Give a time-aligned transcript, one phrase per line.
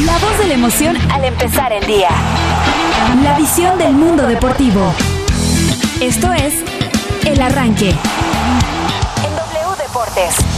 [0.00, 2.08] La voz de la emoción al empezar el día.
[3.22, 4.92] La visión del mundo deportivo.
[6.00, 6.54] Esto es
[7.24, 7.90] El Arranque.
[7.90, 10.53] En W Deportes.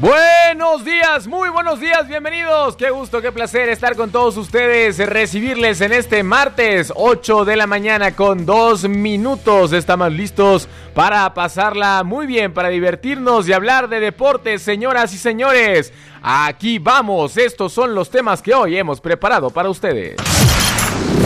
[0.00, 2.74] Buenos días, muy buenos días, bienvenidos.
[2.74, 7.66] Qué gusto, qué placer estar con todos ustedes, recibirles en este martes 8 de la
[7.66, 9.74] mañana con dos minutos.
[9.74, 15.92] Estamos listos para pasarla muy bien, para divertirnos y hablar de deportes, señoras y señores.
[16.22, 20.16] Aquí vamos, estos son los temas que hoy hemos preparado para ustedes.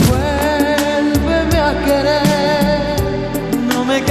[0.09, 4.02] Vuélveme a querer, no me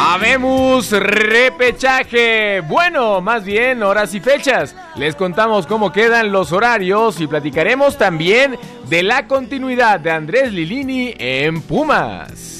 [0.00, 2.60] Habemos repechaje.
[2.60, 4.76] Bueno, más bien horas y fechas.
[4.94, 8.56] Les contamos cómo quedan los horarios y platicaremos también
[8.88, 12.57] de la continuidad de Andrés Lilini en Pumas.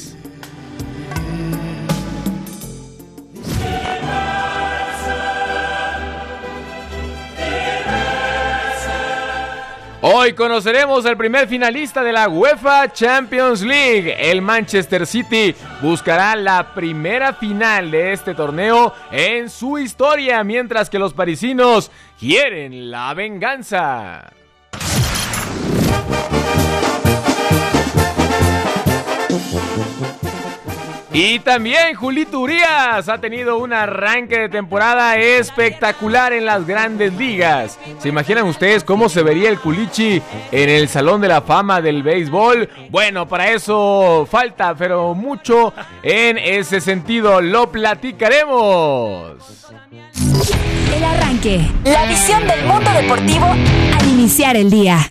[10.01, 14.15] Hoy conoceremos al primer finalista de la UEFA Champions League.
[14.17, 20.99] El Manchester City buscará la primera final de este torneo en su historia, mientras que
[20.99, 24.31] los parisinos quieren la venganza.
[31.11, 37.79] Y también Julito Urias ha tenido un arranque de temporada espectacular en las grandes ligas.
[37.99, 40.21] ¿Se imaginan ustedes cómo se vería el Culichi
[40.51, 42.69] en el Salón de la Fama del Béisbol?
[42.91, 47.41] Bueno, para eso falta, pero mucho en ese sentido.
[47.41, 49.33] Lo platicaremos.
[50.95, 51.71] El Arranque.
[51.85, 55.09] La visión del mundo deportivo al iniciar el día.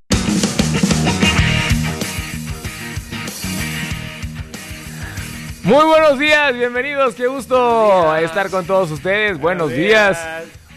[5.68, 9.38] Muy buenos días, bienvenidos, qué gusto estar con todos ustedes.
[9.38, 10.18] Buenos días,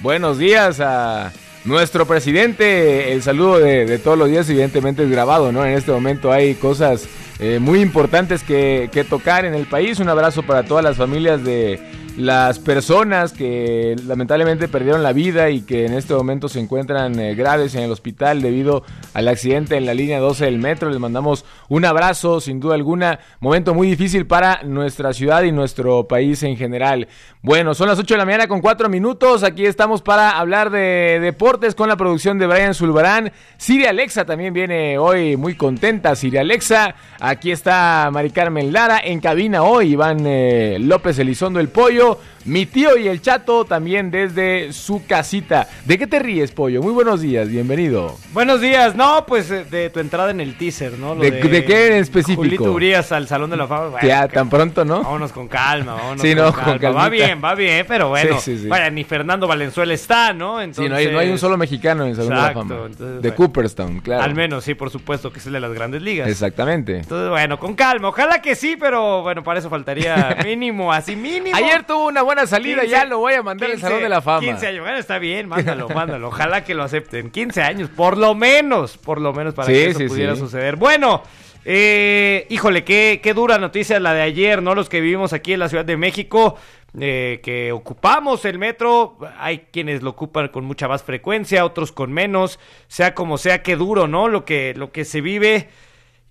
[0.02, 1.32] buenos días a
[1.64, 3.14] nuestro presidente.
[3.14, 5.66] El saludo de, de todos los días, evidentemente, es grabado, ¿no?
[5.66, 7.08] En este momento hay cosas
[7.40, 10.02] eh, muy importantes que, que tocar en el país.
[10.02, 11.80] Un abrazo para todas las familias de
[12.18, 17.36] las personas que lamentablemente perdieron la vida y que en este momento se encuentran eh,
[17.36, 18.84] graves en el hospital debido
[19.14, 20.90] al accidente en la línea 12 del metro.
[20.90, 26.08] Les mandamos un abrazo, sin duda alguna, momento muy difícil para nuestra ciudad y nuestro
[26.08, 27.08] país en general.
[27.42, 29.44] Bueno, son las 8 de la mañana con 4 minutos.
[29.44, 33.32] Aquí estamos para hablar de deportes con la producción de Brian Zulbarán.
[33.58, 36.16] Siria Alexa también viene hoy muy contenta.
[36.16, 39.94] Siria Alexa, aquí está Mari Carmen Lara en cabina hoy.
[39.94, 42.01] Iván eh, López Elizondo el Pollo.
[42.02, 45.68] Emilio mi tío y el chato también desde su casita.
[45.86, 46.82] ¿De qué te ríes, Pollo?
[46.82, 48.18] Muy buenos días, bienvenido.
[48.34, 51.14] Buenos días, no, pues eh, de tu entrada en el teaser, ¿no?
[51.14, 52.42] Lo ¿De, de qué en específico?
[52.42, 53.90] Julito Urias al Salón de la Fama.
[53.90, 55.04] Bueno, ya, tan pronto, ¿no?
[55.04, 57.04] Vámonos con calma, vámonos Sí, no, con calma.
[57.04, 58.40] Va bien, va bien, pero bueno.
[58.40, 58.68] Sí, sí, sí.
[58.68, 60.60] Bueno, ni Fernando Valenzuela está, ¿no?
[60.74, 62.76] Sí, no hay, no hay un solo mexicano en el Salón de la Fama.
[62.76, 63.36] entonces, de bueno.
[63.36, 64.24] Cooperstown, claro.
[64.24, 66.28] Al menos, sí, por supuesto, que es el de las grandes ligas.
[66.28, 66.98] Exactamente.
[66.98, 68.08] Entonces, bueno, con calma.
[68.08, 71.56] Ojalá que sí, pero bueno, para eso faltaría mínimo, así mínimo.
[71.56, 74.10] Ayer tuvo una buena salida, 15, ya lo voy a mandar al 15, Salón de
[74.10, 74.40] la Fama.
[74.40, 76.28] 15 años, bueno, está bien, mándalo, mándalo.
[76.30, 77.30] Ojalá que lo acepten.
[77.32, 80.42] 15 años, por lo menos, por lo menos para Sí, que eso sí, pudiera sí.
[80.42, 80.76] suceder.
[80.76, 81.24] Bueno,
[81.66, 84.74] eh, híjole, qué, qué dura noticia la de ayer, ¿no?
[84.76, 86.56] Los que vivimos aquí en la Ciudad de México,
[87.00, 92.12] eh, que ocupamos el metro, hay quienes lo ocupan con mucha más frecuencia, otros con
[92.12, 94.28] menos, sea como sea, qué duro, ¿no?
[94.28, 95.70] Lo que, lo que se vive.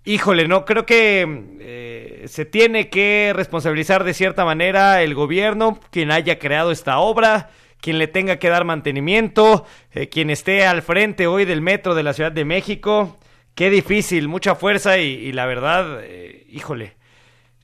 [0.05, 1.27] Híjole, no, creo que
[1.61, 7.51] eh, se tiene que responsabilizar de cierta manera el gobierno, quien haya creado esta obra,
[7.83, 12.03] quien le tenga que dar mantenimiento, eh, quien esté al frente hoy del metro de
[12.03, 13.19] la Ciudad de México.
[13.55, 16.97] Qué difícil, mucha fuerza y, y la verdad, eh, híjole,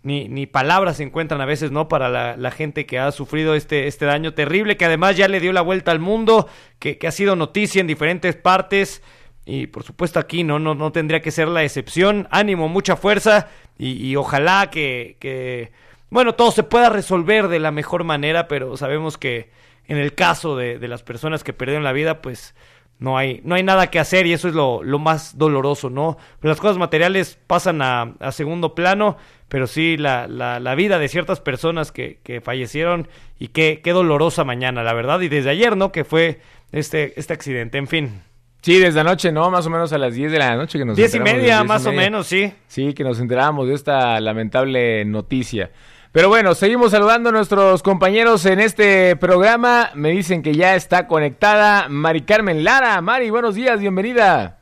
[0.03, 1.89] ni, ni palabras se encuentran a veces, ¿no?
[1.89, 5.41] Para la, la gente que ha sufrido este, este daño terrible, que además ya le
[5.41, 6.49] dio la vuelta al mundo,
[6.79, 9.03] que, que ha sido noticia en diferentes partes.
[9.47, 12.27] Y por supuesto aquí no, no, no tendría que ser la excepción.
[12.33, 15.71] Ánimo, mucha fuerza y, ojalá que, que,
[16.11, 19.51] bueno, todo se pueda resolver de la mejor manera, pero sabemos que
[19.87, 22.57] en el caso de, las personas que perdieron la vida, pues
[22.99, 26.17] no hay, no hay nada que hacer y eso es lo, más doloroso, ¿no?
[26.43, 29.17] Las cosas materiales pasan a, a segundo plano,
[29.49, 33.07] pero sí la, la, la vida de ciertas personas que, que fallecieron
[33.39, 35.93] y qué, qué dolorosa mañana, la verdad, y desde ayer, ¿no?
[35.93, 36.41] Que fue
[36.73, 38.23] este, este accidente, en fin.
[38.67, 39.49] Sí, desde anoche, ¿no?
[39.49, 41.61] Más o menos a las 10 de la noche que nos Diez y enteramos, media,
[41.63, 42.53] y más o menos, sí.
[42.67, 45.71] Sí, que nos enterábamos de esta lamentable noticia.
[46.11, 49.91] Pero bueno, seguimos saludando a nuestros compañeros en este programa.
[49.95, 53.01] Me dicen que ya está conectada Mari Carmen Lara.
[53.03, 54.59] Mari, buenos días, bienvenida.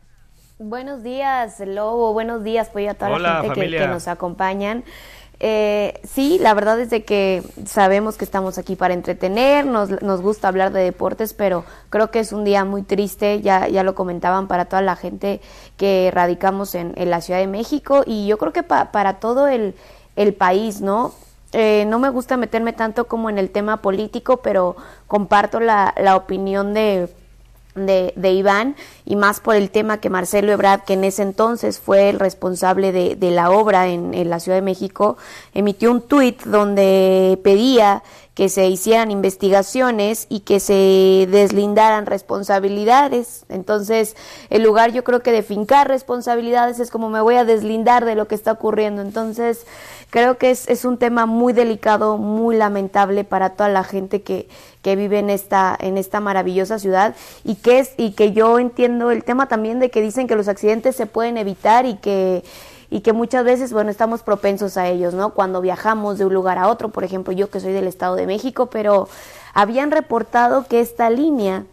[0.59, 2.13] Buenos días, Lobo.
[2.13, 4.85] Buenos días, pues a toda Hola, la gente que nos acompañan.
[5.47, 10.23] Eh, sí, la verdad es de que sabemos que estamos aquí para entretener, nos, nos
[10.23, 13.95] gusta hablar de deportes, pero creo que es un día muy triste, ya, ya lo
[13.95, 15.43] comentaban para toda la gente
[15.77, 19.75] que radicamos en, la Ciudad de México y yo creo que pa- para todo el,
[20.17, 21.13] el país, ¿no?
[21.53, 24.77] Eh, no me gusta meterme tanto como en el tema político, pero
[25.09, 27.15] comparto la, la opinión de,
[27.75, 31.79] de, de Iván y más por el tema que Marcelo Ebrard, que en ese entonces
[31.81, 35.17] fue el responsable de, de la obra en, en la Ciudad de México,
[35.53, 38.03] emitió un tuit donde pedía
[38.35, 43.45] que se hicieran investigaciones y que se deslindaran responsabilidades.
[43.49, 44.17] Entonces,
[44.51, 48.17] el lugar yo creo que de fincar responsabilidades es como me voy a deslindar de
[48.17, 49.03] lo que está ocurriendo.
[49.03, 49.67] Entonces,
[50.15, 54.49] creo que es, es un tema muy delicado, muy lamentable para toda la gente que,
[54.81, 59.11] que vive en esta, en esta maravillosa ciudad y que es, y que yo entiendo
[59.11, 62.45] el tema también de que dicen que los accidentes se pueden evitar y que
[62.91, 65.31] y que muchas veces, bueno, estamos propensos a ellos, ¿no?
[65.31, 68.29] Cuando viajamos de un lugar a otro, por ejemplo, yo que soy del Estado de
[68.29, 69.09] México, pero
[69.53, 71.65] habían reportado que esta línea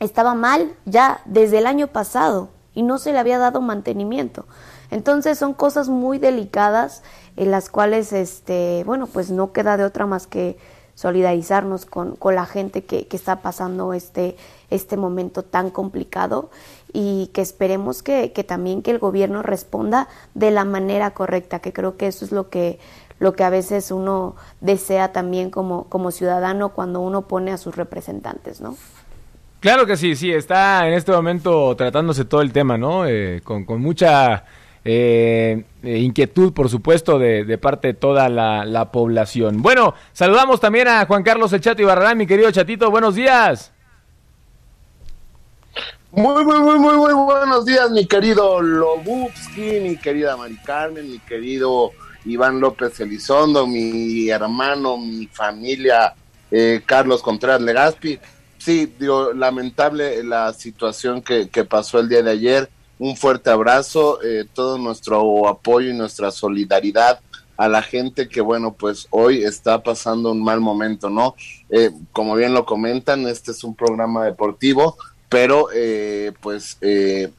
[0.00, 4.44] estaba mal ya desde el año pasado y no se le había dado mantenimiento.
[4.90, 7.02] Entonces son cosas muy delicadas
[7.36, 10.58] en las cuales, este, bueno, pues no queda de otra más que
[10.94, 14.36] solidarizarnos con, con la gente que, que está pasando este,
[14.68, 16.50] este momento tan complicado
[16.92, 21.72] y que esperemos que, que también que el gobierno responda de la manera correcta, que
[21.72, 22.78] creo que eso es lo que,
[23.18, 27.76] lo que a veces uno desea también como, como ciudadano cuando uno pone a sus
[27.76, 28.76] representantes, ¿no?
[29.60, 33.06] Claro que sí, sí, está en este momento tratándose todo el tema, ¿no?
[33.06, 34.44] Eh, con, con mucha
[34.84, 39.62] eh, eh, inquietud, por supuesto, de, parte de toda la, la población.
[39.62, 43.72] Bueno, saludamos también a Juan Carlos El Chato Ibarrarán, mi querido Chatito, buenos días.
[46.12, 51.92] Muy, muy, muy, muy, buenos días, mi querido Lobubski, mi querida Mari Carmen, mi querido
[52.24, 56.14] Iván López Elizondo, mi hermano, mi familia,
[56.50, 58.18] eh, Carlos Contreras Legaspi.
[58.58, 62.70] Sí, digo, lamentable la situación que pasó el día de ayer.
[63.00, 67.18] Un fuerte abrazo, eh, todo nuestro apoyo y nuestra solidaridad
[67.56, 71.34] a la gente que, bueno, pues hoy está pasando un mal momento, ¿no?
[71.68, 74.96] Eh, como bien lo comentan, este es un programa deportivo,
[75.28, 77.30] pero eh, pues eh,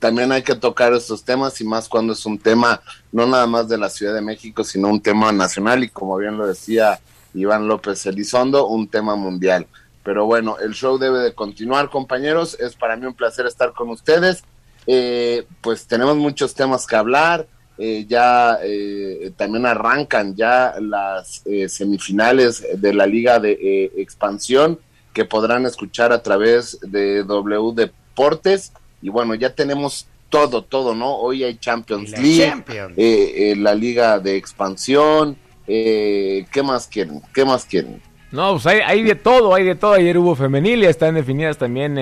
[0.00, 2.80] también hay que tocar estos temas y más cuando es un tema
[3.12, 6.36] no nada más de la Ciudad de México, sino un tema nacional y como bien
[6.36, 6.98] lo decía
[7.32, 9.68] Iván López Elizondo, un tema mundial.
[10.02, 12.58] Pero bueno, el show debe de continuar, compañeros.
[12.58, 14.42] Es para mí un placer estar con ustedes.
[14.86, 17.46] Eh, pues tenemos muchos temas que hablar.
[17.78, 24.78] Eh, ya eh, también arrancan ya las eh, semifinales de la Liga de eh, Expansión
[25.12, 28.72] que podrán escuchar a través de W Deportes.
[29.00, 31.16] Y bueno, ya tenemos todo, todo, ¿no?
[31.16, 32.94] Hoy hay Champions La League, Champions.
[32.96, 35.36] eh, eh, la Liga de Expansión.
[35.66, 37.20] Eh, ¿Qué más quieren?
[37.34, 38.00] ¿Qué más quieren?
[38.30, 39.92] No, pues hay, hay de todo, hay de todo.
[39.94, 41.98] Ayer hubo femenil y están definidas también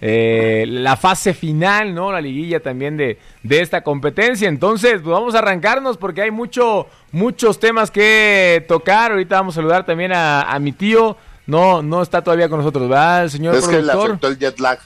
[0.00, 2.12] eh, la fase final, ¿no?
[2.12, 4.48] La liguilla también de, de esta competencia.
[4.48, 9.10] Entonces, pues vamos a arrancarnos porque hay mucho, muchos temas que tocar.
[9.12, 11.16] Ahorita vamos a saludar también a, a mi tío.
[11.46, 14.10] No, no está todavía con nosotros, ¿verdad, el señor Es que le productor?
[14.10, 14.78] afectó el jet lag.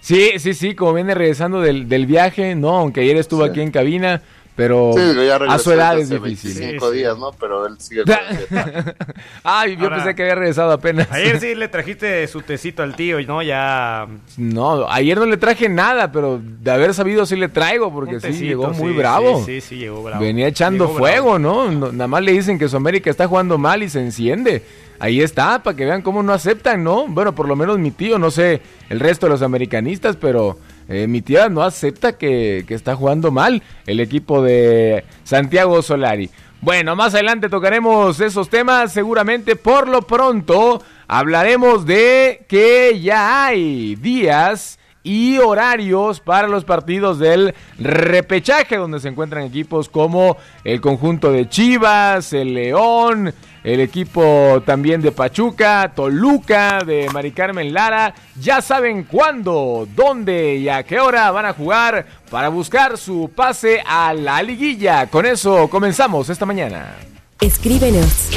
[0.00, 2.78] Sí, sí, sí, como viene regresando del, del viaje, ¿no?
[2.78, 3.50] Aunque ayer estuvo Sí.
[3.50, 4.22] aquí en cabina,
[4.56, 6.52] pero Sí, ya a regresó su edad es difícil.
[6.54, 6.98] 25 Sí, sí.
[6.98, 7.30] días, ¿no?
[7.32, 8.94] Pero él sigue con el.
[9.44, 11.10] Ay, yo Ahora- pensé que había regresado apenas.
[11.10, 13.42] Ayer sí le trajiste su tecito al tío, ¿no?
[13.42, 14.06] Ya.
[14.36, 18.32] No, ayer no le traje nada, pero de haber sabido sí le traigo, porque sí,
[18.46, 19.38] llegó muy sí, bravo.
[19.44, 20.22] Sí, sí, sí, llegó bravo.
[20.22, 21.38] Venía echando Llegó fuego.
[21.38, 24.62] No- Nada más le dicen que su América está jugando mal y se enciende.
[24.98, 27.06] Ahí está, para que vean cómo no aceptan, ¿no?
[27.08, 30.58] Bueno, por lo menos mi tío, no sé el resto de los americanistas, pero
[30.90, 36.30] eh, mi tía no acepta que, que está jugando mal el equipo de Santiago Solari.
[36.60, 43.94] Bueno, más adelante tocaremos esos temas, seguramente por lo pronto hablaremos de que ya hay
[43.94, 51.32] días y horarios para los partidos del repechaje, donde se encuentran equipos como el conjunto
[51.32, 53.32] de Chivas, el León,
[53.64, 58.14] el equipo también de Pachuca, Toluca, de Mari Carmen Lara.
[58.38, 63.82] Ya saben cuándo, dónde y a qué hora van a jugar para buscar su pase
[63.86, 65.06] a la liguilla.
[65.06, 66.96] Con eso comenzamos esta mañana.
[67.40, 68.28] Escríbenos.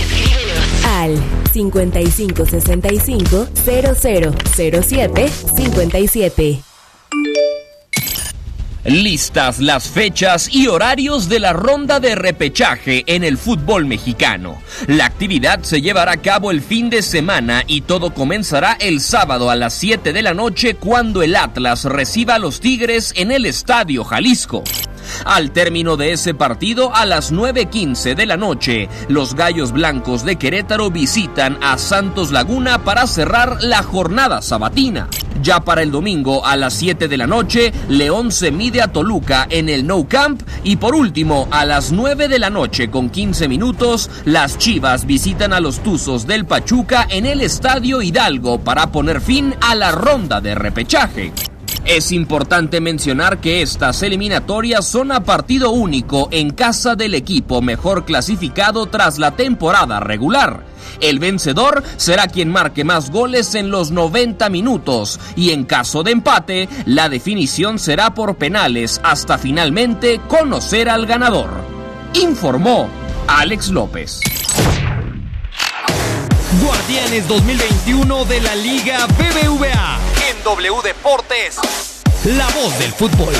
[0.85, 1.17] Al
[1.53, 6.63] 5565 0007 57.
[8.85, 14.61] Listas las fechas y horarios de la ronda de repechaje en el fútbol mexicano.
[14.87, 19.49] La actividad se llevará a cabo el fin de semana y todo comenzará el sábado
[19.49, 23.45] a las 7 de la noche cuando el Atlas reciba a los Tigres en el
[23.45, 24.65] Estadio Jalisco.
[25.25, 30.35] Al término de ese partido, a las 9.15 de la noche, los Gallos Blancos de
[30.35, 35.07] Querétaro visitan a Santos Laguna para cerrar la jornada sabatina.
[35.41, 39.47] Ya para el domingo a las 7 de la noche, León se mide a Toluca
[39.49, 43.47] en el No Camp y por último a las 9 de la noche con 15
[43.47, 49.21] minutos, las Chivas visitan a los Tuzos del Pachuca en el Estadio Hidalgo para poner
[49.21, 51.33] fin a la ronda de repechaje.
[51.85, 58.05] Es importante mencionar que estas eliminatorias son a partido único en casa del equipo mejor
[58.05, 60.63] clasificado tras la temporada regular.
[61.01, 66.11] El vencedor será quien marque más goles en los 90 minutos y en caso de
[66.11, 71.49] empate, la definición será por penales hasta finalmente conocer al ganador.
[72.13, 72.87] Informó
[73.27, 74.21] Alex López.
[76.61, 79.97] Guardianes 2021 de la Liga BBVA
[80.29, 81.57] en W Deportes.
[82.25, 83.33] La voz del fútbol.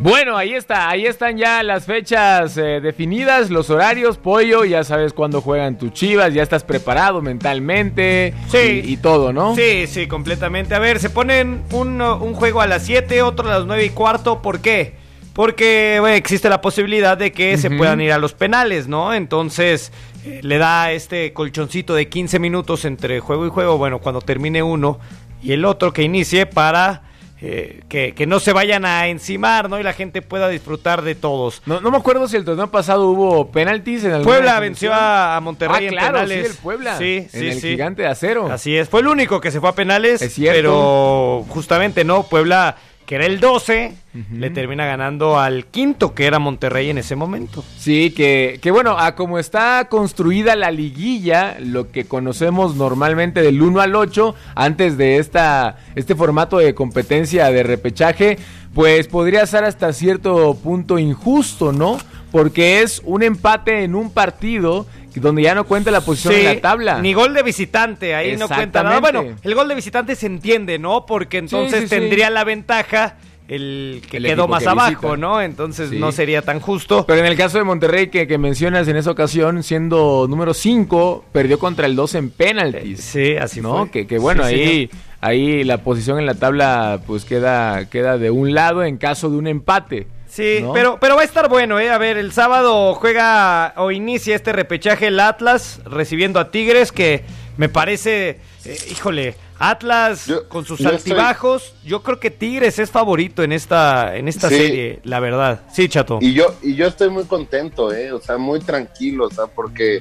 [0.00, 5.14] Bueno, ahí está, ahí están ya las fechas eh, definidas, los horarios, pollo, ya sabes
[5.14, 8.82] cuándo juegan tus chivas, ya estás preparado mentalmente Sí.
[8.84, 9.54] y, y todo, ¿no?
[9.54, 10.74] Sí, sí, completamente.
[10.74, 13.90] A ver, se ponen un, un juego a las 7, otro a las 9 y
[13.90, 14.42] cuarto.
[14.42, 15.03] ¿Por qué?
[15.34, 19.12] Porque bueno, existe la posibilidad de que se puedan ir a los penales, ¿no?
[19.12, 19.92] Entonces
[20.24, 24.62] eh, le da este colchoncito de 15 minutos entre juego y juego, bueno, cuando termine
[24.62, 25.00] uno
[25.42, 27.02] y el otro que inicie para
[27.46, 29.78] eh, que, que no se vayan a encimar, ¿no?
[29.78, 31.62] Y la gente pueda disfrutar de todos.
[31.66, 35.36] No, no me acuerdo si el torneo pasado hubo penaltis en el Puebla venció a,
[35.36, 36.46] a Monterrey ah, en claro, penales.
[36.46, 36.96] sí, el Puebla.
[36.96, 37.68] Sí, en sí, el sí.
[37.72, 38.50] gigante de acero.
[38.50, 40.56] Así es, fue el único que se fue a penales, Es cierto.
[40.56, 43.92] pero justamente no, Puebla, que era el 12,
[44.32, 47.64] le termina ganando al quinto, que era Monterrey en ese momento.
[47.76, 53.60] Sí, que, que bueno, a como está construida la liguilla, lo que conocemos normalmente del
[53.60, 58.38] 1 al 8, antes de esta, este formato de competencia de repechaje,
[58.74, 61.98] pues podría ser hasta cierto punto injusto, ¿no?
[62.34, 66.60] Porque es un empate en un partido donde ya no cuenta la posición en la
[66.60, 67.00] tabla.
[67.00, 68.98] Ni gol de visitante, ahí no cuenta nada.
[68.98, 71.06] Bueno, el gol de visitante se entiende, ¿no?
[71.06, 71.90] Porque entonces sí, sí.
[71.94, 75.16] tendría la ventaja el que El quedó más que abajo, visita.
[75.16, 75.40] ¿no?
[75.40, 75.98] Entonces Sí.
[76.00, 77.04] no sería tan justo.
[77.06, 81.26] Pero en el caso de Monterrey que, que mencionas en esa ocasión, siendo número 5,
[81.30, 82.98] perdió contra el 2 en penaltis.
[83.00, 83.78] Sí, así ¿no?
[83.82, 83.90] fue.
[83.92, 88.32] Que, que bueno, Sí, ahí, ahí la posición en la tabla pues queda, queda de
[88.32, 90.08] un lado en caso de un empate.
[90.34, 90.72] Sí, ¿no?
[90.72, 91.90] pero, pero va a estar bueno, ¿eh?
[91.90, 97.22] A ver, el sábado juega o inicia este repechaje el Atlas recibiendo a Tigres, que
[97.56, 102.80] me parece, eh, híjole, Atlas Yo- con sus yo estoy- altibajos, yo creo que Tigres
[102.80, 104.56] es favorito en esta, en esta Sí.
[104.56, 105.60] serie, la verdad.
[105.72, 106.18] Sí, chato.
[106.20, 108.10] Y yo, y yo estoy muy contento, ¿eh?
[108.12, 110.00] O sea, muy tranquilo, o sea, porque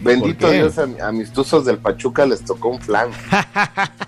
[0.00, 0.50] bendito.
[0.50, 3.10] Dios, a, mi- a mis tuzos del Pachuca les tocó un flan,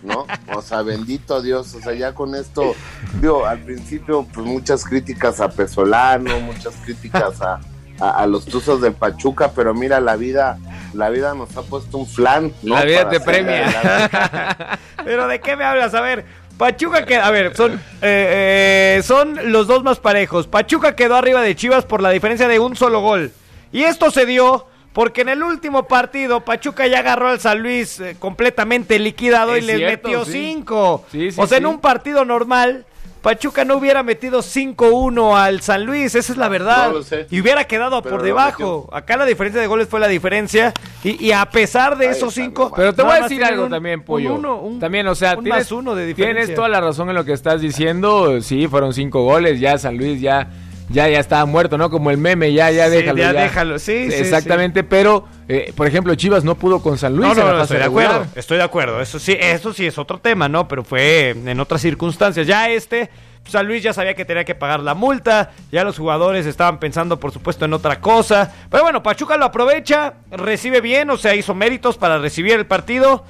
[0.03, 0.27] ¿no?
[0.55, 2.75] O sea, bendito Dios, o sea, ya con esto,
[3.21, 7.61] digo, al principio, pues muchas críticas a Pesolano, muchas críticas a,
[7.99, 10.59] a, a los tuzos del Pachuca, pero mira, la vida,
[10.95, 12.75] la vida nos ha puesto un flan, ¿no?
[12.77, 14.79] La vida Para te premia.
[15.05, 15.95] Pero ¿de qué me hablas?
[15.95, 16.25] A ver,
[16.59, 20.47] Pachuca que, a ver, son, eh, eh, son los dos más parejos.
[20.47, 23.33] Pachuca quedó arriba de Chivas por la diferencia de un solo gol.
[23.73, 28.01] Y esto se dio porque en el último partido Pachuca ya agarró al San Luis
[28.01, 30.33] eh, completamente liquidado Es y les cierto, metió sí.
[30.33, 31.05] cinco.
[31.13, 31.71] Sí, sí, o sea, en sí.
[31.71, 32.85] un partido normal.
[33.23, 36.89] Pachuca no hubiera metido 5-1 al San Luis, esa es la verdad.
[36.89, 37.27] No lo sé.
[37.31, 38.89] Y hubiera quedado Pero por debajo.
[38.95, 40.73] Acá la diferencia de goles fue la diferencia.
[41.05, 42.73] Y, y a pesar de Ahí esos cinco.
[42.75, 44.35] Pero te voy a decir algo un- también, un Pollo.
[44.37, 46.41] uno, un- también, o sea, un tienes, más uno de diferencia.
[46.45, 48.41] tienes toda la razón en lo que estás diciendo.
[48.41, 50.49] Sí, fueron cinco goles, ya San Luis ya,
[50.91, 51.89] ya, ya estaba muerto, ¿no?
[51.89, 53.19] Como el meme, ya, ya Sí, déjalo.
[53.19, 57.29] ya déjalo, sí, sí, Exactamente, pero, eh, por ejemplo, Chivas no pudo con San Luis.
[57.29, 59.01] No, no, no, estoy de acuerdo, estoy de acuerdo.
[59.01, 60.67] Eso sí, eso sí es otro tema, ¿no?
[60.69, 62.47] Pero fue en otras circunstancias.
[62.47, 63.09] Ya este,
[63.47, 67.19] San Luis ya sabía que tenía que pagar la multa, ya los jugadores estaban pensando,
[67.19, 68.53] por supuesto, en otra cosa.
[68.71, 73.25] Pero bueno, Pachuca lo aprovecha, recibe bien, o sea, hizo méritos para recibir el partido.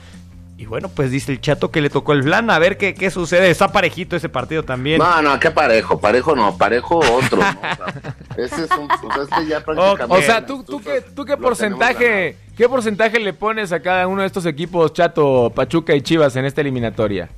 [0.61, 3.11] Y bueno, pues dice el chato que le tocó el plan, a ver qué, qué
[3.11, 3.49] sucede.
[3.51, 4.99] Está parejito ese partido también.
[4.99, 7.49] No, no, qué parejo, parejo no, parejo otro, ¿no?
[7.49, 10.15] O sea, ese es un, o sea, este ya prácticamente.
[10.15, 14.21] O sea, ¿tú, tú qué, tú qué porcentaje, qué porcentaje le pones a cada uno
[14.21, 17.31] de estos equipos, Chato, Pachuca y Chivas, en esta eliminatoria?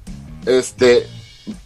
[0.44, 1.06] este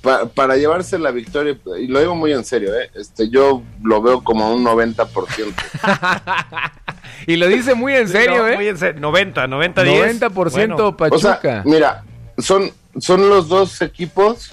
[0.03, 4.03] pa- para llevarse la victoria y lo digo muy en serio eh, este yo lo
[4.03, 5.07] veo como un 90%
[7.27, 8.57] Y lo dice muy en serio, No, ¿eh?
[8.57, 9.01] muy en serio.
[9.01, 10.21] 90, 90, 10.
[10.21, 11.17] 90% Bueno, Pachuca.
[11.17, 12.05] o sea mira
[12.39, 14.51] son, son los dos equipos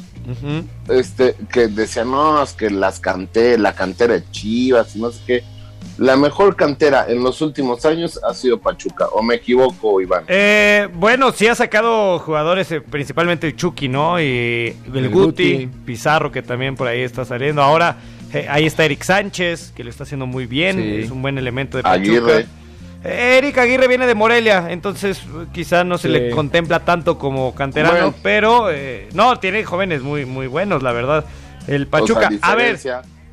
[0.89, 5.19] este, que decían, no, es que las canté, la cantera de Chivas, y no sé
[5.25, 5.43] qué.
[5.97, 10.23] La mejor cantera en los últimos años ha sido Pachuca, o me equivoco, Iván.
[10.27, 14.19] Eh, bueno, sí ha sacado jugadores, eh, principalmente el Chucky, ¿no?
[14.19, 15.69] Y el, El Guti, Guti.
[15.85, 17.61] Pizarro, que también por ahí está saliendo.
[17.61, 17.97] Ahora,
[18.33, 20.95] eh, ahí está Eric Sánchez, que lo está haciendo muy bien, Sí.
[21.03, 22.01] es un buen elemento de Pachuca.
[22.01, 22.45] Aguirre.
[23.03, 25.21] Eric Aguirre viene de Morelia, entonces
[25.51, 26.13] quizás no se Sí.
[26.13, 28.15] le contempla tanto como canterano, Bueno.
[28.23, 31.25] pero eh, no, tiene jóvenes muy, muy buenos, la verdad.
[31.67, 32.79] El Pachuca, O sea, a ver,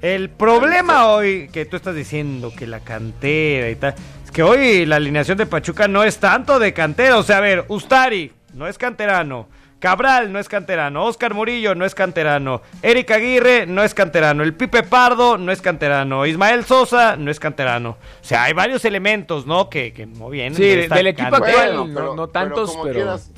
[0.02, 4.86] el problema hoy que tú estás diciendo que la cantera y tal, es que hoy
[4.86, 7.16] la alineación de Pachuca no es tanto de cantera.
[7.18, 9.48] O sea, a ver, Ustari no es canterano.
[9.80, 14.52] Cabral no es canterano, Oscar Murillo no es canterano, Eric Aguirre no es canterano, el
[14.54, 17.90] Pipe Pardo no es canterano, Ismael Sosa no es canterano.
[17.90, 19.70] O sea, hay varios elementos, ¿no?
[19.70, 20.54] Que, que no vienen.
[20.54, 21.92] Sí, del equipo actual.
[21.94, 23.30] no- no tantos, como pero- quieras,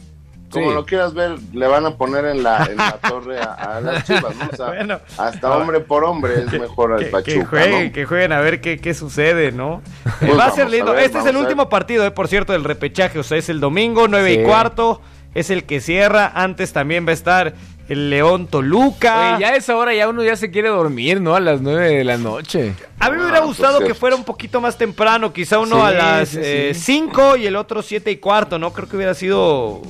[0.50, 0.74] como Sí.
[0.74, 4.04] lo quieras ver, le van a poner en la, en la torre a, a las
[4.04, 4.48] chivas, ¿no?
[4.52, 5.00] O sea, Bueno.
[5.16, 7.92] hasta hombre por hombre es mejor el que, Pachuca, que jueguen, ¿no?
[7.92, 9.80] que jueguen a ver qué, qué sucede, ¿no?
[10.04, 10.92] Eh, Pues va a ser a lindo.
[10.92, 13.18] ver, este es el último partido, eh, por cierto, del repechaje.
[13.18, 14.40] O sea, es el domingo, 9 Sí.
[14.40, 15.00] y cuarto.
[15.34, 16.30] Es el que cierra.
[16.34, 17.54] Antes también va a estar
[17.88, 19.34] el León Toluca.
[19.36, 21.34] Oye, ya a esa hora ya uno ya se quiere dormir, ¿no?
[21.34, 22.74] A las nueve de la noche.
[22.98, 24.00] A mí me hubiera Ah, gustado pues, que sí.
[24.00, 26.40] fuera un poquito más temprano, quizá uno Sí, a las sí,
[26.74, 26.74] sí.
[26.74, 28.72] 5 y el otro 7 y cuarto, ¿no?
[28.72, 29.82] Creo que hubiera sido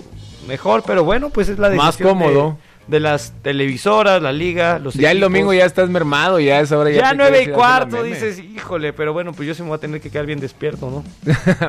[0.49, 2.51] mejor, pero bueno, pues es la decisión Más cómodo.
[2.51, 6.61] De, de las televisoras, la liga, los Ya el domingo ya estás mermado, ya a
[6.61, 7.01] esa hora ya.
[7.03, 10.01] Ya nueve y cuarto, dices, híjole, pero bueno, pues yo sí me voy a tener
[10.01, 11.05] que quedar bien despierto, ¿no?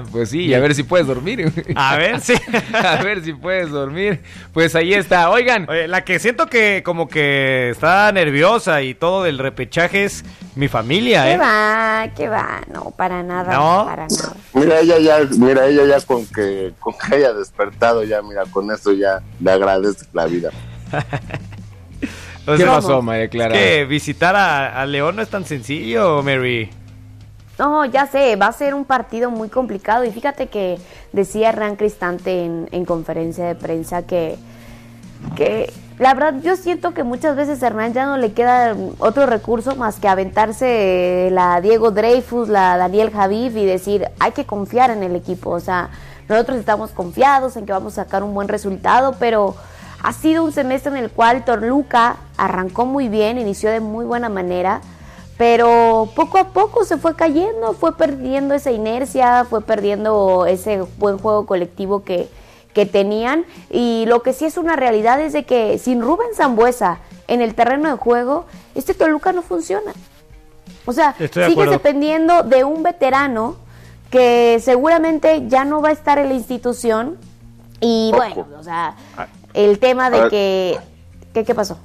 [0.11, 1.51] pues sí, y a ver si puedes dormir.
[1.75, 2.33] A ver, sí.
[2.73, 4.21] a ver si puedes dormir.
[4.53, 5.29] Pues ahí está.
[5.29, 10.23] Oigan, Oye, la que siento que como que está nerviosa y todo del repechaje es
[10.55, 11.37] mi familia, ¿Qué ¿eh?
[11.37, 12.07] va?
[12.15, 12.61] ¿Qué va?
[12.73, 13.85] No, para nada, No.
[13.85, 14.33] para nada.
[14.53, 18.69] Mira, ella ya, mira, ella ya con que, con que haya despertado, ya, mira, con
[18.71, 20.49] eso ya le agradece la vida.
[22.45, 23.53] ¿qué sea, pasó, María Clara?
[23.53, 26.69] que visitar a, a León no es tan sencillo, Mary.
[27.59, 30.03] No, ya sé, va a ser un partido muy complicado.
[30.03, 30.79] Y fíjate que
[31.11, 34.37] decía Hernán Cristante en, en conferencia de prensa que,
[35.35, 39.27] que la verdad yo siento que muchas veces a Hernán ya no le queda otro
[39.27, 44.89] recurso más que aventarse la Diego Dreyfus, la Daniel Javif y decir hay que confiar
[44.89, 45.51] en el equipo.
[45.51, 45.91] O sea,
[46.27, 49.55] nosotros estamos confiados en que vamos a sacar un buen resultado, pero
[50.03, 54.29] ha sido un semestre en el cual Torluca arrancó muy bien, inició de muy buena
[54.29, 54.81] manera
[55.37, 61.17] pero poco a poco se fue cayendo, fue perdiendo esa inercia, fue perdiendo ese buen
[61.17, 62.29] juego colectivo que,
[62.73, 63.45] que tenían.
[63.69, 67.55] Y lo que sí es una realidad es de que sin Rubén Zambuesa en el
[67.55, 69.91] terreno de juego, este Toluca no funciona.
[70.85, 71.71] O sea, Estoy de sigues acuerdo.
[71.71, 73.55] dependiendo de un veterano
[74.11, 77.17] que seguramente ya no va a estar en la institución.
[77.79, 78.17] Y Ojo.
[78.17, 78.95] bueno, o sea,
[79.53, 80.29] el tema de ver.
[80.29, 80.77] que...
[81.33, 81.79] ¿Qué, qué pasó?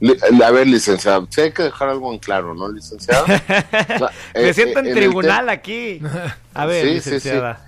[0.00, 3.26] Li- A ver, licenciado, sí hay que dejar algo en claro, ¿no, licenciado?
[4.34, 6.00] Me Eh, siento eh, en el tribunal aquí.
[6.54, 7.10] A ver, Sí, sí, sí.
[7.14, 7.60] licenciada.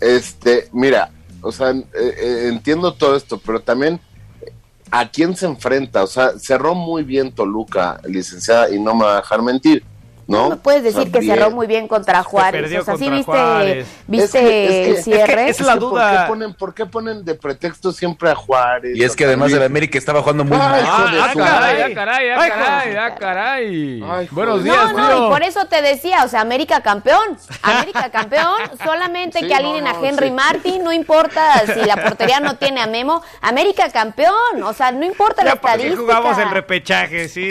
[0.00, 4.00] Este, mira, o sea, eh, eh, entiendo todo esto, pero también
[4.40, 4.52] eh,
[4.90, 9.12] a quién se enfrenta, o sea, cerró muy bien Toluca, licenciada, y no me va
[9.14, 9.84] a dejar mentir,
[10.26, 10.42] ¿no?
[10.44, 12.72] No me puedes decir que cerró muy bien contra Juárez.
[12.80, 13.86] O sea, sí viste, Juárez.
[14.06, 15.48] viste Es que- es que- el cierre.
[15.50, 16.22] es la que ¿por duda.
[16.24, 18.96] qué ponen, ¿Por qué ponen de pretexto siempre a Juárez?
[18.96, 20.80] Y es que además el América estaba jugando muy Ay, mal.
[20.84, 24.04] Ah, caray, ah, caray, ah, Ay, caray, ah, caray.
[24.08, 25.26] Ay, Buenos días, No, no, tío.
[25.26, 27.36] y por eso te decía, o sea, América campeón.
[27.62, 28.54] América campeón,
[28.84, 30.32] solamente Sí, que alineen no, a Henry sí.
[30.32, 33.22] Martin, no importa si la portería no tiene a Memo.
[33.40, 36.00] América campeón, o sea, no importa la Ya qué estadística.
[36.00, 37.44] jugamos el repechaje, sí.
[37.44, 37.50] sí.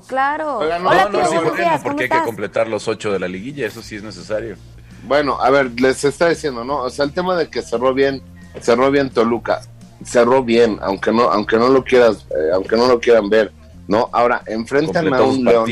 [0.00, 0.58] Claro, claro.
[0.58, 2.68] Oigan, no, Hola, no, tío, no, sí, buenos porque, días, porque ¿cómo hay que completar
[2.68, 4.56] los ocho de la liguilla, eso sí es necesario.
[5.04, 6.78] Bueno, a ver, les está diciendo, ¿no?
[6.82, 8.22] O sea, el tema de que cerró bien,
[8.60, 9.62] cerró bien Toluca,
[10.04, 13.52] cerró bien, aunque no, aunque no lo quieras, eh, aunque no lo quieran ver,
[13.88, 14.08] ¿no?
[14.12, 15.64] Ahora enfrentan a Completó un León,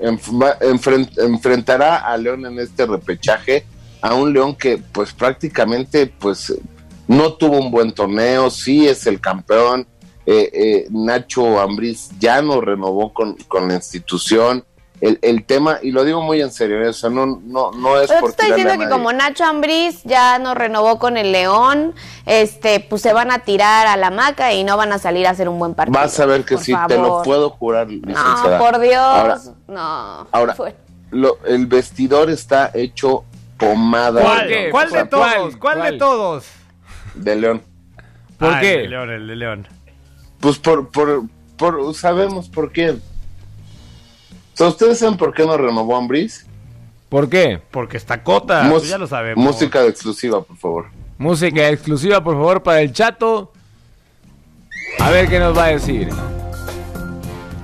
[0.00, 3.64] enf- enfrentará a León en este repechaje,
[4.00, 6.52] a un León que, pues, prácticamente, pues,
[7.06, 9.86] no tuvo un buen torneo, sí es el campeón.
[10.26, 14.64] Eh, eh, Nacho Ambriz ya no renovó con, con la institución.
[15.00, 18.06] El, el tema, y lo digo muy en serio, o sea, no, no, no es
[18.06, 21.92] Pero te por estoy diciendo que como Nacho Ambriz ya no renovó con el León,
[22.24, 25.30] este, pues se van a tirar a la maca y no van a salir a
[25.30, 25.98] hacer un buen partido.
[25.98, 28.58] Vas a ver que Por sí, te lo puedo jurar, licenciada.
[28.58, 28.96] No, por Dios.
[28.96, 30.28] Ahora, no.
[30.30, 30.54] ahora
[31.10, 33.24] lo- el vestidor está hecho
[33.56, 34.46] pomada ¿Cuál?
[34.46, 34.68] qué?
[34.70, 35.56] ¿Cuál de todos?
[35.56, 35.92] ¿Cuál, ¿Cuál?
[35.92, 36.44] de todos?
[37.14, 37.62] de León.
[38.38, 38.74] ¿Por Ah, qué?
[38.74, 39.68] El de León, el de León.
[40.42, 41.22] Pues por, por,
[41.56, 42.90] por, sabemos por qué.
[42.90, 42.96] O
[44.54, 46.44] sea, ¿ustedes saben por qué no renovó Ambris?
[47.08, 47.62] ¿Por qué?
[47.70, 49.42] Porque está Cota, Mus- pues ya lo sabemos.
[49.42, 50.86] Música de exclusiva, por favor.
[51.16, 53.52] Música exclusiva, por favor, para el chato.
[54.98, 56.08] A ver qué nos va a decir.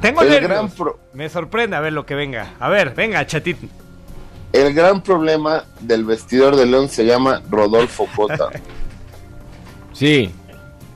[0.00, 0.48] Tengo El nervios.
[0.50, 2.54] gran pro- Me sorprende a ver lo que venga.
[2.60, 3.66] A ver, venga, chatito.
[4.52, 8.48] El gran problema del vestidor de León se llama Rodolfo Cota.
[9.92, 10.32] Sí.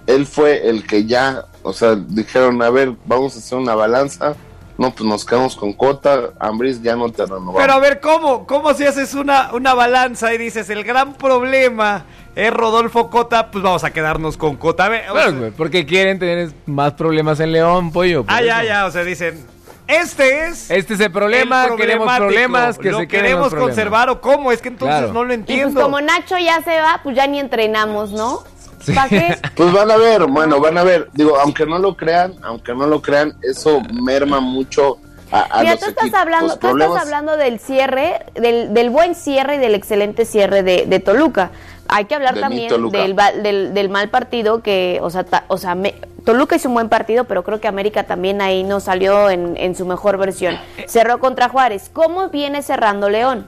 [0.07, 4.35] Él fue el que ya, o sea, dijeron, a ver, vamos a hacer una balanza.
[4.79, 6.31] No, pues nos quedamos con Cota.
[6.41, 7.57] Ambris ya no te renovamos.
[7.59, 8.47] Pero a ver, ¿cómo?
[8.47, 13.51] ¿Cómo si haces una, una balanza y dices, el gran problema es Rodolfo Cota?
[13.51, 14.89] Pues vamos a quedarnos con Cota.
[14.89, 18.25] Ver, sea- güey, porque quieren tener más problemas en León, pollo.
[18.29, 18.69] ah, ya, eso.
[18.69, 19.47] ya, o sea, dicen,
[19.87, 20.71] este es...
[20.71, 24.63] Este es el problema, el queremos problemas que lo se queremos conservar o cómo, es
[24.63, 25.13] que entonces Claro.
[25.13, 25.75] no lo Y entiendo.
[25.75, 28.43] pues como Nacho ya se va, pues ya ni entrenamos, ¿no?
[28.83, 28.93] Sí.
[28.93, 29.39] ¿Para qué?
[29.57, 31.09] Pues van a ver, bueno, van a ver.
[31.13, 34.99] Digo, aunque no lo crean, aunque no lo crean, eso merma mucho
[35.31, 36.21] a, a Mira, los tú estás equipos.
[36.21, 40.85] hablando, tú estás hablando del cierre, del, del buen cierre y del excelente cierre de,
[40.87, 41.51] de Toluca.
[41.89, 45.45] Hay que hablar De también del, va- del, del mal partido que, o sea, ta-
[45.49, 48.79] o sea me- Toluca hizo un buen partido, pero creo que América también ahí no
[48.81, 50.57] salió en, en su mejor versión.
[50.87, 51.91] Cerró contra Juárez.
[51.93, 53.47] ¿Cómo viene cerrando León?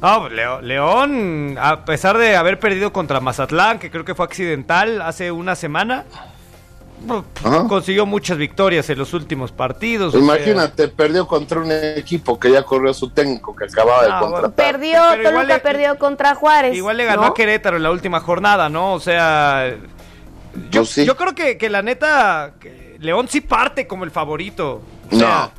[0.00, 5.02] No, Leo- León, a pesar de haber perdido contra Mazatlán, que creo que fue accidental
[5.02, 6.04] hace una semana,
[7.44, 7.66] Ajá.
[7.68, 10.14] consiguió muchas victorias en los últimos partidos.
[10.14, 14.10] o sea, Imagínate, perdió contra un equipo que ya corrió su técnico que acababa de
[14.12, 14.34] Ah, bueno.
[14.42, 14.72] contratar.
[14.72, 16.76] Perdió, Pero igual Toluca le- perdió contra Juárez.
[16.76, 17.28] Igual le ganó ¿no?
[17.28, 18.92] a Querétaro en la última jornada, ¿no?
[18.94, 19.68] O sea,
[20.70, 21.04] yo, Pues sí.
[21.04, 24.80] yo creo que, que la neta, que León sí parte como el favorito.
[25.10, 25.50] O sea,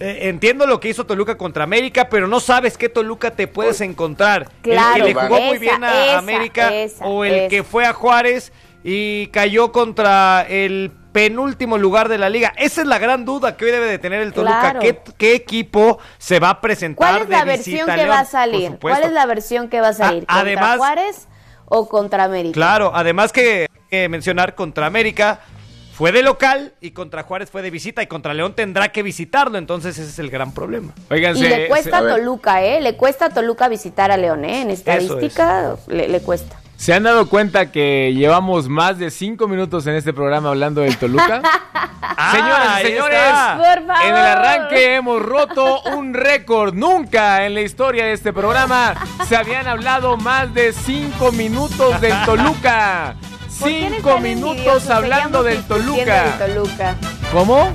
[0.00, 3.80] eh, entiendo lo que hizo Toluca contra América, pero no sabes qué Toluca te puedes
[3.80, 4.48] encontrar.
[4.62, 7.48] Claro, el que le jugó muy bien a esa, América esa, o el esa.
[7.48, 8.52] que fue a Juárez
[8.84, 12.52] y cayó contra el penúltimo lugar de la liga.
[12.56, 14.60] Esa es la gran duda que hoy debe de tener el Toluca.
[14.60, 14.80] Claro.
[14.80, 18.10] ¿Qué, qué equipo se va a presentar ¿Cuál es la versión que León?
[18.10, 18.78] va a salir?
[18.80, 20.20] ¿Cuál es la versión que va a salir?
[20.26, 21.28] ¿Contra además- Juárez
[21.64, 22.54] o contra América?
[22.54, 25.40] Claro, además que eh, mencionar contra América
[25.98, 29.58] fue de local y contra Juárez fue de visita y contra León tendrá que visitarlo,
[29.58, 30.92] entonces ese es el gran problema.
[31.10, 32.80] Oigan, Y le cuesta se- a Toluca, ¿eh?
[32.80, 34.62] Le cuesta a Toluca visitar a León, ¿eh?
[34.62, 36.56] En estadística le, le cuesta.
[36.76, 40.96] ¿Se han dado cuenta que llevamos más de cinco minutos en este programa hablando del
[40.96, 41.42] Toluca?
[42.32, 43.20] Señoras ahí y señores.
[43.56, 44.02] Por favor.
[44.04, 46.74] en el arranque hemos roto un récord.
[46.74, 48.94] Nunca en la historia de este programa
[49.28, 53.16] se habían hablado más de cinco minutos del Toluca.
[53.60, 55.92] ¿Por qué eres Cinco minutos hablando del Toluca.
[55.92, 56.94] discutiendo del Toluca.
[57.32, 57.74] ¿Cómo?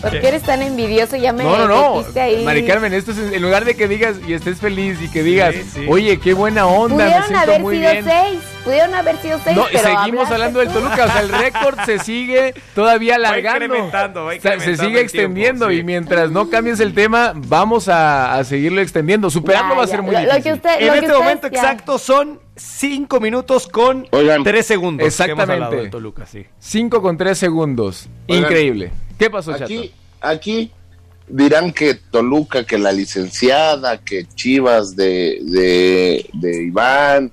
[0.00, 1.16] ¿Por qué eres tan envidioso?
[1.16, 2.04] Ya me No, no, no.
[2.22, 2.44] ahí.
[2.44, 5.56] Mari Carmen, esto es en lugar de que digas y estés feliz y que digas,
[5.56, 5.86] Sí, sí.
[5.88, 8.04] oye, qué buena onda, me Pudieron siento haber muy sido bien.
[8.04, 8.38] seis.
[8.64, 9.56] Pudieron haber sido seis.
[9.56, 10.68] No, pero seguimos hablando del.
[10.68, 13.64] Toluca, o sea, el récord se sigue todavía alargando.
[13.64, 15.80] incrementando, va O sea, se sigue extendiendo tiempo, sí.
[15.80, 19.30] y mientras no cambies el tema, vamos a, a seguirlo extendiendo.
[19.30, 19.90] Superarlo Ya, va a ya.
[19.90, 20.52] ser muy Lo- lo que difícil.
[20.52, 24.42] usted- En lo que este momento ya- exacto son cinco minutos con Oigan.
[24.44, 24.98] tres segundos.
[24.98, 25.52] que hemos Exactamente.
[25.52, 26.44] hablado del Toluca, sí.
[26.58, 28.08] 5 con 3 segundos.
[28.28, 28.90] Oigan, Increíble.
[29.18, 30.28] ¿Qué pasó, Aquí, Chato?
[30.28, 30.70] aquí
[31.28, 37.30] dirán que Toluca, que la licenciada, que Chivas de, de, de Iván,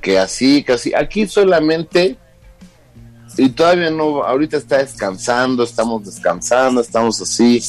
[0.00, 0.92] que así, que así.
[0.94, 2.16] Aquí solamente,
[3.36, 7.62] y todavía no, ahorita está descansando, estamos descansando, estamos así,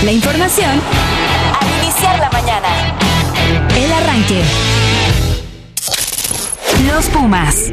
[0.04, 0.80] La información
[1.60, 2.98] al iniciar la mañana.
[3.76, 4.42] El arranque.
[6.86, 7.70] Los Pumas.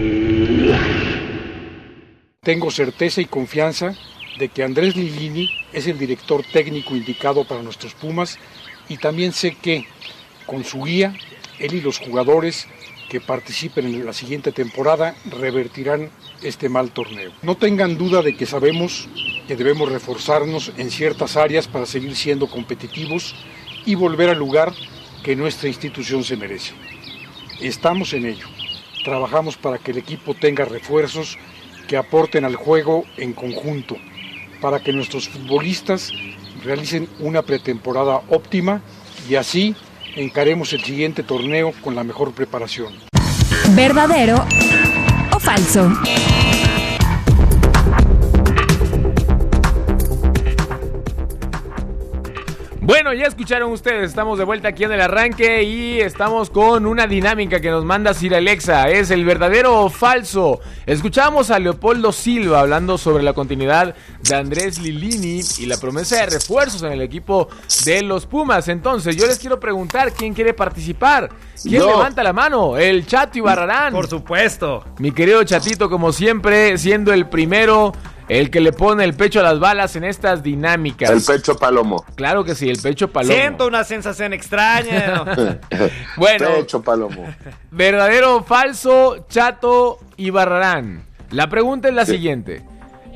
[2.42, 3.94] Tengo certeza y confianza
[4.40, 8.38] de que Andrés Lilini es el director técnico indicado para nuestros Pumas
[8.90, 9.86] y también sé que
[10.46, 11.14] con su guía,
[11.60, 12.68] él y los jugadores
[13.10, 16.10] que participen en la siguiente temporada revertirán
[16.42, 17.32] este mal torneo.
[17.42, 19.08] No tengan duda de que sabemos
[19.48, 23.36] que debemos reforzarnos en ciertas áreas para seguir siendo competitivos
[23.86, 24.74] y volver al lugar
[25.24, 26.74] que nuestra institución se merece.
[27.62, 28.48] Estamos en ello.
[29.04, 31.38] Trabajamos para que el equipo tenga refuerzos
[31.88, 33.96] que aporten al juego en conjunto,
[34.60, 36.12] para que nuestros futbolistas
[36.64, 38.82] realicen una pretemporada óptima
[39.30, 39.76] y así
[40.16, 42.94] encaremos el siguiente torneo con la mejor preparación.
[43.76, 44.46] ¿Verdadero
[45.36, 45.92] o falso?
[52.88, 57.06] Bueno, ya escucharon ustedes, estamos de vuelta aquí en el arranque y estamos con una
[57.06, 60.62] dinámica que nos manda Sir Alexa, es el verdadero o falso.
[60.86, 66.28] Escuchamos a Leopoldo Silva hablando sobre la continuidad de Andrés Lilini y la promesa de
[66.28, 67.50] refuerzos en el equipo
[67.84, 68.70] de los Pumas.
[68.70, 71.28] Entonces, yo les quiero preguntar, ¿quién quiere participar?
[71.62, 71.90] ¿Quién Yo.
[71.90, 72.78] levanta la mano?
[72.78, 73.92] El Chato Ibarrarán.
[73.92, 74.86] Por supuesto.
[75.00, 77.92] Mi querido Chatito, como siempre, siendo el primero,
[78.30, 81.10] el que le pone el pecho a las balas en estas dinámicas.
[81.10, 82.04] El pecho palomo.
[82.16, 83.34] Claro que sí, el pecho palomo.
[83.34, 85.24] Siento una sensación extraña.
[85.26, 85.26] ¿no?
[86.18, 87.26] Bueno, Pecho palomo.
[87.72, 91.04] verdadero o falso, Chato y Barrarán.
[91.32, 92.64] La pregunta es la siguiente.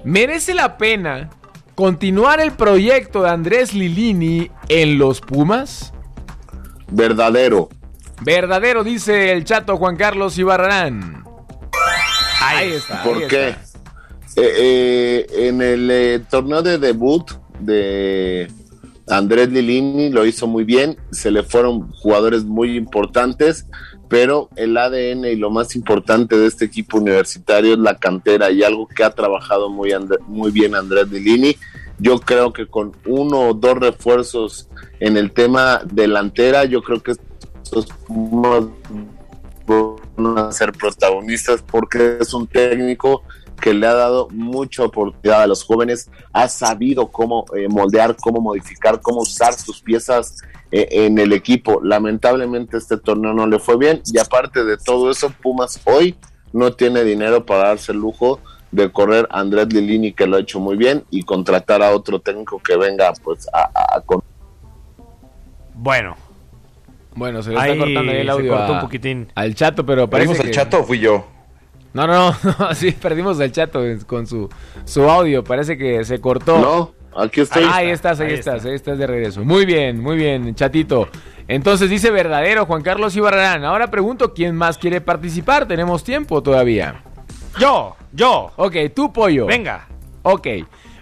[0.03, 1.29] ¿Merece la pena
[1.75, 5.93] continuar el proyecto de Andrés Lilini en los Pumas?
[6.89, 7.69] Verdadero.
[8.21, 11.23] Verdadero, dice el Chato Juan Carlos Ibarrarán.
[12.41, 13.03] Ahí está.
[13.03, 13.49] ¿Por ahí qué?
[13.49, 13.70] está.
[14.37, 18.47] Eh, eh, en el eh, torneo de debut de
[19.07, 23.65] Andrés Lilini lo hizo muy bien, se le fueron jugadores muy importantes,
[24.07, 28.63] pero el ADN y lo más importante de este equipo universitario es la cantera y
[28.63, 31.55] algo que ha trabajado muy, Andr- muy bien Andrés Lilini.
[31.99, 37.13] Yo creo que con uno o dos refuerzos en el tema delantera, yo creo que
[37.63, 38.71] estos van
[40.37, 43.23] a ser protagonistas porque es un técnico
[43.61, 48.41] que le ha dado mucha oportunidad a los jóvenes, ha sabido cómo eh, moldear, cómo
[48.41, 50.37] modificar, cómo usar sus piezas
[50.71, 51.79] eh, en el equipo.
[51.83, 56.15] Lamentablemente este torneo no le fue bien y aparte de todo eso, Pumas hoy
[56.51, 58.39] no tiene dinero para darse el lujo
[58.71, 62.19] de correr a Andrés Lilini que lo ha hecho muy bien y contratar a otro
[62.19, 64.23] técnico que venga pues a, a- a con-
[65.73, 66.15] Bueno,
[67.15, 69.31] Bueno, se le está Ahí cortando ahí el se audio cortó a- un poquitín.
[69.35, 71.25] al Chato, pero parece ¿Perdimos el que- chato o fui yo?
[71.93, 74.49] No, no, no, sí, perdimos al Chato con su,
[74.85, 76.57] su audio, parece que se cortó.
[76.59, 77.63] No, aquí estoy.
[77.71, 78.69] Ahí estás, ahí, Ahí estás, está.
[78.69, 79.43] ahí estás de regreso.
[79.43, 81.09] Muy bien, muy bien, chatito.
[81.47, 83.65] Entonces dice verdadero Juan Carlos Ibarrarán.
[83.65, 85.67] Ahora pregunto quién más quiere participar.
[85.67, 87.03] Tenemos tiempo todavía.
[87.59, 88.51] yo, yo.
[88.55, 89.47] Ok, tú pollo.
[89.47, 89.87] Venga.
[90.23, 90.47] Ok.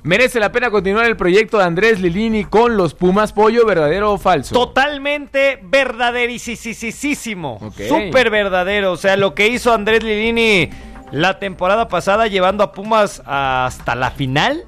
[0.04, 4.18] ¿Merece la pena continuar el proyecto de Andrés Lilini con los Pumas Pollo, verdadero o
[4.18, 4.56] falso?
[4.56, 7.60] Totalmente verdaderísimo.
[7.62, 7.82] Ok.
[7.88, 8.94] Súper verdadero.
[8.94, 10.70] O sea, lo que hizo Andrés Lilini
[11.12, 14.66] la temporada pasada llevando a Pumas hasta la final.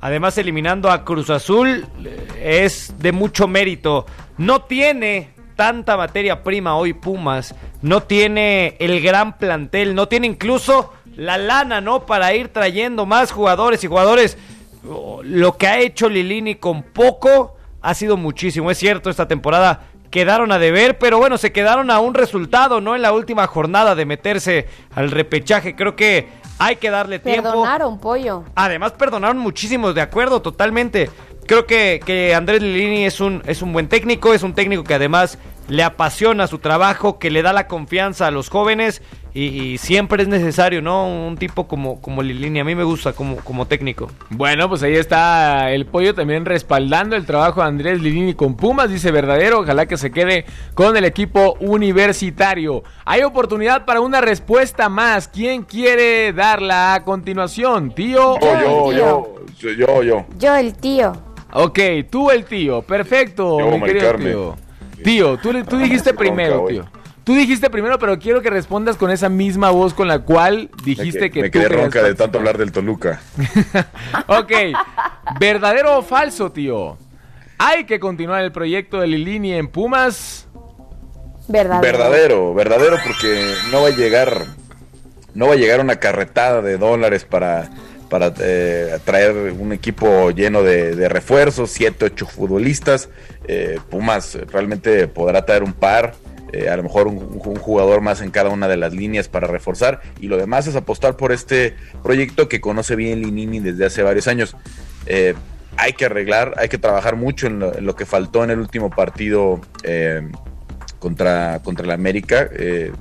[0.00, 1.86] Además, eliminando a Cruz Azul
[2.40, 4.06] es de mucho mérito.
[4.38, 7.54] No tiene tanta materia prima hoy Pumas.
[7.82, 9.94] No tiene el gran plantel.
[9.94, 12.06] No tiene incluso la lana, ¿no?
[12.06, 14.38] Para ir trayendo más jugadores y jugadores.
[14.82, 18.70] Lo que ha hecho Lilini con poco ha sido muchísimo.
[18.70, 22.96] Es cierto, esta temporada quedaron a deber, pero bueno, se quedaron a un resultado, ¿no?
[22.96, 25.76] En la última jornada de meterse al repechaje.
[25.76, 27.50] Creo que hay que darle tiempo.
[27.50, 28.44] Perdonaron, pollo.
[28.54, 31.10] Además, perdonaron muchísimos, de acuerdo, totalmente.
[31.46, 34.94] Creo que, que Andrés Lilini es un, es un buen técnico, es un técnico que
[34.94, 35.38] además
[35.68, 40.22] le apasiona su trabajo, que le da la confianza a los jóvenes y, y siempre
[40.22, 41.06] es necesario, ¿no?
[41.06, 44.08] Un tipo como, como Lilini, a mí me gusta como, como técnico.
[44.30, 48.90] Bueno, pues ahí está el pollo también respaldando el trabajo de Andrés Lilini con Pumas,
[48.90, 52.82] dice verdadero, ojalá que se quede con el equipo universitario.
[53.04, 55.28] Hay oportunidad para una respuesta más.
[55.28, 57.92] ¿Quién quiere darla a continuación?
[57.94, 58.38] ¿Tío?
[58.40, 60.26] Yo, o- yo, yo, yo, yo, yo.
[60.38, 61.12] Yo, el tío.
[61.52, 61.78] Ok,
[62.10, 64.28] tú el tío, perfecto, Yo, mi querido Carmen.
[64.32, 64.56] tío.
[65.02, 66.74] Tío, tú, tú dijiste primero, hoy.
[66.74, 66.84] tío.
[67.24, 71.20] Tú dijiste primero, pero quiero que respondas con esa misma voz con la cual dijiste
[71.20, 73.20] me, que me tú quedé ronca de tanto hablar del Toluca.
[74.26, 74.52] Ok,
[75.38, 76.96] ¿verdadero o falso, tío?
[77.58, 80.46] ¿Hay que continuar el proyecto de Lilini en Pumas?
[81.48, 81.82] Verdadero.
[81.82, 84.46] Verdadero, verdadero porque no va a llegar,
[85.34, 87.68] no va a llegar una carretada de dólares para,
[88.08, 93.08] para eh, traer un equipo lleno de, de refuerzos, siete, ocho futbolistas.
[93.46, 96.14] Eh, Pumas realmente podrá traer un par.
[96.52, 100.00] Eh, a lo mejor un, jugador más en cada una de las líneas para reforzar
[100.20, 104.28] y lo demás es apostar por este proyecto que conoce bien Linini desde hace varios
[104.28, 104.56] años.
[105.06, 105.34] Eh,
[105.76, 109.60] hay que arreglar, hay que trabajar mucho en lo, que faltó en el último partido
[109.82, 110.22] eh,
[110.98, 112.48] contra, contra el América.
[112.52, 112.92] Eh,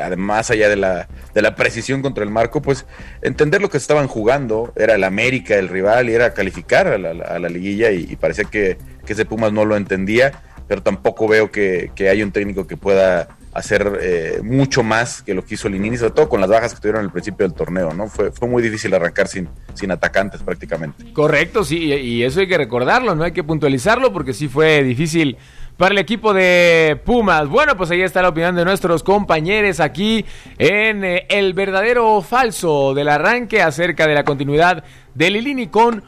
[0.00, 2.86] además allá de la, de la precisión contra el marco, pues
[3.22, 7.48] entender lo que estaban jugando, era el América el rival y era calificar a la,
[7.48, 10.32] liguilla y, parecía que, que, ese Pumas no lo entendía,
[10.68, 15.32] pero tampoco veo que, que haya un técnico que pueda hacer eh, mucho más que
[15.32, 17.92] lo que hizo Linini, sobre todo con las bajas que tuvieron al principio del torneo,
[17.94, 18.06] ¿no?
[18.08, 21.12] Fue, fue muy difícil arrancar sin, sin atacantes prácticamente.
[21.12, 25.38] Correcto, sí, y eso hay que recordarlo, no hay que puntualizarlo porque sí fue difícil
[25.76, 27.48] para el equipo de Pumas.
[27.48, 30.24] Bueno, pues ahí está la opinión de nuestros compañeros aquí
[30.58, 36.02] en eh, el verdadero o falso del arranque acerca de la continuidad de Lilini con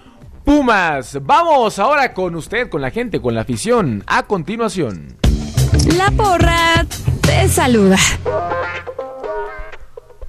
[0.48, 1.18] Pumas.
[1.24, 4.02] Vamos ahora con usted, con la gente, con la afición.
[4.06, 5.18] A continuación.
[5.94, 6.86] La porra
[7.20, 7.98] te saluda.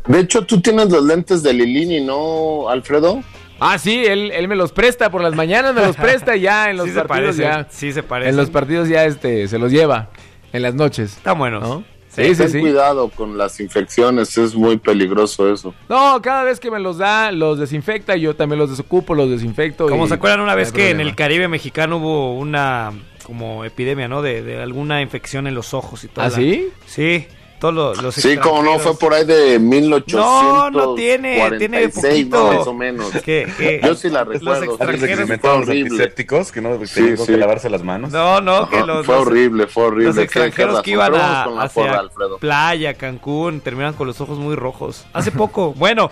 [0.07, 3.23] De hecho, tú tienes los lentes de Lilini, ¿no, Alfredo?
[3.61, 6.69] Ah, sí, él, él me los presta por las mañanas, me los presta y ya
[6.69, 7.67] en los partidos ya.
[7.69, 8.31] Sí, se parece.
[8.31, 10.09] En los partidos ya este se los lleva
[10.51, 11.15] en las noches.
[11.15, 11.85] Está bueno.
[12.09, 15.73] Sí, sí, sí, cuidado con las infecciones, es muy peligroso eso.
[15.87, 19.29] No, cada vez que me los da, los desinfecta y yo también los desocupo, los
[19.29, 19.87] desinfecto.
[19.87, 22.91] Como se acuerdan una vez que en el Caribe mexicano hubo una
[23.23, 24.23] como epidemia, ¿no?
[24.23, 26.25] De, de alguna infección en los ojos y todo.
[26.25, 26.69] ¿Ah, sí?
[26.87, 27.27] Sí.
[27.59, 30.13] Todos los, sí, como no, fue por ahí de 1800.
[30.15, 32.53] No, no tiene, tiene poquito.
[32.53, 33.11] más o menos.
[33.23, 34.65] ¿Qué, Yo sí la recuerdo.
[34.65, 36.13] Los extranjeros fue horrible.
[36.15, 37.25] que no sí, sí.
[37.25, 38.11] que lavarse las manos.
[38.11, 40.05] No, no, que los, fue horrible, fue horrible.
[40.05, 42.03] Los extranjeros que iban a hacia
[42.39, 45.05] playa, Cancún, terminan con los ojos muy rojos.
[45.11, 46.11] Hace poco, bueno,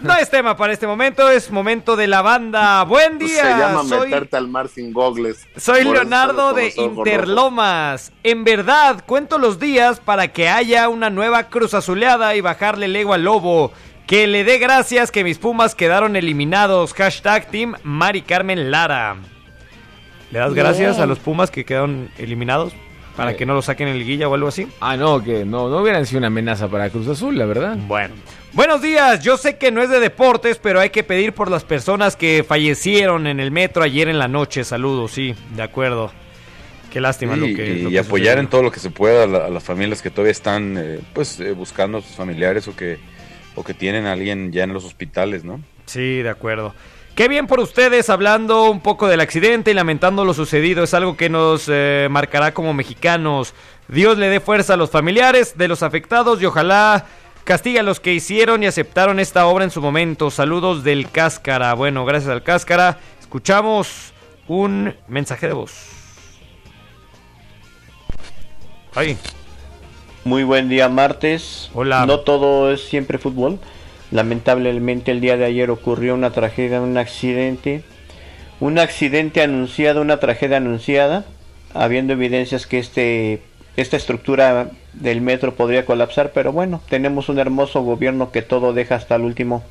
[0.00, 2.82] no es tema para este momento, es momento de la banda.
[2.84, 3.42] Buen día.
[3.42, 4.08] Se llama soy...
[4.08, 5.46] meterte al mar sin gogles.
[5.56, 8.12] Soy Leonardo de Interlomas.
[8.22, 12.96] En verdad, cuento los días para que haya una nueva cruz azuleada y bajarle el
[12.96, 13.72] ego al lobo.
[14.06, 16.94] Que le dé gracias que mis pumas quedaron eliminados.
[16.94, 19.16] Hashtag Team Mari Carmen Lara.
[20.30, 22.72] ¿Le das gracias a los pumas que quedaron eliminados?
[23.16, 24.66] Para que no lo saquen en liguilla o algo así.
[24.80, 27.76] Ah, no, que no, no hubieran sido una amenaza para Cruz Azul, la verdad.
[27.76, 28.14] Bueno.
[28.52, 31.62] Buenos días, yo sé que no es de deportes, pero hay que pedir por las
[31.62, 34.64] personas que fallecieron en el metro ayer en la noche.
[34.64, 36.10] Saludos, sí, de acuerdo.
[36.90, 37.86] Qué lástima lo que.
[37.88, 40.98] Y, apoyar en todo lo que se pueda a, las familias que todavía están eh,
[41.12, 42.98] pues eh, buscando a sus familiares o que,
[43.54, 45.60] o que tienen a alguien ya en los hospitales, ¿no?
[45.86, 46.74] Sí, de acuerdo.
[47.14, 50.82] Qué bien por ustedes hablando un poco del accidente y lamentando lo sucedido.
[50.82, 53.54] Es algo que nos eh, marcará como mexicanos.
[53.86, 57.06] Dios le dé fuerza a los familiares de los afectados y ojalá
[57.44, 60.30] Castiga a los que hicieron y aceptaron esta obra en su momento.
[60.30, 61.74] Saludos del Cáscara.
[61.74, 62.98] Bueno, gracias al Cáscara.
[63.20, 64.12] Escuchamos
[64.46, 65.72] un mensaje de voz.
[68.94, 69.16] Ahí.
[70.24, 71.70] Muy buen día, martes.
[71.74, 72.06] Hola.
[72.06, 73.58] No todo es siempre fútbol.
[74.10, 77.82] Lamentablemente el día de ayer ocurrió una tragedia, un accidente.
[78.60, 81.24] Un accidente anunciado, una tragedia anunciada,
[81.72, 83.42] habiendo evidencias que este
[83.76, 88.96] esta estructura del metro podría colapsar, pero bueno, tenemos un hermoso gobierno que todo deja
[88.96, 89.62] hasta el último.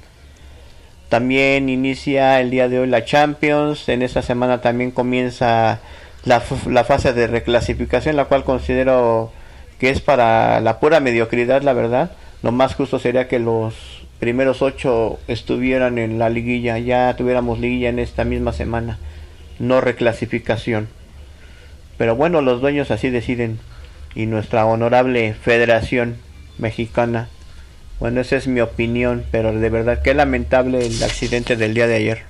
[1.09, 5.79] También inicia el día de hoy la Champions, en esta semana también comienza
[6.23, 9.31] la, la fase de reclasificación, la cual considero
[9.79, 12.11] que es para la pura mediocridad, la verdad.
[12.43, 17.89] Lo más justo sería que los primeros ocho estuvieran en la liguilla, ya tuviéramos liguilla
[17.89, 18.99] en esta misma semana,
[19.57, 20.89] no reclasificación.
[21.97, 23.59] Pero bueno, los dueños así deciden
[24.15, 26.17] y nuestra honorable Federación
[26.57, 27.29] Mexicana.
[27.99, 31.95] Bueno, esa es mi opinión, pero de verdad qué lamentable el accidente del día de
[31.95, 32.29] ayer.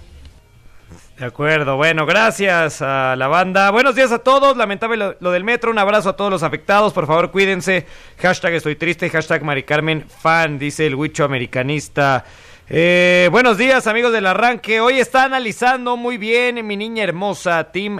[1.20, 3.70] De acuerdo, bueno, gracias a la banda.
[3.72, 7.08] Buenos días a todos, lamentable lo, del metro, un abrazo a todos los afectados, por
[7.08, 7.86] favor cuídense.
[8.20, 12.24] Hashtag estoy triste, hashtag Mari Carmen fan, dice el huicho americanista.
[12.70, 18.00] Eh, buenos días amigos del arranque, hoy está analizando muy bien mi niña hermosa, Team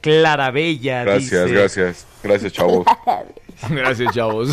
[0.00, 1.04] Clarabella.
[1.04, 2.06] Gracias, gracias.
[2.22, 2.86] Gracias, chavos.
[3.70, 4.50] gracias, chavos.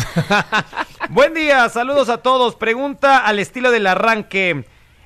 [1.10, 2.56] Buen día, saludos a todos.
[2.56, 4.64] Pregunta al estilo del arranque.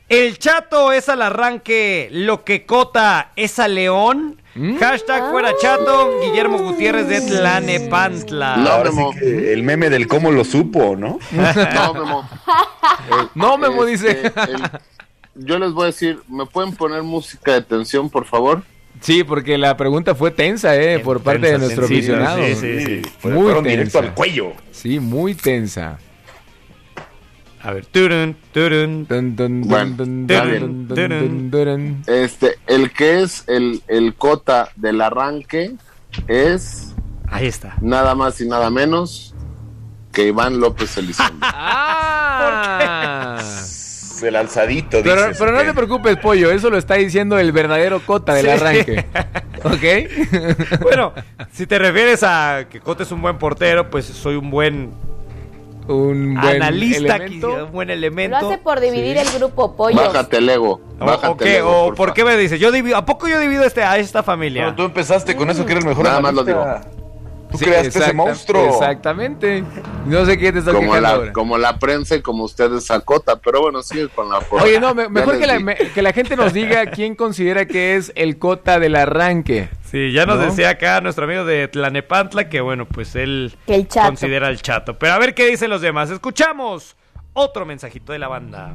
[0.09, 4.43] ¿El chato es al arranque lo que Cota es a León?
[4.57, 4.79] Mm.
[4.79, 8.57] Hashtag fuera chato, Guillermo Gutiérrez de Tlanepantla.
[8.57, 11.21] No, el meme del cómo lo supo, ¿no?
[11.31, 12.29] no, Memo.
[13.37, 14.27] no, Memo dice.
[14.27, 14.43] Este,
[15.37, 18.65] yo les voy a decir, ¿me pueden poner música de tensión, por favor?
[19.01, 20.99] Sí, porque la pregunta fue tensa, ¿eh?
[21.01, 22.39] por parte de nuestro aficionado.
[22.45, 23.03] Sí, sí, sí.
[23.29, 23.69] Muy tensa.
[23.69, 24.53] directo al cuello.
[24.71, 25.99] Sí, muy tensa.
[27.63, 29.07] A ver, turun, turun,
[32.07, 35.75] Este, el que es el, el cota del arranque
[36.27, 36.95] es.
[37.29, 37.77] Ahí está.
[37.83, 39.35] Nada más y nada menos
[40.13, 41.47] que Iván López Elizondo.
[41.53, 43.39] Ah.
[44.23, 48.01] El alzadito, Pero, dices, pero no te preocupes, pollo, eso lo está diciendo el verdadero
[48.05, 48.51] cota del Sí.
[48.53, 49.05] arranque.
[49.65, 50.81] ¿Ok?
[50.83, 51.13] Bueno,
[51.53, 54.91] si te refieres a que Cota es un buen portero, pues soy un buen
[55.89, 57.67] Un buen analista, elemento.
[57.67, 58.37] un buen Lo elemento.
[58.37, 59.97] hace por dividir el grupo pollo.
[59.97, 60.81] Bájate el ego.
[61.01, 63.27] O, Bájate o el qué, ego, o por qué me dices, yo divido, ¿a poco
[63.29, 64.67] yo divido este, a esta familia?
[64.67, 66.83] No, tú empezaste con eso que eres el mejor Nada más lo analista.
[67.51, 68.69] Tú Sí, creaste ese exacta- monstruo.
[68.69, 69.65] Exactamente.
[70.07, 71.33] No sé qué te está Como la, ahora.
[71.33, 74.65] como la prensa y como ustedes Sacota, pero bueno, sigue con la forma.
[74.65, 77.97] Oye, no, me- mejor que la, me- que la gente nos diga quién considera que
[77.97, 79.69] es el cota del arranque.
[79.91, 80.45] Sí, ya nos ¿No?
[80.47, 84.07] decía acá nuestro amigo de Tlanepantla que bueno, pues él Que el chato.
[84.07, 84.97] considera el chato.
[84.99, 86.11] Pero a ver qué dicen los demás.
[86.11, 86.95] Escuchamos
[87.33, 88.75] otro mensajito de la banda.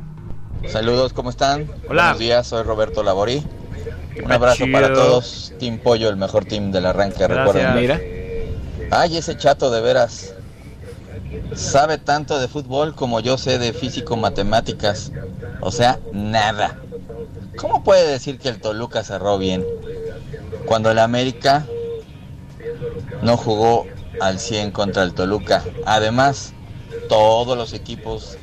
[0.67, 1.67] Saludos, ¿cómo están?
[1.87, 2.03] Hola.
[2.03, 3.41] Buenos días, soy Roberto Laborí.
[4.23, 4.71] Un abrazo chido.
[4.77, 5.53] para todos.
[5.59, 7.37] Team Pollo, el mejor team del arranque, Gracias.
[7.55, 7.75] recuerden.
[7.81, 7.99] Mira.
[8.91, 10.33] Ay, ese chato de veras.
[11.55, 15.11] Sabe tanto de fútbol como yo sé de físico-matemáticas.
[15.61, 16.79] O sea, nada.
[17.57, 19.65] ¿Cómo puede decir que el Toluca cerró bien?
[20.65, 21.65] Cuando el América
[23.21, 23.85] no jugó
[24.19, 25.63] al 100 contra el Toluca.
[25.85, 26.53] Además,
[27.09, 28.37] todos los equipos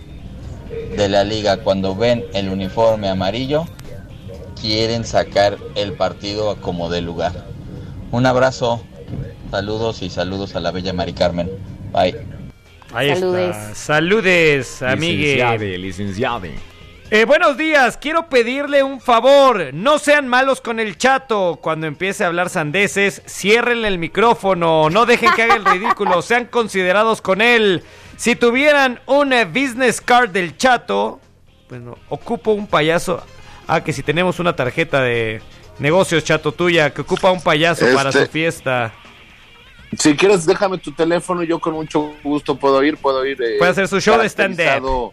[0.96, 3.66] de la liga cuando ven el uniforme amarillo
[4.60, 7.32] quieren sacar el partido a como de lugar.
[8.10, 8.80] Un abrazo,
[9.50, 11.50] saludos y saludos a la bella Mari Carmen.
[11.92, 12.16] Bye.
[12.94, 13.56] Ahí Saludes.
[13.56, 13.74] está.
[13.74, 15.34] Saludes, amigue.
[15.34, 16.54] Licenciade, licenciade.
[17.10, 19.72] Eh, buenos días, quiero pedirle un favor.
[19.74, 21.58] No sean malos con el chato.
[21.62, 24.88] Cuando empiece a hablar sandeces, ciérrenle el micrófono.
[24.90, 26.22] No dejen que haga el ridículo.
[26.22, 27.82] Sean considerados con él.
[28.16, 31.20] Si tuvieran un eh, business card del chato,
[31.68, 33.22] bueno, ocupo un payaso.
[33.68, 35.42] Ah, que si tenemos una tarjeta de
[35.78, 38.92] negocios chato tuya, que ocupa un payaso para Este- su fiesta.
[39.98, 41.42] Si quieres, déjame tu teléfono.
[41.42, 42.96] Yo con mucho gusto puedo ir.
[42.96, 43.40] Puedo ir.
[43.42, 45.12] eh, Puede hacer su show de stand-up.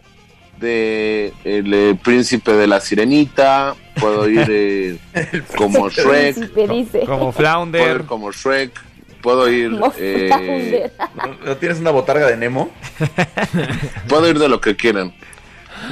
[0.58, 3.74] De el eh, príncipe de la sirenita.
[3.98, 4.98] Puedo ir eh,
[5.56, 6.50] como Shrek.
[6.52, 7.00] Príncipe.
[7.06, 7.96] Como Puedo Flounder.
[8.00, 8.72] ir como Shrek.
[9.22, 9.78] Puedo ir.
[9.98, 10.92] Eh, Flounder.
[11.16, 12.70] ¿No, no tienes una botarga de Nemo?
[14.08, 15.12] puedo ir de lo que quieran.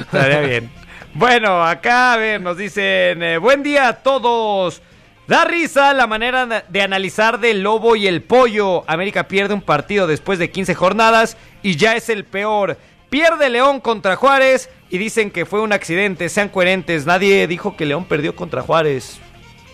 [0.01, 0.69] Estaría bien.
[1.13, 4.81] Bueno, acá, a ver, nos dicen, eh, buen día a todos.
[5.29, 8.83] Da risa la manera de analizar del lobo y el pollo.
[8.87, 12.77] América pierde un partido después de 15 jornadas y ya es el peor.
[13.11, 16.29] Pierde León contra Juárez y dicen que fue un accidente.
[16.29, 17.05] Sean coherentes.
[17.05, 19.19] Nadie dijo que León perdió contra Juárez.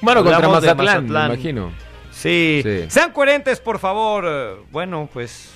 [0.01, 1.31] Bueno, contra Hablamos de Mazatlán, me Mazatlán.
[1.31, 1.71] imagino.
[2.11, 2.59] Sí.
[2.61, 2.85] Sí.
[2.89, 4.65] Sean coherentes, por favor.
[4.73, 5.51] Bueno, pues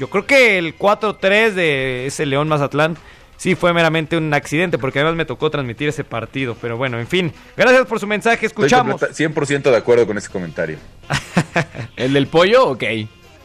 [0.00, 2.96] yo creo que el 4-3 de ese León Mazatlán
[3.38, 6.54] sí fue meramente un accidente, porque además me tocó transmitir ese partido.
[6.60, 7.32] Pero bueno, en fin.
[7.56, 8.44] Gracias por su mensaje.
[8.44, 9.00] Estoy Escuchamos.
[9.00, 10.76] completa- 100% de acuerdo con ese comentario.
[11.96, 12.66] ¿El del pollo?
[12.68, 12.84] Ok.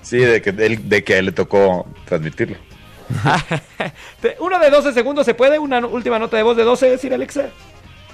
[0.01, 2.57] Sí, de que, de, de que a él le tocó transmitirlo.
[4.39, 5.59] Uno de 12 segundos, ¿se puede?
[5.59, 7.49] Una última nota de voz de 12, decir Alexa.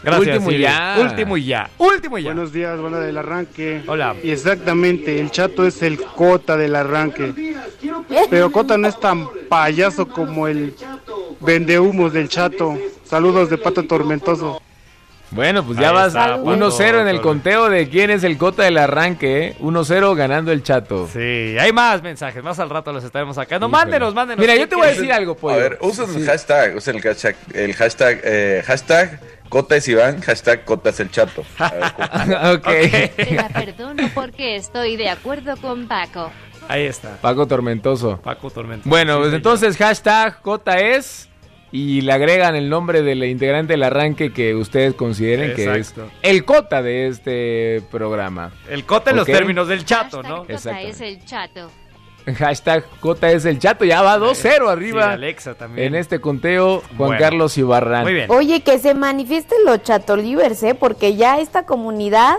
[0.03, 0.27] Gracias.
[0.37, 0.63] Último y Siri.
[0.63, 0.95] ya.
[0.99, 1.69] Último y ya.
[1.77, 2.29] Último y ya.
[2.33, 3.83] Buenos días, banda del arranque.
[3.87, 4.15] Hola.
[4.23, 7.33] Y exactamente, el chato es el cota del arranque.
[8.29, 10.73] Pero cota no es tan payaso como el
[11.41, 12.77] vendehumos del chato.
[13.03, 14.61] Saludos de pato tormentoso.
[15.31, 18.63] Bueno, pues ya Ahí vas está, 1-0 en el conteo de quién es el cota
[18.63, 19.55] del arranque, ¿eh?
[19.59, 21.07] 1-0 ganando el chato.
[21.13, 21.19] Sí,
[21.59, 22.43] hay más mensajes.
[22.43, 23.67] Más al rato los estaremos sacando.
[23.67, 23.79] Híjole.
[23.83, 24.41] Mándenos, mándenos.
[24.41, 25.53] Mira, ¿Qué yo te voy a decir algo, pollo.
[25.53, 26.21] A ver, usen Sí.
[26.21, 29.19] el hashtag, usen el hashtag, el hashtag, eh, hashtag
[29.49, 31.43] Cota es Iván, hashtag Cota es el chato.
[31.57, 32.51] A ver, ¿cómo?
[32.53, 33.15] ok.
[33.15, 36.31] Te la perdono porque estoy de acuerdo con Paco.
[36.67, 37.17] Ahí está.
[37.17, 38.21] Paco Tormentoso.
[38.21, 38.87] Paco Tormento.
[38.87, 41.27] Bueno, Sí, pues entonces hashtag Cota es
[41.71, 46.45] y le agregan el nombre del integrante del arranque que ustedes consideren que es el
[46.45, 48.51] Cota de este programa.
[48.69, 50.37] El cote en los términos del chato, Hashtag ¿no?
[50.41, 50.87] Cota Exacto.
[50.87, 51.71] es el chato.
[52.37, 52.85] Hashtag
[53.23, 55.87] es el chato, ya va 2-0 Sí, arriba Alexa también.
[55.87, 57.19] en este conteo Juan Bueno.
[57.19, 58.03] Carlos Ibarrán.
[58.03, 58.31] Muy bien.
[58.31, 60.75] Oye, que se manifiesten los chatolivers, ¿eh?
[60.75, 62.35] Porque ya esta comunidad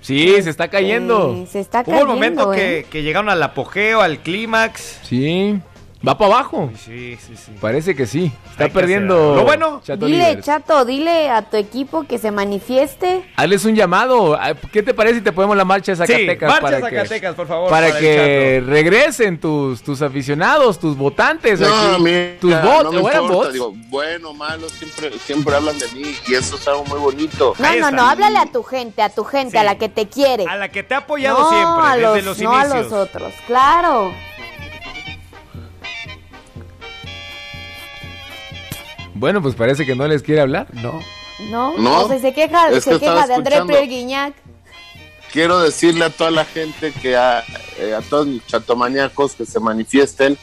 [0.00, 1.34] Sí, se está cayendo.
[1.34, 2.56] eh, se está Hubo cayendo, un momento ¿eh?
[2.84, 5.00] que, que llegaron al apogeo, al clímax.
[5.02, 5.58] Sí,
[6.06, 6.70] va para abajo.
[6.76, 7.52] Sí, sí, sí.
[7.60, 8.32] Parece que sí.
[8.50, 9.34] Está Hay perdiendo.
[9.36, 10.46] Lo bueno, Chato Dile, Livers.
[10.46, 13.24] chato, dile a tu equipo que se manifieste.
[13.36, 14.34] Hazles un llamado.
[14.34, 16.48] Ah, ¿Qué te parece si te ponemos la marcha de Zacatecas?
[16.48, 21.60] marcha para Zacatecas, que, por favor, Para, que regresen tus, tus aficionados, tus votantes.
[21.60, 22.02] No, aquí.
[22.02, 22.84] mira, tus bots.
[22.84, 23.52] no me ¿o eran importa, bots?
[23.52, 27.54] digo, bueno, malo, siempre, siempre hablan de mí y eso es algo muy bonito.
[27.58, 27.96] No, Ahí no, está.
[27.96, 29.56] no, háblale a tu gente, a tu gente, Sí.
[29.58, 30.44] a la que te quiere.
[30.48, 32.84] A la que te ha apoyado no, siempre, a desde los, los no a inicios.
[32.84, 34.12] los otros, claro.
[39.18, 40.68] Bueno, pues parece que no les quiere hablar.
[40.74, 41.00] No.
[41.50, 43.66] No, No, o sea, se queja, es que queja de André escuchando.
[43.66, 44.34] Pierre Guignac.
[45.32, 47.44] Quiero decirle a toda la gente que a,
[47.78, 50.38] eh, a todos mis chatomaníacos que se manifiesten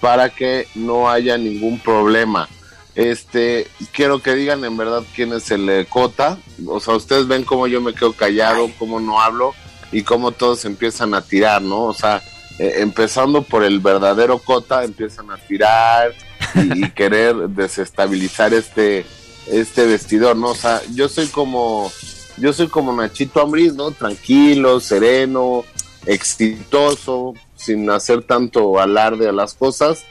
[0.00, 2.48] para que no haya ningún problema.
[2.94, 6.38] Este, quiero que digan en verdad quién es el eh, Cota.
[6.66, 9.54] O sea, ustedes ven cómo yo me quedo callado, cómo no hablo
[9.92, 11.84] y cómo todos empiezan a tirar, ¿no?
[11.84, 12.22] O sea,
[12.58, 16.12] eh, empezando por el verdadero Cota, empiezan a tirar
[16.54, 19.04] y, y querer desestabilizar este,
[19.46, 20.50] este vestidor, ¿no?
[20.50, 21.90] O sea, yo soy como,
[22.36, 23.90] yo soy como Nachito Ambriz, ¿no?
[23.90, 25.64] Tranquilo, sereno,
[26.06, 30.04] exitoso, sin hacer tanto alarde a las cosas,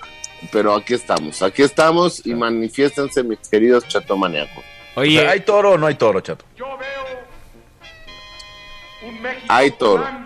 [0.51, 4.63] pero aquí estamos, aquí estamos y manifiéstense mis queridos chatomaniacos.
[4.95, 6.45] Oye, O sea, ¿hay toro o no hay toro, chato?
[9.47, 10.03] Hay toro.
[10.03, 10.25] con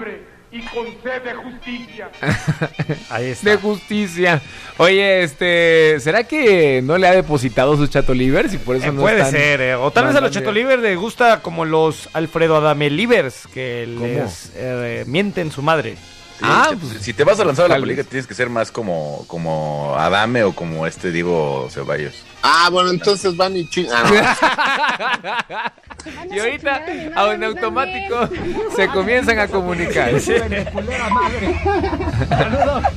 [0.62, 2.10] sed de justicia.
[3.10, 3.49] Ahí está.
[3.51, 4.41] De justicia.
[4.78, 9.01] Oye, este, ¿será que no le ha depositado sus chatolivers y por eso Eh, no
[9.01, 9.76] puede están ser, eh.
[9.76, 14.06] o tal vez a los Liver les gusta como los Alfredo Adame Livers, que ¿Cómo?
[14.08, 15.95] les eh, mienten su madre.
[16.38, 18.49] Sí, Ah, si- pues, si te vas a lanzar a la política tienes que ser
[18.49, 22.13] más como, como Adame o como este Diego Ceballos.
[22.43, 23.88] Ah, bueno, entonces van y ching.
[23.91, 25.71] Ah,
[26.31, 26.83] Y ahorita,
[27.15, 28.29] a- en automático,
[28.75, 30.13] se comienzan a comunicar.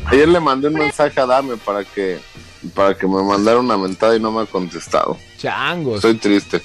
[0.07, 2.19] Ayer le mandé un mensaje a Dame para que,
[2.75, 5.17] para que me mandara una mentada y no me ha contestado.
[5.39, 5.97] Changos.
[5.97, 6.61] Estoy triste.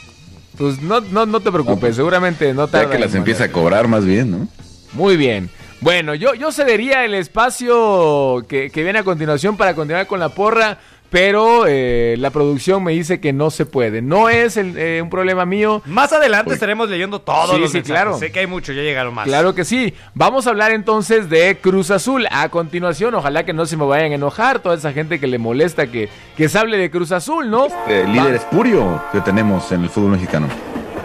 [0.57, 3.87] Pues no, no, no te preocupes, seguramente no Ya tarda que las empieza a cobrar
[3.87, 4.47] más bien, ¿no?
[4.93, 5.49] Muy bien.
[5.83, 10.29] Bueno, yo, yo cedería el espacio que, que viene a continuación para continuar con la
[10.29, 10.77] porra,
[11.09, 14.01] pero eh, la producción me dice que no se puede.
[14.01, 15.81] No es el- eh, un problema mío.
[15.85, 18.01] Más adelante estaremos leyendo todos Sí, los sí, mensajes.
[18.01, 18.17] claro.
[18.17, 19.25] Sé que hay muchos, ya llegaron más.
[19.27, 19.93] Claro que sí.
[20.15, 22.27] Vamos a hablar entonces de Cruz Azul.
[22.31, 25.37] A continuación, ojalá que no se me vayan a enojar toda esa gente que le
[25.37, 26.07] molesta que,
[26.37, 27.67] que se hable de Cruz Azul, ¿no?
[27.89, 30.47] El líder espurio que tenemos en el fútbol mexicano.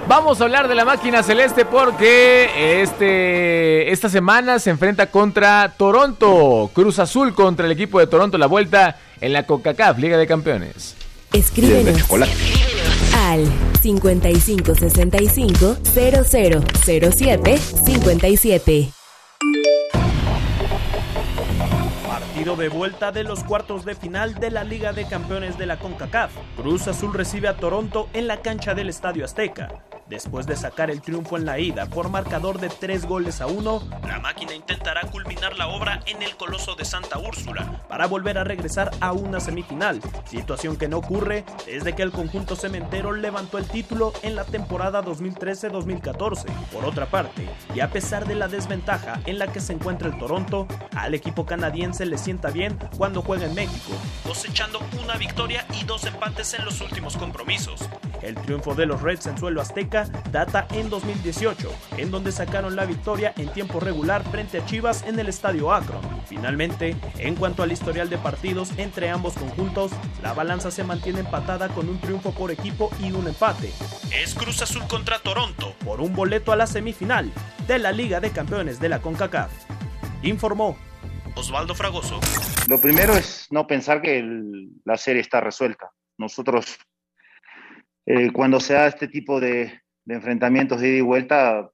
[0.09, 6.71] Vamos a hablar de la máquina celeste porque este esta semana se enfrenta contra Toronto,
[6.73, 10.97] Cruz Azul contra el equipo de Toronto, la vuelta en la CONCACAF Liga de Campeones.
[11.35, 12.33] Escríbenos chocolate.
[13.15, 13.45] al
[13.83, 18.93] 5565 0007 57.
[22.57, 26.33] De vuelta de los cuartos de final de la Liga de Campeones de la CONCACAF.
[26.57, 29.69] Cruz Azul recibe a Toronto en la cancha del Estadio Azteca.
[30.09, 33.83] Después de sacar el triunfo en la ida por marcador de 3 goles a 1,
[34.07, 38.45] la máquina intentará culminar la obra en el Coloso de Santa Úrsula para volver a
[38.45, 43.69] regresar a una semifinal, situación que no ocurre desde que el conjunto cementero levantó el
[43.69, 46.47] título en la temporada 2013-2014.
[46.73, 50.17] Por otra parte, y a pesar de la desventaja en la que se encuentra el
[50.17, 53.91] Toronto, al equipo canadiense le sienta bien cuando juega en México,
[54.25, 57.89] cosechando una victoria y dos empates en los últimos compromisos.
[58.23, 62.85] El triunfo de los Reds en suelo azteca data en 2018, en donde sacaron la
[62.85, 66.01] victoria en tiempo regular frente a Chivas en el Estadio Akron.
[66.27, 69.91] Finalmente, en cuanto al historial de partidos entre ambos conjuntos,
[70.23, 73.73] la balanza se mantiene empatada con un triunfo por equipo y un empate.
[74.13, 77.33] Es Cruz Azul contra Toronto por un boleto a la semifinal
[77.67, 79.51] de la Liga de Campeones de la CONCACAF.
[80.23, 80.77] Informó
[81.35, 82.21] Osvaldo Fragoso.
[82.69, 85.91] Lo primero es no pensar que el- la serie está resuelta.
[86.19, 86.79] Nosotros,
[88.07, 91.71] eh, cuando se da este tipo de, de enfrentamientos de ida y vuelta,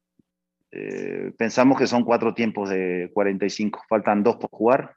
[0.73, 3.83] eh, pensamos que son cuatro tiempos de 45.
[3.89, 4.97] Faltan dos por jugar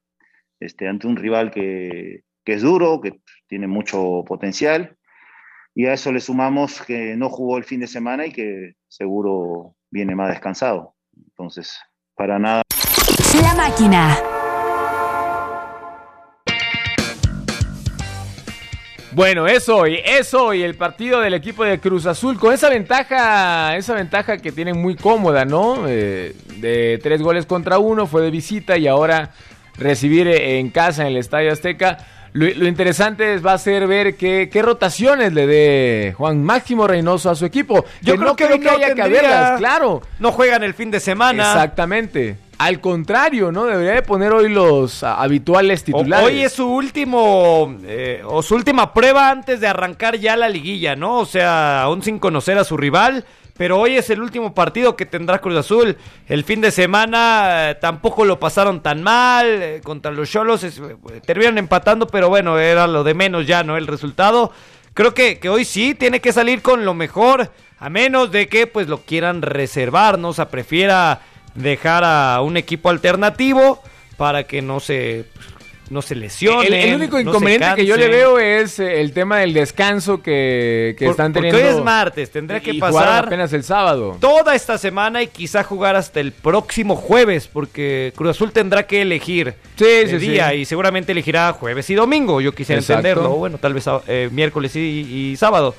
[0.60, 4.98] este, ante un rival que, que es duro, que tiene mucho potencial.
[5.76, 9.76] Y a eso le sumamos que no jugó el fin de semana y que seguro
[9.92, 10.96] viene más descansado.
[11.16, 11.80] Entonces,
[12.16, 12.64] para nada.
[13.44, 14.18] La máquina.
[19.18, 23.76] Bueno, eso y eso y el partido del equipo de Cruz Azul con esa ventaja,
[23.76, 25.86] esa ventaja que tienen muy cómoda, ¿no?
[25.88, 29.32] Eh, de tres goles contra uno, fue de visita y ahora
[29.76, 31.98] recibir eh, en casa en el Estadio Azteca.
[32.34, 36.86] Lo, lo interesante es- va a ser ver qué, qué rotaciones le dé Juan Máximo
[36.86, 37.86] Reynoso a su equipo.
[38.04, 40.04] Yo Que creo no que creo hoy que haya que haberlas, claro.
[40.20, 41.54] No juegan el fin de semana.
[41.54, 42.36] Exactamente.
[42.60, 43.66] Al contrario, ¿no?
[43.66, 46.28] Debería de poner hoy los ah, habituales O- titulares.
[46.28, 50.96] Hoy es su último eh, o su última prueba antes de arrancar ya la liguilla,
[50.96, 51.20] ¿no?
[51.20, 53.26] O sea, aún sin conocer a su rival.
[53.58, 55.98] Pero hoy es el último partido que tendrá Cruz Azul.
[56.28, 59.48] El fin de semana eh, tampoco lo pasaron tan mal.
[59.48, 60.64] eh, contra los Cholos
[61.26, 63.76] terminan empatando, pero bueno, era lo de menos ya, ¿no?
[63.78, 64.52] El resultado.
[64.94, 67.52] Creo que, que hoy sí tiene que salir con lo mejor.
[67.80, 70.30] A menos de que pues lo quieran reservar, ¿no?
[70.30, 71.22] O sea, prefiera
[71.58, 73.82] dejar a un equipo alternativo
[74.16, 75.26] para que no se
[75.90, 76.74] no se lesionen.
[76.74, 80.22] El, el único no inconveniente que yo le veo es eh, el tema del descanso
[80.22, 81.72] que, que Por- están porque teniendo.
[81.76, 84.18] hoy es martes, tendrá que pasar apenas el sábado.
[84.20, 89.02] toda esta semana y quizá jugar hasta el próximo jueves, porque Cruz Azul tendrá que
[89.02, 90.56] elegir Sí, el sí, día sí.
[90.58, 92.42] y seguramente elegirá jueves y domingo.
[92.42, 93.08] Yo quisiera Exacto.
[93.08, 94.80] entenderlo, bueno, tal vez eh, miércoles y,
[95.32, 95.74] y sábado.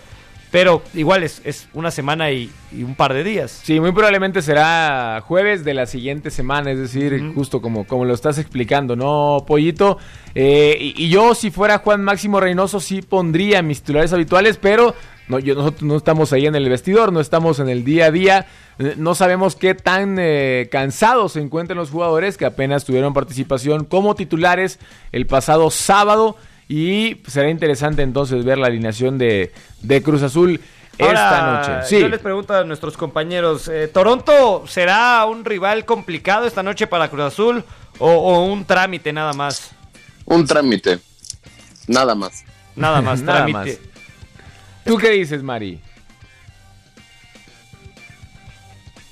[0.50, 3.60] Pero igual es, es una semana y, y un par de días.
[3.62, 8.14] Sí, muy probablemente será jueves de la siguiente semana, es decir, justo como, como lo
[8.14, 9.98] estás explicando, ¿no, Pollito?
[10.34, 14.94] Eh, y, y yo, si fuera Juan Máximo Reynoso, sí pondría mis titulares habituales, pero
[15.28, 18.10] no, yo, nosotros no estamos ahí en el vestidor, no estamos en el día a
[18.10, 18.46] día,
[18.78, 23.84] eh, no sabemos qué tan eh, cansados se encuentran los jugadores que apenas tuvieron participación
[23.84, 24.78] como titulares
[25.12, 26.36] el pasado sábado.
[26.68, 30.60] Y será interesante entonces ver la alineación de, de Cruz Azul
[30.98, 31.88] esta Ahora, noche.
[31.88, 32.00] Sí.
[32.00, 37.08] Yo les pregunto a nuestros compañeros, eh, ¿Toronto será un rival complicado esta noche para
[37.08, 37.64] Cruz Azul
[37.98, 39.70] o, o un trámite nada más?
[40.24, 40.98] Un trámite.
[41.86, 42.44] Nada más.
[42.76, 43.80] Nada más, Nada trámite.
[44.84, 45.80] ¿Tú qué dices, Mari?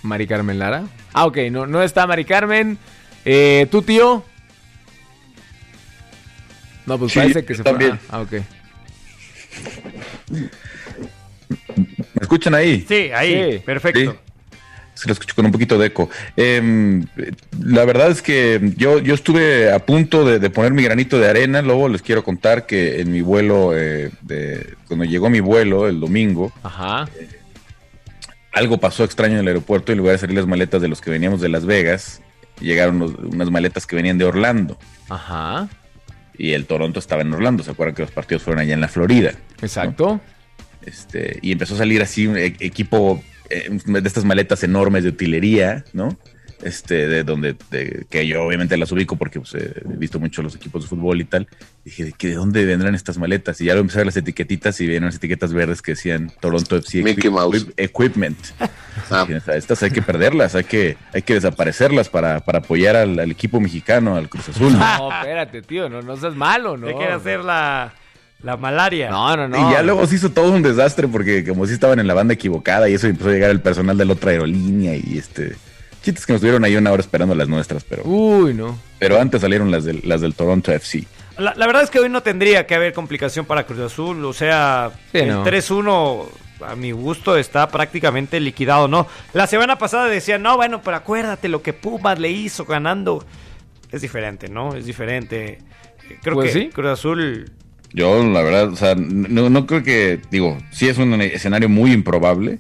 [0.02, 0.84] Mari Carmen Lara.
[1.12, 2.78] Ah, ok, no, no está Mari Carmen.
[3.24, 4.24] Eh, ¿Tu tío?
[6.86, 7.70] No, pues Sí, parece que se fue.
[7.72, 7.98] también.
[8.08, 8.32] Ah, ok.
[11.78, 12.84] ¿Me escuchan ahí?
[12.88, 13.58] Sí, ahí, Sí.
[13.64, 14.00] perfecto.
[14.12, 14.18] Sí.
[14.94, 16.08] Se lo escucho con un poquito de eco.
[16.38, 17.04] Em,
[17.60, 21.28] la verdad es que yo, yo estuve a punto de, de poner mi granito de
[21.28, 21.60] arena.
[21.60, 26.00] Luego les quiero contar que en mi vuelo, eh, de, cuando llegó mi vuelo el
[26.00, 27.06] domingo, Ajá.
[28.52, 31.02] algo pasó extraño en el aeropuerto y en lugar de salir las maletas de los
[31.02, 32.22] que veníamos de Las Vegas,
[32.60, 34.78] llegaron los- unas maletas que venían de Orlando.
[35.10, 35.68] Ajá.
[36.38, 37.62] Y el Toronto estaba en Orlando.
[37.62, 39.32] ¿Se acuerdan que los partidos fueron allá en la Florida?
[39.62, 40.20] Exacto.
[40.82, 45.10] Este, y empezó a salir así un e- equipo eh, de estas maletas enormes de
[45.10, 46.16] utilería, ¿no?
[46.62, 50.42] Este, de donde, de- que yo obviamente las ubico porque pues, eh, he visto mucho
[50.42, 51.46] los equipos de fútbol y tal.
[51.84, 53.60] Dije, ¿de, qué- de dónde vendrán estas maletas?
[53.60, 56.32] Y ya lo empecé a ver las etiquetitas y vieron las etiquetas verdes que decían
[56.40, 57.66] Toronto FC Mickey Mouse.
[57.76, 58.38] Equipment.
[59.10, 59.24] Ah.
[59.28, 63.30] Dije, Estas hay que perderlas, hay que, hay que desaparecerlas para, para apoyar al, al
[63.30, 64.72] equipo mexicano, al Cruz Azul.
[64.76, 66.86] No, espérate, tío, no, no seas malo, ¿no?
[66.88, 67.92] Te quiere hacer la,
[68.42, 69.10] la malaria.
[69.10, 69.68] No, no, no.
[69.70, 72.34] Y ya luego se hizo todo un desastre porque como si estaban en la banda
[72.34, 75.54] equivocada y eso empezó a llegar el personal de la otra aerolínea y este...
[76.06, 78.78] Chistes que nos tuvieron ahí una hora esperando las nuestras, pero, Uy, no.
[78.98, 81.04] pero antes salieron las del, las del Toronto FC.
[81.38, 84.24] La, la verdad es que hoy no tendría que haber complicación para Cruz Azul.
[84.24, 85.44] O sea, Sí, el no.
[85.44, 86.24] 3-1
[86.66, 89.06] a mi gusto está prácticamente liquidado, ¿no?
[89.34, 93.22] La semana pasada decían, no, bueno, pero acuérdate lo que Pumas le hizo ganando.
[93.92, 94.74] Es diferente, ¿no?
[94.74, 95.58] Es diferente.
[96.22, 96.68] Creo Pues que sí.
[96.70, 97.50] Cruz Azul...
[97.92, 101.92] Yo, la verdad, o sea, no, no creo que, digo, sí es un escenario muy
[101.92, 102.58] improbable,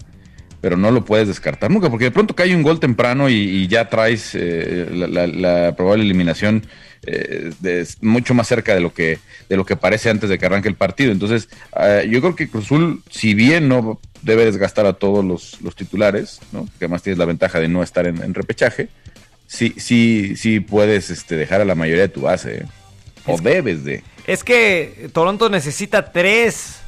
[0.66, 3.68] pero no lo puedes descartar nunca, porque de pronto cae un gol temprano y, y
[3.68, 6.66] ya traes eh, la, la- la probable eliminación
[7.06, 10.46] eh, de- mucho más cerca de lo que de lo que parece antes de que
[10.46, 11.12] arranque el partido.
[11.12, 11.48] Entonces,
[11.80, 16.40] eh, yo creo que Cruzul, si bien no debe desgastar a todos los, los titulares,
[16.50, 16.64] ¿no?
[16.64, 18.88] que además tienes la ventaja de no estar en, en repechaje,
[19.46, 22.66] sí, sí, sí puedes este, dejar a la mayoría de tu base, ¿eh?
[23.26, 24.02] o debes de.
[24.26, 26.80] Es que Toronto necesita tres.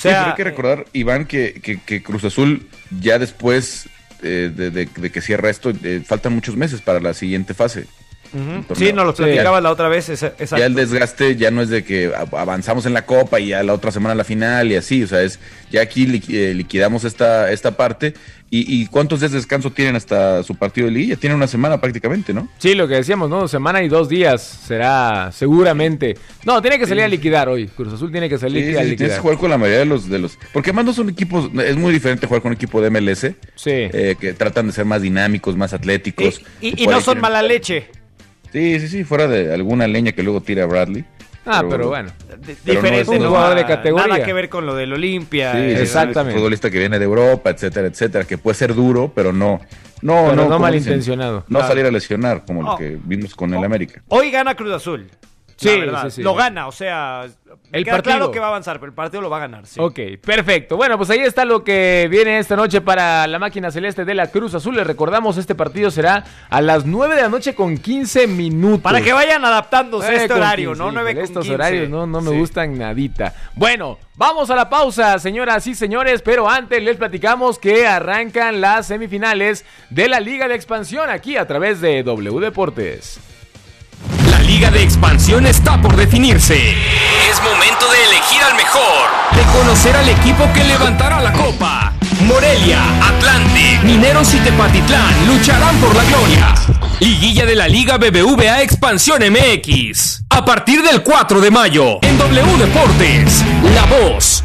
[0.00, 2.66] Sí, sea, pero hay que recordar, Iván, que, que- que Cruz Azul
[3.00, 3.88] ya después
[4.22, 7.86] eh, de, de- de que cierra esto, eh, faltan muchos meses para la siguiente fase.
[8.32, 8.62] Ujú.
[8.62, 8.74] torneo.
[8.88, 9.22] Sí, nos lo Sí.
[9.22, 10.08] platicabas la otra vez.
[10.08, 10.56] exacto.
[10.56, 13.72] Ya el desgaste ya no es de que avanzamos en la copa y ya la
[13.74, 15.38] otra semana la final y así, o sea, es
[15.70, 18.14] ya aquí eh, liquidamos esta, esta parte.
[18.52, 21.14] Y, y cuántos días de descanso tienen hasta su partido de liguilla?
[21.14, 22.48] Tienen una semana prácticamente, ¿no?
[22.58, 23.46] Sí, lo que decíamos, ¿no?
[23.46, 26.16] Semana y dos días será seguramente.
[26.44, 27.68] No, tiene que salir a liquidar hoy.
[27.68, 29.10] Cruz Azul tiene que salir Sí, a sí, tienes liquidar.
[29.12, 30.36] que jugar con la mayoría de los, de los.
[30.52, 31.48] Porque además no son equipos.
[31.64, 33.20] Es muy diferente jugar con un equipo de MLS.
[33.54, 33.70] Sí.
[33.70, 36.42] eh, que tratan de ser más dinámicos, más atléticos.
[36.60, 37.86] Y, no son tienen- mala leche.
[38.52, 41.04] Sí, sí, sí, fuera de alguna leña que luego tira Bradley.
[41.46, 42.10] Ah, pero bueno.
[42.28, 44.06] No diferente, es no, jugador de categoría.
[44.08, 45.52] Nada que ver con lo del Olimpia.
[45.52, 46.34] Sí, eh, exactamente.
[46.34, 49.60] un futbolista que viene de Europa, etcétera, etcétera, que puede ser duro, pero no.
[50.02, 51.44] No, Pero no como malintencionado.
[51.48, 51.68] No Claro.
[51.68, 52.72] salir a lesionar, como Oh.
[52.72, 54.02] lo que vimos con el América.
[54.08, 55.06] Hoy gana Cruz Azul.
[55.60, 56.22] Sí.
[56.22, 57.24] Lo gana, o sea,
[57.70, 58.16] El queda partido.
[58.16, 59.66] claro que va a avanzar, pero el partido lo va a ganar.
[59.66, 59.78] sí.
[59.78, 60.76] Ok, perfecto.
[60.78, 64.28] Bueno, pues ahí está lo que viene esta noche para la máquina celeste de la
[64.28, 64.74] Cruz Azul.
[64.76, 68.80] Les recordamos, este partido será a las 9 de la noche con 15 minutos.
[68.80, 70.92] Para que vayan adaptándose a Eh, este horario, 15, ¿no?
[70.92, 71.54] 9 híjole, con Estos 15.
[71.54, 72.38] horarios no, no me Sí.
[72.38, 73.34] gustan nadita.
[73.54, 78.86] Bueno, vamos a la pausa, señoras y señores, pero antes les platicamos que arrancan las
[78.86, 83.20] semifinales de la Liga de Expansión aquí a través de W Deportes.
[84.50, 86.72] Liga de expansión está por definirse.
[87.30, 89.08] Es momento de elegir al mejor.
[89.30, 91.92] De conocer al equipo que levantará la copa.
[92.26, 96.54] Morelia, Atlante, Mineros y Tepatitlán lucharán por la gloria.
[96.98, 100.24] Liguilla de la Liga BBVA Expansión MX.
[100.30, 104.42] A partir del 4 de mayo, en W Deportes, la voz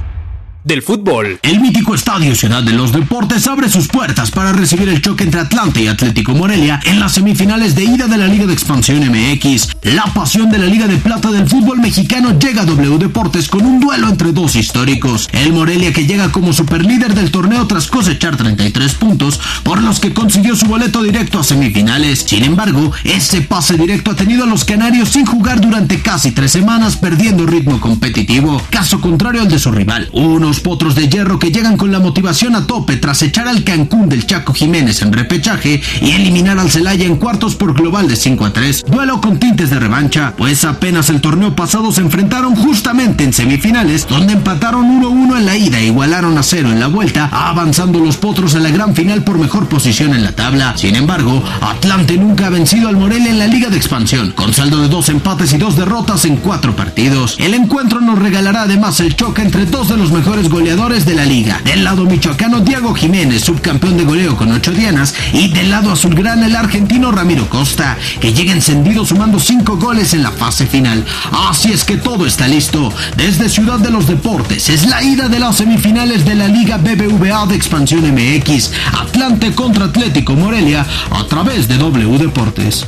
[0.66, 1.40] del fútbol.
[1.44, 5.40] El mítico Estadio Ciudad de los Deportes abre sus puertas para recibir el choque entre
[5.40, 9.70] Atlante y Atlético Morelia en las semifinales de ida de la Liga de Expansión MX.
[9.84, 13.64] La pasión de la Liga de Plata del fútbol mexicano llega a W Deportes con
[13.64, 15.30] un duelo entre dos históricos.
[15.32, 20.14] El Morelia que llega como superlíder del torneo tras cosechar 33 puntos, por los que
[20.14, 22.26] consiguió su boleto directo a semifinales.
[22.28, 26.52] Sin embargo, ese pase directo ha tenido a los canarios sin jugar durante casi tres
[26.52, 28.60] semanas, perdiendo ritmo competitivo.
[28.72, 30.10] Caso contrario al de su rival.
[30.12, 34.10] Unos potros de hierro que llegan con la motivación a tope tras echar al Cancún
[34.10, 38.46] del Chaco Jiménez en repechaje y eliminar al Celaya en cuartos por global de 5
[38.46, 38.86] a 3.
[38.88, 44.08] Duelo con tintes de revancha, pues apenas el torneo pasado se enfrentaron justamente en semifinales,
[44.08, 48.18] donde empataron 1-1 en la ida e igualaron a 0 en la vuelta, avanzando los
[48.18, 50.78] potros a la gran final por mejor posición en la tabla.
[50.78, 54.82] Sin embargo, Atlante nunca ha vencido al Morelia en la Liga de Expansión, con saldo
[54.82, 57.36] de dos empates y dos derrotas en cuatro partidos.
[57.40, 61.26] El encuentro nos regalará además el choque entre dos de los mejores goleadores de la
[61.26, 61.62] liga.
[61.64, 66.48] Del lado michoacano, Diego Jiménez, subcampeón de goleo con ocho dianas, y del lado azulgrana,
[66.48, 71.06] el argentino Ramiro Costa, que llega encendido sumando cinco goles en la fase final.
[71.32, 72.92] Así es que todo está listo.
[73.16, 77.46] Desde Ciudad de los Deportes, es la ida de las semifinales de la Liga BBVA
[77.48, 78.72] de Expansión MX.
[79.00, 82.86] Atlante contra Atlético Morelia a través de W Deportes.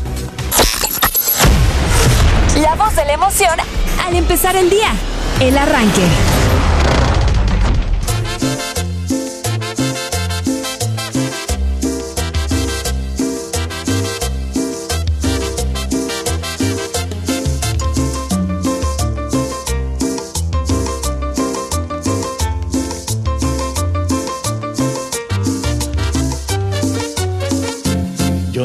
[2.62, 3.54] La voz de la emoción
[4.06, 4.92] al empezar el día.
[5.40, 6.02] El arranque.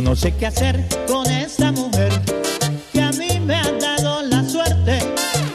[0.02, 2.10] Yo no sé qué hacer con esta mujer
[2.92, 4.98] que a mí me ha dado la suerte.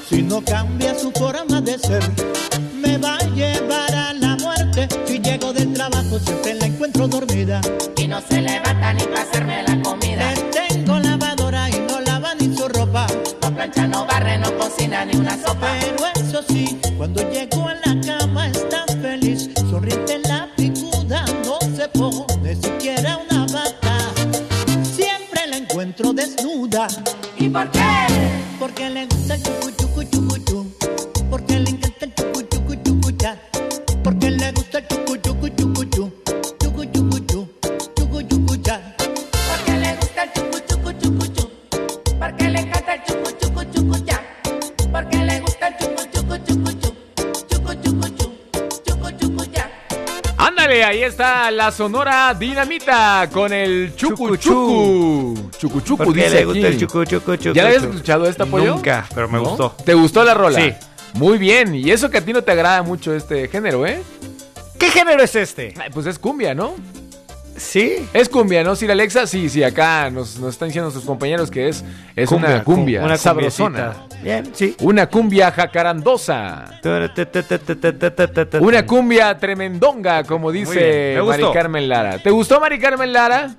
[0.09, 2.01] Si no cambia su forma de ser,
[2.73, 4.87] me va a llevar a la muerte.
[5.05, 7.59] Si llego del trabajo siempre la encuentro dormida
[7.97, 10.33] y no se levanta ni para hacerme la comida.
[10.33, 13.05] Le tengo lavadora y no lava ni su ropa.
[13.41, 15.73] No plancha, no barre, no cocina ni una sopa.
[15.81, 17.86] Pero eso sí, cuando llego a la
[26.69, 26.87] desnuda.
[27.37, 27.79] ¿Y por qué?
[28.59, 30.73] Porque le gusta el chucu chucu chucu chu.
[31.29, 33.37] Porque le encanta el chucu chucu chucu cha.
[34.03, 36.11] Porque le gusta el chucu chucu chucu chu.
[36.59, 37.47] Chucu chucu chu.
[37.95, 38.81] Chucu chucu cha.
[38.97, 41.49] Porque le gusta el chucu chucu chucu chu.
[42.19, 44.21] Porque le encanta el chucu chucu chucu cha.
[44.91, 46.95] Porque le gusta el chucu chucu chucu chu.
[47.49, 48.31] Chucu chucu chu.
[48.85, 49.69] Chucu chucu cha.
[50.37, 54.37] Ándale, ahí está la Sonora Dinamita con el Chucu Chucu.
[54.37, 56.67] Chucu Chucu, ¿Por qué dice le gusta aquí.
[56.75, 57.53] el chucu chucu chucu?
[57.55, 58.75] ¿Ya habías escuchado esta pollo?
[58.75, 59.45] Nunca, pero me ¿No?
[59.45, 59.75] gustó.
[59.83, 60.59] ¿Te gustó la rola?
[60.59, 60.73] Sí.
[61.15, 64.01] Muy bien, y eso que a ti no te agrada mucho este género, ¿eh?
[64.77, 65.73] ¿Qué género es este?
[65.79, 66.75] Ay, Pues es cumbia, ¿no?
[67.55, 68.07] Sí.
[68.13, 69.25] Es cumbia, ¿no, Sir Alexa?
[69.25, 71.83] Sí, sí, acá nos, nos están diciendo sus compañeros que es,
[72.15, 73.95] es una cumbia, Una sabrosona.
[74.21, 74.75] Bien, sí.
[74.81, 76.79] Una cumbia jacarandosa.
[78.59, 81.45] Una cumbia tremendonga, como dice Mari.
[81.51, 82.19] Carmen Lara.
[82.21, 83.55] ¿Te gustó Mari Carmen Lara?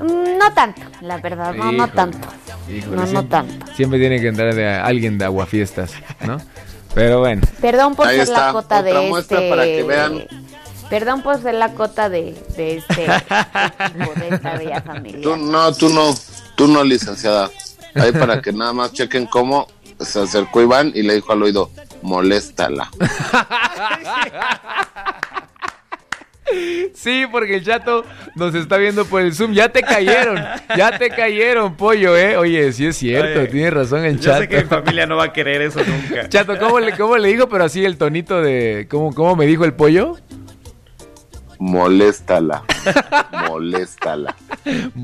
[0.00, 2.26] Mm, No tanto, la verdad, no, no tanto.
[2.68, 3.66] híjole, no, no tanto.
[3.74, 5.92] Siempre tiene que entrar de alguien de aguafiestas,
[6.26, 6.38] ¿no?
[6.94, 7.42] Pero bueno.
[7.60, 9.50] Perdón por Ahí ser la cota otra de muestra este.
[9.50, 10.24] para que vean.
[10.88, 15.20] Perdón por ser la cota de, de este de esta bella familia.
[15.22, 16.12] Tú no, tú no,
[16.56, 17.48] tú no, licenciada.
[17.94, 19.68] Ahí para que nada más chequen cómo
[20.00, 21.70] se acercó Iván y le dijo al oído,
[22.02, 22.90] moléstala.
[26.94, 29.52] Sí, porque el chato nos está viendo por el Zoom.
[29.52, 30.42] Ya te cayeron,
[30.76, 32.36] ya te cayeron, pollo, ¿eh?
[32.36, 34.40] Oye, sí es cierto, Oye, tienes razón el Yo chato.
[34.42, 36.28] sé que mi familia no va a querer eso nunca.
[36.28, 37.48] Chato, ¿cómo le, ¿cómo le dijo?
[37.48, 38.86] Pero así el tonito de...
[38.90, 40.16] ¿Cómo, cómo me dijo el pollo?
[41.58, 42.64] Moléstala.
[43.48, 44.34] Moléstala.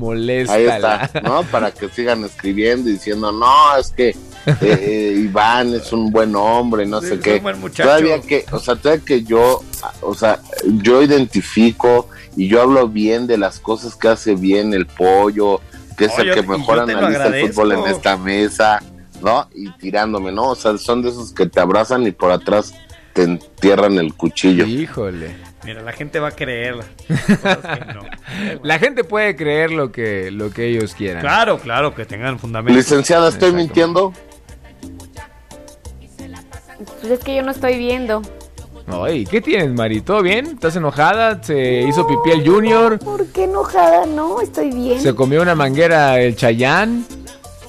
[0.49, 1.43] Ahí está, ¿no?
[1.43, 4.15] Para que sigan escribiendo y diciendo, no, es que
[4.61, 7.41] eh, Iván es un buen hombre, no Sí, sé qué.
[7.75, 9.63] Todavía que, o sea, todavía que yo,
[10.01, 10.39] o sea,
[10.81, 15.61] yo identifico y yo hablo bien de las cosas que hace bien el pollo,
[15.97, 18.81] que es el yo que mejor analiza el fútbol en esta mesa,
[19.21, 19.47] ¿no?
[19.55, 20.49] Y tirándome, ¿no?
[20.49, 22.73] O sea, son de esos que te abrazan y por atrás
[23.13, 24.65] te entierran el cuchillo.
[24.65, 25.46] Híjole.
[25.67, 26.75] Mira, la gente va a creer.
[27.07, 28.03] cosas que no.
[28.63, 31.19] La gente puede creer lo que, lo que ellos quieran.
[31.19, 32.77] Claro, claro, que tengan fundamento.
[32.77, 33.65] Licenciada, ¿estoy Exacto.
[33.65, 34.13] mintiendo?
[37.01, 38.21] Pues es que yo no estoy viendo.
[38.87, 39.99] Ay, ¿qué tienes, Mari?
[39.99, 40.45] ¿Todo bien?
[40.45, 41.43] ¿Estás enojada?
[41.43, 42.97] ¿Se hizo pipí el Junior?
[42.99, 44.05] ¿Por qué enojada?
[44.05, 45.01] No, estoy bien.
[45.01, 47.05] ¿Se comió una manguera el Chayán?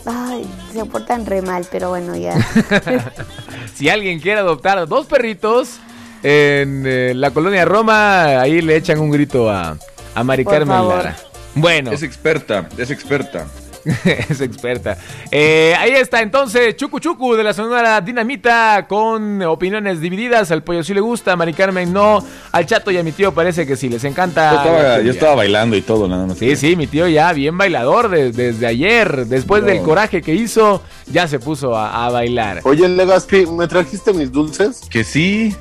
[0.07, 2.35] Ay, se portan re mal, pero bueno, ya.
[3.75, 5.81] si alguien quiere adoptar dos perritos
[6.23, 9.77] en eh, la colonia Roma, ahí le echan un grito a,
[10.15, 10.97] a Mari Por Carmen favor.
[10.97, 11.17] Lara.
[11.55, 11.93] Bueno.
[11.93, 13.47] Es experta, es experta.
[14.05, 14.99] es experta.
[15.31, 20.51] Eh, ahí está entonces Chucu Chucu de la Sonora Dinamita con opiniones divididas.
[20.51, 22.23] Al pollo sí le gusta, a Mari Carmen no.
[22.53, 24.51] Al chato y a mi tío parece que sí les encanta.
[24.51, 25.01] Yo estaba, cumbia.
[25.03, 26.37] yo estaba bailando y todo, nada más.
[26.39, 29.25] Sí, sí, mi tío ya bien bailador de- desde ayer.
[29.27, 29.69] Después No.
[29.69, 32.61] del coraje que hizo, ya se puso a, a bailar.
[32.65, 34.83] Oye, Legaspi, ¿me trajiste mis dulces?
[34.91, 35.57] Que sí.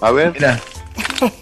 [0.00, 0.32] A ver.
[0.32, 0.60] Mira.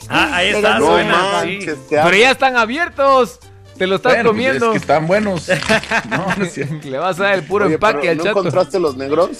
[0.09, 1.19] Ah, ahí está, No suena.
[1.33, 1.81] manches, sí.
[1.91, 2.09] te amo.
[2.11, 3.39] Pero ya están abiertos.
[3.79, 4.67] Te lo estás Bueno, pues comiendo.
[4.67, 5.49] es que están buenos.
[6.11, 6.85] No, no es.
[6.85, 8.39] Le vas a dar el puro Oye, empaque al ¿No chato.
[8.41, 9.31] encontraste los negros?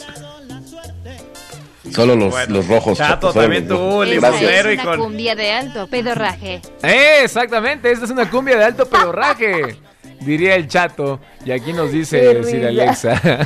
[1.93, 2.55] Solo los, Bueno.
[2.55, 2.99] los rojos.
[2.99, 3.65] Chato, solo también.
[3.67, 4.99] Esa limonero y es una con...
[4.99, 6.63] cumbia de alto pedorraje.
[6.83, 9.77] Eh, exactamente, esta es una cumbia de alto pedorraje.
[10.25, 11.21] Diría el chato.
[11.45, 12.43] Y aquí nos dice.
[12.45, 13.21] Sir Alexa.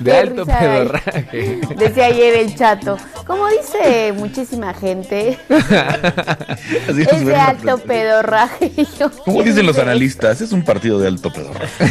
[0.00, 1.60] De Qué alto pedorraje.
[1.76, 2.96] Decía ayer el chato.
[3.26, 7.84] Como dice muchísima gente, es de alto prensa.
[7.86, 8.72] pedorraje.
[8.76, 10.40] Y yo, ¿Cómo ¿quién dicen los analistas?
[10.40, 11.60] Es un partido de alto pedorro.
[11.64, 11.84] eso?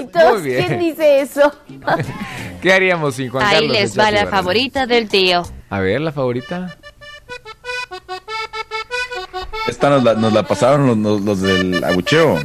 [0.00, 0.66] Y todos, Muy bien.
[0.66, 1.52] ¿quién dice eso?
[2.62, 3.72] ¿Qué haríamos sin Juan Ahí Carlos?
[3.72, 5.42] les va la favorita del tío.
[5.70, 6.76] A ver, la favorita.
[9.66, 12.38] Esta nos la, nos la pasaron los, los- los del abucheo.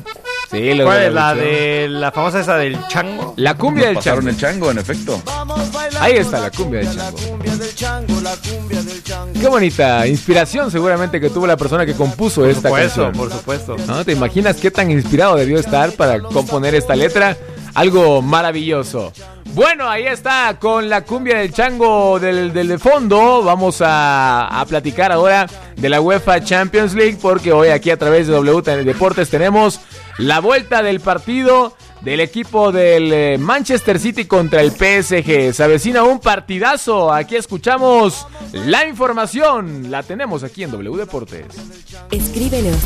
[0.52, 3.34] Sí, lo ¿Cuál es la de la famosa esa del chango?
[3.38, 4.30] La cumbia Nos del pasaron chango.
[4.30, 5.22] el chango, en efecto.
[6.00, 6.96] Ahí está la cumbia del
[7.76, 8.08] chango.
[9.40, 13.12] Qué bonita inspiración seguramente que tuvo la persona que compuso Por esta supuesto, canción.
[13.28, 13.76] por supuesto.
[13.88, 14.04] ¿No?
[14.06, 17.36] ¿Te imaginas qué tan inspirado debió estar para componer esta letra?
[17.76, 19.14] Algo maravilloso.
[19.54, 23.44] Bueno, ahí está con la cumbia del chango del, del de fondo.
[23.44, 28.28] Vamos a, a platicar ahora de la UEFA Champions League porque hoy aquí a través
[28.28, 29.80] de W Deportes tenemos
[30.18, 35.54] la vuelta del partido del equipo del eh, Manchester City contra el PSG.
[35.54, 37.12] Se avecina un partidazo.
[37.12, 39.90] Aquí escuchamos la información.
[39.90, 41.48] La tenemos aquí en W Deportes.
[42.12, 42.78] Escríbenos.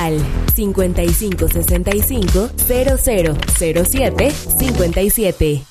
[0.00, 0.18] Al
[0.54, 5.62] 5565 0007 57.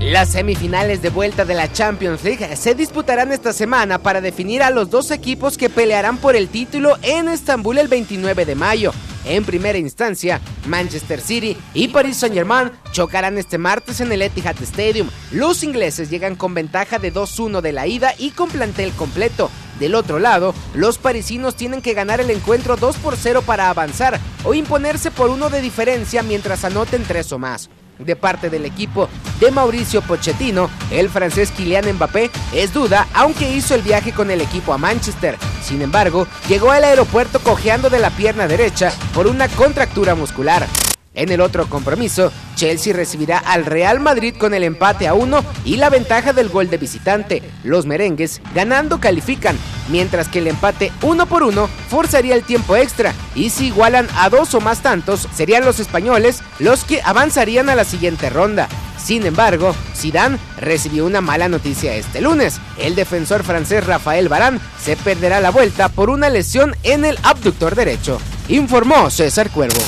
[0.00, 4.68] Las semifinales de vuelta de la Champions League se disputarán esta semana para definir a
[4.68, 8.92] los dos equipos que pelearán por el título en Estambul el 29 de mayo.
[9.24, 15.08] En primera instancia, Manchester City y Paris Saint-Germain chocarán este martes en el Etihad Stadium.
[15.32, 19.50] Los ingleses llegan con ventaja de 2-1 de la ida y con plantel completo.
[19.78, 24.18] Del otro lado, los parisinos tienen que ganar el encuentro 2 por 0 para avanzar
[24.44, 27.70] o imponerse por uno de diferencia mientras anoten tres o más.
[27.98, 29.08] De parte del equipo
[29.40, 34.40] de Mauricio Pochettino, el francés Kylian Mbappé es duda, aunque hizo el viaje con el
[34.40, 35.36] equipo a Manchester.
[35.62, 40.66] Sin embargo, llegó al aeropuerto cojeando de la pierna derecha por una contractura muscular.
[41.14, 45.76] En el otro compromiso, Chelsea recibirá al Real Madrid con el empate a uno y
[45.76, 47.42] la ventaja del gol de visitante.
[47.64, 53.14] Los merengues ganando califican, mientras que el empate uno por uno forzaría el tiempo extra
[53.34, 57.74] y si igualan a dos o más tantos serían los españoles los que avanzarían a
[57.74, 58.68] la siguiente ronda.
[59.02, 62.60] Sin embargo, Zidane recibió una mala noticia este lunes.
[62.78, 67.74] El defensor francés Rafael Barán se perderá la vuelta por una lesión en el abductor
[67.74, 69.80] derecho, informó César Cuervo.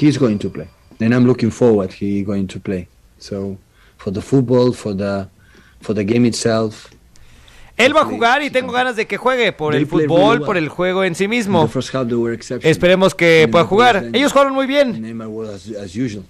[0.00, 0.68] He's going to play
[1.00, 2.86] and i'm looking forward he going to play
[3.18, 3.56] so
[3.96, 5.28] for the football for the
[5.80, 6.90] for the game itself
[7.76, 10.68] Él va a jugar y tengo ganas de que juegue por el fútbol, por el
[10.68, 11.70] juego en sí mismo.
[12.62, 14.10] Esperemos que pueda jugar.
[14.12, 14.96] Ellos jugaron muy bien.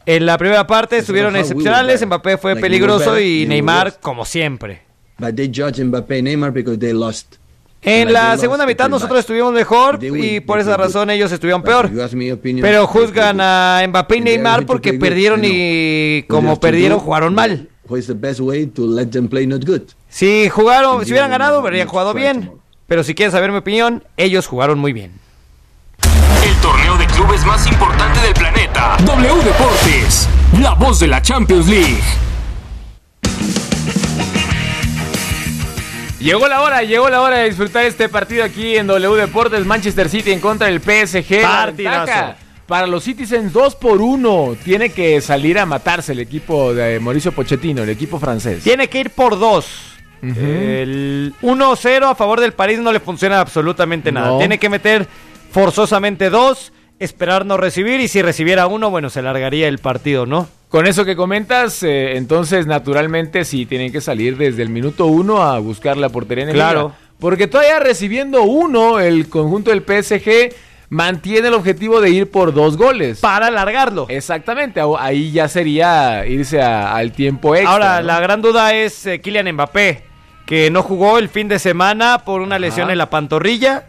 [0.04, 2.04] En la primera parte estuvieron were excepcionales.
[2.04, 4.82] Mbappé fue peligroso y Neymar como siempre.
[5.18, 7.38] but they judge Mbappe and Neymar because they lost
[7.82, 11.90] En la segunda mitad nosotros estuvimos mejor y por esa razón ellos estuvieron peor.
[12.60, 17.68] Pero juzgan a Mbappé y Neymar porque perdieron y como perdieron jugaron mal.
[20.08, 22.50] Si jugaron, si hubieran ganado, habrían jugado bien.
[22.86, 25.12] Pero si quieren saber mi opinión, ellos jugaron muy bien.
[26.44, 28.96] El torneo de clubes más importante del planeta.
[29.04, 30.28] W Deportes,
[30.60, 31.98] la voz de la Champions League.
[36.20, 40.08] Llegó la hora, llegó la hora de disfrutar este partido aquí en W Deportes, Manchester
[40.08, 41.42] City en contra del PSG.
[41.42, 42.34] Partidazo.
[42.66, 47.32] Para los Citizens 2 por 1 tiene que salir a matarse el equipo de Mauricio
[47.32, 48.62] Pochettino, el equipo francés.
[48.62, 49.66] Tiene que ir por dos.
[50.20, 50.40] Ujú.
[50.40, 54.30] El 1-0 a favor del París no le funciona absolutamente nada.
[54.30, 54.38] No.
[54.38, 55.06] Tiene que meter
[55.52, 60.48] forzosamente dos, esperar no recibir y si recibiera uno, bueno, se largaría el partido, ¿no?
[60.68, 65.42] Con eso que comentas, eh, entonces naturalmente sí tienen que salir desde el minuto 1
[65.42, 66.64] a buscar la portería enemiga.
[66.70, 66.92] Claro.
[67.18, 70.54] Porque todavía recibiendo uno el conjunto del PSG
[70.90, 73.20] mantiene el objetivo de ir por dos goles.
[73.20, 74.06] Para alargarlo.
[74.08, 77.72] Exactamente, ahí- ahí ya sería irse a- al tiempo extra.
[77.72, 78.06] Ahora, ¿no?
[78.06, 80.02] la gran duda es eh, Kylian Mbappé,
[80.46, 83.84] que no jugó el fin de semana por una lesión en la pantorrilla.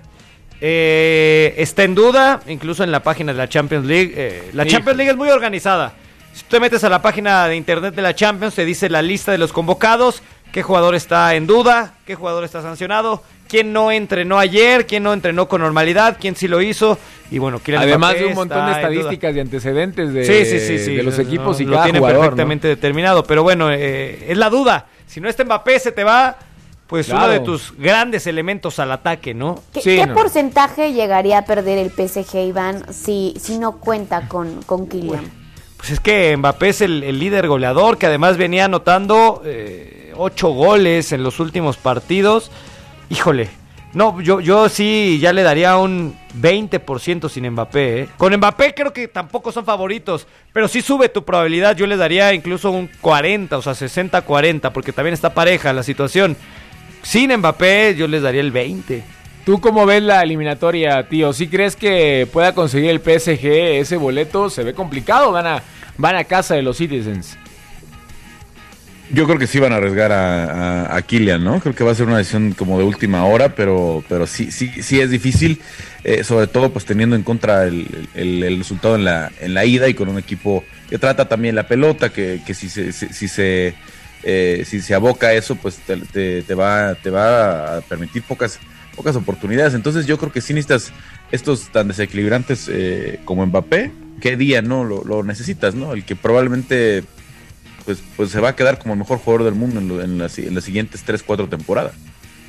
[0.61, 4.13] Eh, está en duda, incluso en la página de la Champions League.
[4.15, 4.65] Eh, la.
[4.65, 5.93] Champions League es muy organizada.
[6.33, 9.01] Si tú te metes a la página de internet de la Champions, te dice la
[9.01, 13.91] lista de los convocados, qué jugador está en duda, qué jugador está sancionado, quién no
[13.91, 16.97] entrenó ayer, quién no entrenó con normalidad, quién sí lo hizo.
[17.31, 20.59] Y bueno, Kylian Además Mbappé de un montón de estadísticas y antecedentes de, Sí, sí,
[20.59, 20.95] sí, sí.
[20.95, 22.21] de los No, equipos y lo cada tienen jugador, ¿no?
[22.29, 23.23] perfectamente determinado.
[23.23, 24.87] Pero bueno, eh, es la duda.
[25.07, 26.37] Si no está Mbappé, se te va
[26.89, 27.25] pues Claro.
[27.25, 29.61] uno de tus grandes elementos al ataque, ¿no?
[29.71, 34.87] ¿Qué, qué porcentaje llegaría a perder el PSG, Iván, si, si no cuenta con, con
[34.87, 35.31] Kylian?
[35.77, 40.49] Pues es que Mbappé es el, el líder goleador que además venía anotando eh, ocho
[40.49, 42.51] goles en los últimos partidos.
[43.09, 43.49] Híjole,
[43.93, 48.01] no, yo, yo sí ya le daría un 20% sin Mbappé.
[48.01, 48.09] ¿eh?
[48.17, 51.75] Con Mbappé creo que tampoco son favoritos, pero sí sube tu probabilidad.
[51.77, 56.35] Yo le daría incluso un 40, o sea, 60-40, porque también está pareja la situación.
[57.03, 59.03] Sin Mbappé yo les daría el 20.
[59.45, 61.33] ¿Tú cómo ves la eliminatoria, tío?
[61.33, 63.45] ¿Sí crees que pueda conseguir el PSG
[63.79, 64.49] ese boleto?
[64.49, 65.63] Se ve complicado, van a,
[65.97, 67.37] van a casa de los Citizens.
[69.11, 71.59] Yo creo que sí van a arriesgar a, a, a Kylian, ¿no?
[71.61, 74.69] Creo que va a ser una decisión como de última hora, pero, pero sí, sí,
[74.83, 75.59] sí es difícil,
[76.03, 79.65] eh, sobre todo pues teniendo en contra el, el- el resultado en la, en la
[79.65, 83.07] ida y con un equipo que trata también la pelota, que, que si se, si,
[83.07, 83.73] si se
[84.23, 88.23] eh, si se aboca a eso, pues te, te- te va, te va a permitir
[88.23, 88.59] pocas,
[88.95, 89.73] pocas oportunidades.
[89.73, 90.91] Entonces yo creo que sí necesitas
[91.31, 93.91] estos tan desequilibrantes eh, como Mbappé,
[94.21, 95.93] qué día no lo, lo necesitas, ¿no?
[95.93, 97.03] El que probablemente
[97.85, 100.17] pues, pues se va a quedar como el mejor jugador del mundo en, lo- en
[100.17, 101.93] las, en las siguientes 3, 4 temporadas.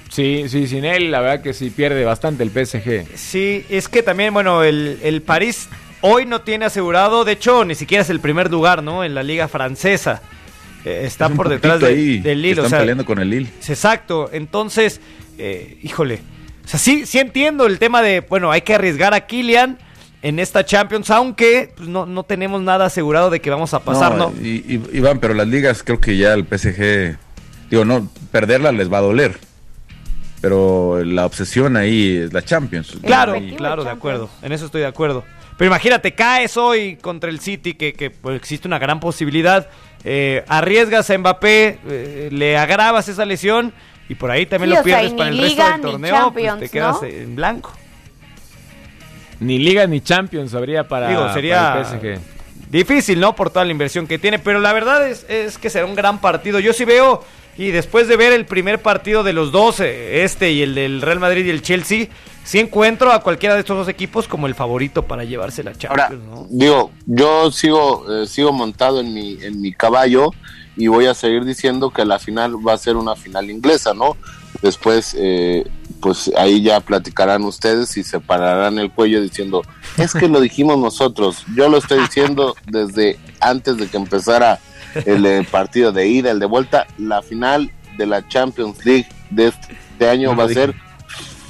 [0.09, 3.07] Sí, sí, sin él la verdad que sí pierde bastante el PSG.
[3.15, 5.69] Sí, es que también, bueno, el, el París
[6.01, 9.05] hoy no tiene asegurado, de hecho, ni siquiera es el primer lugar, ¿no?
[9.05, 10.21] En la liga francesa.
[10.85, 12.53] Eh, está Es por detrás de- ahí, del Lille.
[12.53, 13.51] Están o sea, peleando con el Lille.
[13.69, 15.01] Exacto, entonces,
[15.39, 16.21] eh, híjole.
[16.65, 19.79] O sea, sí, sí entiendo el tema de, bueno, hay que arriesgar a Kylian
[20.23, 24.17] en esta Champions, aunque pues, no, no tenemos nada asegurado de que vamos a pasar,
[24.17, 24.33] ¿no?
[24.41, 27.17] Y, y- Iván, pero las ligas creo que ya el PSG,
[27.71, 29.39] digo, no, perderla les va a doler.
[30.41, 32.97] Pero la obsesión ahí es la Champions.
[33.05, 34.31] Claro, claro, de acuerdo.
[34.43, 35.23] En eso estoy de acuerdo.
[35.61, 39.69] Pero imagínate, caes hoy contra el City, que, que, pues, existe una gran posibilidad.
[40.05, 43.75] eh, arriesgas a Mbappé, eh, le agravas esa lesión
[44.09, 46.33] y por ahí también Sí, lo sea, pierdes para el resto del torneo.
[46.33, 47.09] pues, te quedas ¿no?
[47.09, 47.73] en blanco.
[49.41, 51.85] Ni Liga ni Champions habría para, Digo, sería para el
[52.19, 52.21] PSG.
[52.71, 53.35] difícil, ¿no?
[53.37, 54.39] Por toda la inversión que tiene.
[54.39, 56.59] Pero la verdad es, es que será un gran partido.
[56.61, 57.23] Yo sí veo,
[57.59, 61.03] y después de ver el primer partido de los dos, eh, este y el del
[61.03, 62.07] Real Madrid y el Chelsea,
[62.45, 66.23] sí encuentro a cualquiera de estos dos equipos como el favorito para llevarse la Champions,
[66.25, 66.47] ¿no?
[66.51, 70.31] Digo, yo sigo, eh, sigo montado en mi, en mi caballo
[70.77, 74.17] y voy a seguir diciendo que la final va a ser una final inglesa, ¿no?
[74.63, 75.67] Después, eh,
[76.01, 79.63] pues ahí ya platicarán ustedes y se pararán el cuello diciendo,
[79.97, 81.45] es que lo dijimos nosotros.
[81.55, 84.59] Yo lo estoy diciendo desde antes de que empezara
[85.07, 86.87] el eh, partido de ida, el de vuelta.
[86.99, 90.75] La final de la Champions League de este año va a ser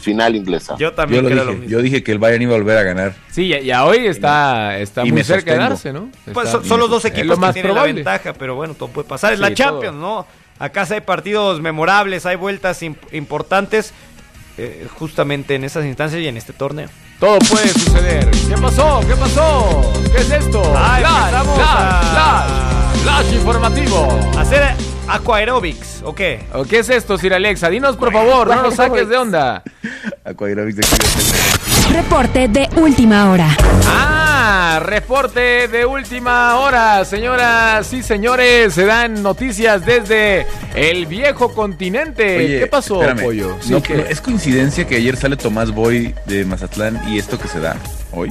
[0.01, 0.77] final inglesa.
[0.79, 3.15] Yo Yo, lo dije, yo dije que el Bayern iba a volver a ganar.
[3.31, 6.09] Sí, ya, ya hoy está, está Y muy cerca de darse, ¿no?
[6.33, 7.93] Pues Está- son, son los dos equipos lo que más tienen probable.
[7.93, 9.33] la ventaja, pero bueno, todo puede pasar.
[9.33, 9.57] Es Sí, la todo.
[9.57, 10.27] Champions, ¿no?
[10.59, 13.93] Acá hay partidos memorables, hay vueltas imp- importantes,
[14.59, 16.89] eh, justamente en esas instancias y en este torneo.
[17.19, 18.31] Todo puede suceder.
[18.31, 19.01] ¿Qué pasó?
[19.07, 19.93] ¿Qué pasó?
[20.13, 20.63] ¿Qué es esto?
[20.77, 24.31] Ah, Flash, flash, a- flash, flash informativo.
[24.39, 24.63] Hacer
[25.09, 26.41] aquaerobics, ¿o qué?
[26.53, 27.69] ¿O qué es esto, Sir Alexa?
[27.69, 29.63] Dinos, por favor, no nos saques de onda.
[30.25, 31.93] Aquaerobics de.
[31.95, 33.49] Reporte de última hora.
[33.87, 38.75] Ah, reporte de última hora, señoras y señores.
[38.75, 42.37] Se dan noticias desde el viejo continente.
[42.39, 43.23] Oye, ¿Qué pasó, espérame.
[43.25, 43.57] pollo?
[43.61, 43.79] Sí, No,
[44.09, 47.77] ¿Es coincidencia que ayer sale Tomás Boy de Mazatlán y esto que se da
[48.13, 48.31] hoy?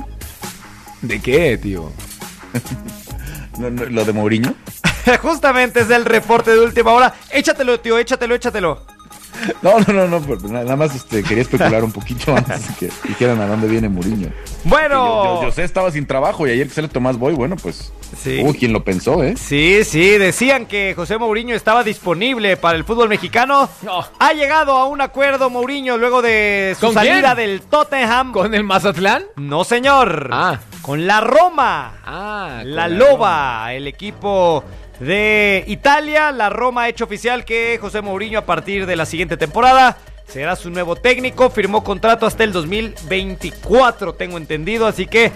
[1.02, 1.92] ¿De qué, tío?
[3.60, 4.54] No, no, ¿Lo de Mourinho?
[5.22, 7.14] Justamente es el reporte de última hora.
[7.32, 8.82] Échatelo, tío, échatelo, échatelo.
[9.62, 12.94] No, no, no, no, pero nada más este, quería especular un poquito antes de que
[13.08, 14.30] dijeran a dónde viene Mourinho.
[14.66, 15.36] Bueno.
[15.36, 18.40] Yo, yo sé, estaba sin trabajo y ayer que sale Tomás Boy, bueno, pues Sí.
[18.44, 19.36] hubo quien lo pensó, ¿eh?
[19.38, 23.70] Sí, sí, decían que José Mourinho estaba disponible para el fútbol mexicano.
[24.20, 27.48] Ha llegado a un acuerdo Mourinho luego de su ¿Con salida quién?
[27.50, 28.32] del Tottenham.
[28.34, 29.24] ¿Con el Mazatlán?
[29.38, 30.30] No, señor.
[30.34, 30.60] Ah.
[30.82, 31.94] Con la Roma.
[32.04, 34.64] Ah, La Loba, el equipo
[35.00, 36.32] de Italia.
[36.32, 39.98] La Roma ha hecho oficial que José Mourinho a partir de la siguiente temporada
[40.28, 41.50] será su nuevo técnico.
[41.50, 44.88] Firmó contrato hasta el 2024, tengo entendido.
[44.88, 45.32] Así que,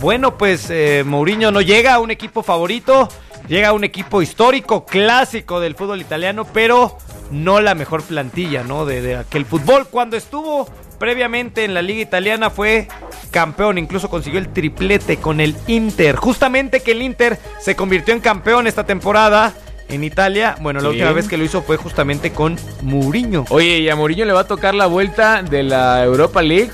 [0.00, 3.08] bueno, pues eh, Mourinho no llega a un equipo favorito.
[3.48, 6.98] Llega a un equipo histórico, clásico del fútbol italiano, pero
[7.30, 8.84] no la mejor plantilla, ¿no?
[8.84, 9.88] De, de aquel fútbol.
[9.88, 10.68] Cuando estuvo
[11.00, 12.86] previamente en la liga italiana fue
[13.32, 16.14] campeón, incluso consiguió el triplete con el Inter.
[16.14, 19.54] Justamente que el Inter se convirtió en campeón esta temporada
[19.88, 20.54] en Italia.
[20.60, 23.46] Bueno, la última vez que lo hizo fue justamente con Mourinho.
[23.48, 26.70] Oye, y a Mourinho le va a tocar la vuelta de la Europa League.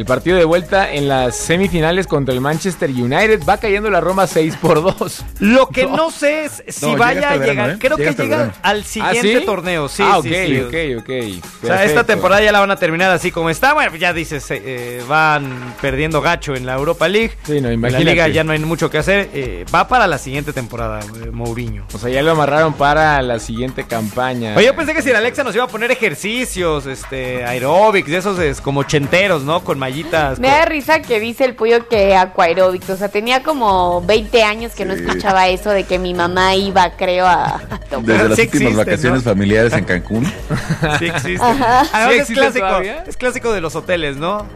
[0.00, 3.42] El partido de vuelta en las semifinales contra el Manchester United.
[3.46, 5.24] Va cayendo la Roma 6 por 2.
[5.40, 7.70] Lo que no, sé es si No, vaya a verano, llegar.
[7.72, 7.76] ¿eh?
[7.78, 8.54] Creo Llega que llega verano.
[8.62, 9.44] al siguiente ¿Ah, sí?
[9.44, 9.88] torneo.
[9.90, 10.94] Sí, Ah, sí, ok, sí.
[10.96, 11.44] ok, ok.
[11.64, 13.74] O sea, esta temporada ya la van a terminar así como está.
[13.74, 17.32] Bueno, ya dices, eh, van perdiendo gacho en la Europa League.
[17.42, 18.04] Sí, no, en la imagínate.
[18.06, 19.28] liga ya no hay mucho que hacer.
[19.34, 21.84] Eh, va para la siguiente temporada, eh, Mourinho.
[21.92, 24.54] O sea, ya lo amarraron para la siguiente campaña.
[24.56, 28.16] Oye, yo pensé que si la Alexa nos iba a poner ejercicios, este, aeróbics, de
[28.16, 29.62] esos es, como ochenteros, ¿no?
[29.62, 30.38] Con mallitas.
[30.38, 34.72] Me da risa que dice el pollo que aquaerobics, o sea, tenía como 20 años
[34.74, 37.56] que no escuchaba eso de que mi mamá iba, creo, a...
[37.56, 38.06] a tomar.
[38.06, 40.24] Desde las Sí últimas existe, vacaciones familiares en Cancún.
[40.98, 41.44] Sí existe.
[41.44, 41.82] Ajá.
[41.92, 43.04] Además ¿Sí es clásico, todavía?
[43.06, 44.46] es clásico de los hoteles, ¿no?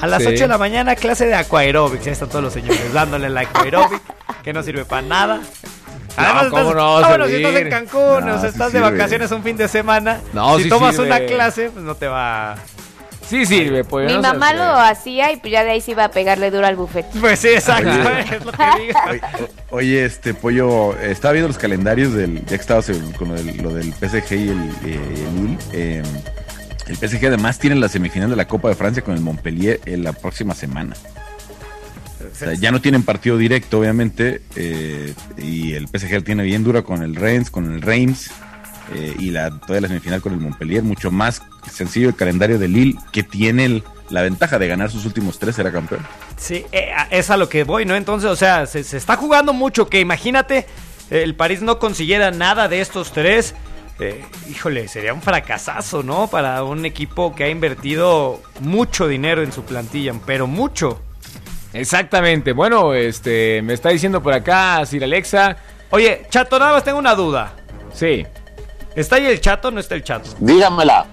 [0.00, 0.28] A las Sí.
[0.30, 4.00] 8 de la mañana clase de aquaerobics, ya están todos los señores dándole el aquaerobic,
[4.42, 5.40] que no sirve para nada.
[6.16, 8.46] Además, ¿cómo estás, no va a bueno, si estás en Cancún, No, o sea, sí
[8.48, 11.06] estás de vacaciones un fin de semana, No, si sí tomas sirve.
[11.06, 12.56] una clase, pues no te va...
[13.32, 14.08] Sí sirve, pues.
[14.08, 16.66] Mi no mamá lo hacía y pues ya de ahí se iba a pegarle duro
[16.66, 17.06] al buffet.
[17.18, 18.36] Pues sí, exacto, Oye.
[18.36, 19.48] es lo que digo.
[19.70, 23.56] Oye, este pollo, eh, estaba viendo los calendarios del, ya que estabas con lo del,
[23.56, 24.98] lo del PSG y el, eh,
[25.30, 26.02] el eh,
[26.88, 30.04] el PSG además tiene la semifinal de la Copa de Francia con el Montpellier en
[30.04, 30.94] la próxima semana.
[32.30, 36.82] O sea, ya no tienen partido directo, obviamente, eh, y el PSG tiene bien dura
[36.82, 38.30] con el Rennes, con el Reims,
[38.94, 42.68] eh, y la, toda la semifinal con el Montpellier, mucho más sencillo el calendario de
[42.68, 46.06] Lille, que tiene el- la ventaja de ganar sus últimos tres, será campeón.
[46.36, 47.94] Sí, eh, es a lo que voy, ¿no?
[47.96, 50.66] Entonces, o sea, se, se está jugando mucho que imagínate
[51.10, 53.54] el París no consiguiera nada de estos tres.
[54.00, 56.26] eh, híjole, sería un fracasazo, ¿no?
[56.26, 61.00] Para un equipo que ha invertido mucho dinero en su plantilla, pero mucho.
[61.72, 62.52] Exactamente.
[62.52, 65.56] Bueno, este, me está diciendo por acá Sir Alexa.
[65.90, 67.54] Oye, Chato, nada más tengo una duda.
[67.94, 68.26] Sí.
[68.96, 70.30] ¿Está ahí el Chato o no está el Chato?
[70.38, 71.06] Dígamela.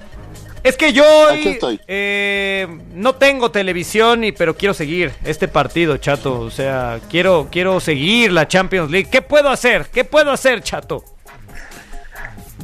[0.61, 1.79] Es que yo estoy.
[1.87, 6.41] eh, no tengo televisión, y, pero quiero seguir este partido, Chato.
[6.41, 9.09] O sea, quiero, quiero seguir la Champions League.
[9.09, 9.87] ¿Qué puedo hacer?
[9.89, 11.03] ¿Qué puedo hacer, Chato?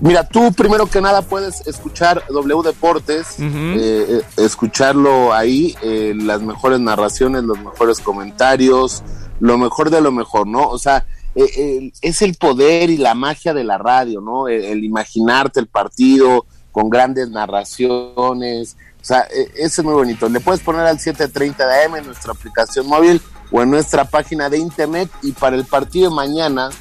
[0.01, 3.45] Mira, tú primero que nada puedes escuchar W Deportes, eh,
[3.78, 9.03] eh, escucharlo ahí, eh, las mejores narraciones, los mejores comentarios,
[9.39, 10.68] lo mejor de lo mejor, ¿no?
[10.68, 11.05] O sea,
[11.36, 14.47] eh, eh, es el poder y la magia de la radio, ¿no?
[14.47, 18.75] El, el imaginarte el partido con grandes narraciones,
[19.05, 20.27] o sea, eh, ese es muy bonito.
[20.27, 23.21] Le puedes poner al 730 de AM en nuestra aplicación móvil
[23.51, 26.71] o en nuestra página de internet y para el partido de mañana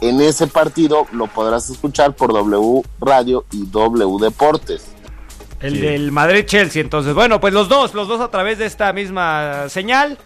[0.00, 4.92] en ese partido lo podrás escuchar por W Radio y W Deportes.
[5.58, 7.14] El del Madrid-Chelsea, entonces.
[7.14, 10.18] Bueno, pues los dos, los dos a través de esta misma señal.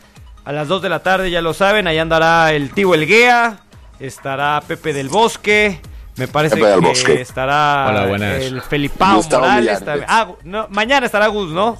[0.44, 3.60] A las 2 de la tarde, ya lo saben, ahí andará el tío Elguea,
[4.00, 5.80] estará Pepe del Bosque,
[6.16, 7.20] me parece Pepe del que Bosque.
[7.20, 8.42] estará Hola, buenas.
[8.42, 9.82] el Felipao Gustavo Morales.
[10.08, 11.78] Ah, no, mañana estará Gus, ¿no?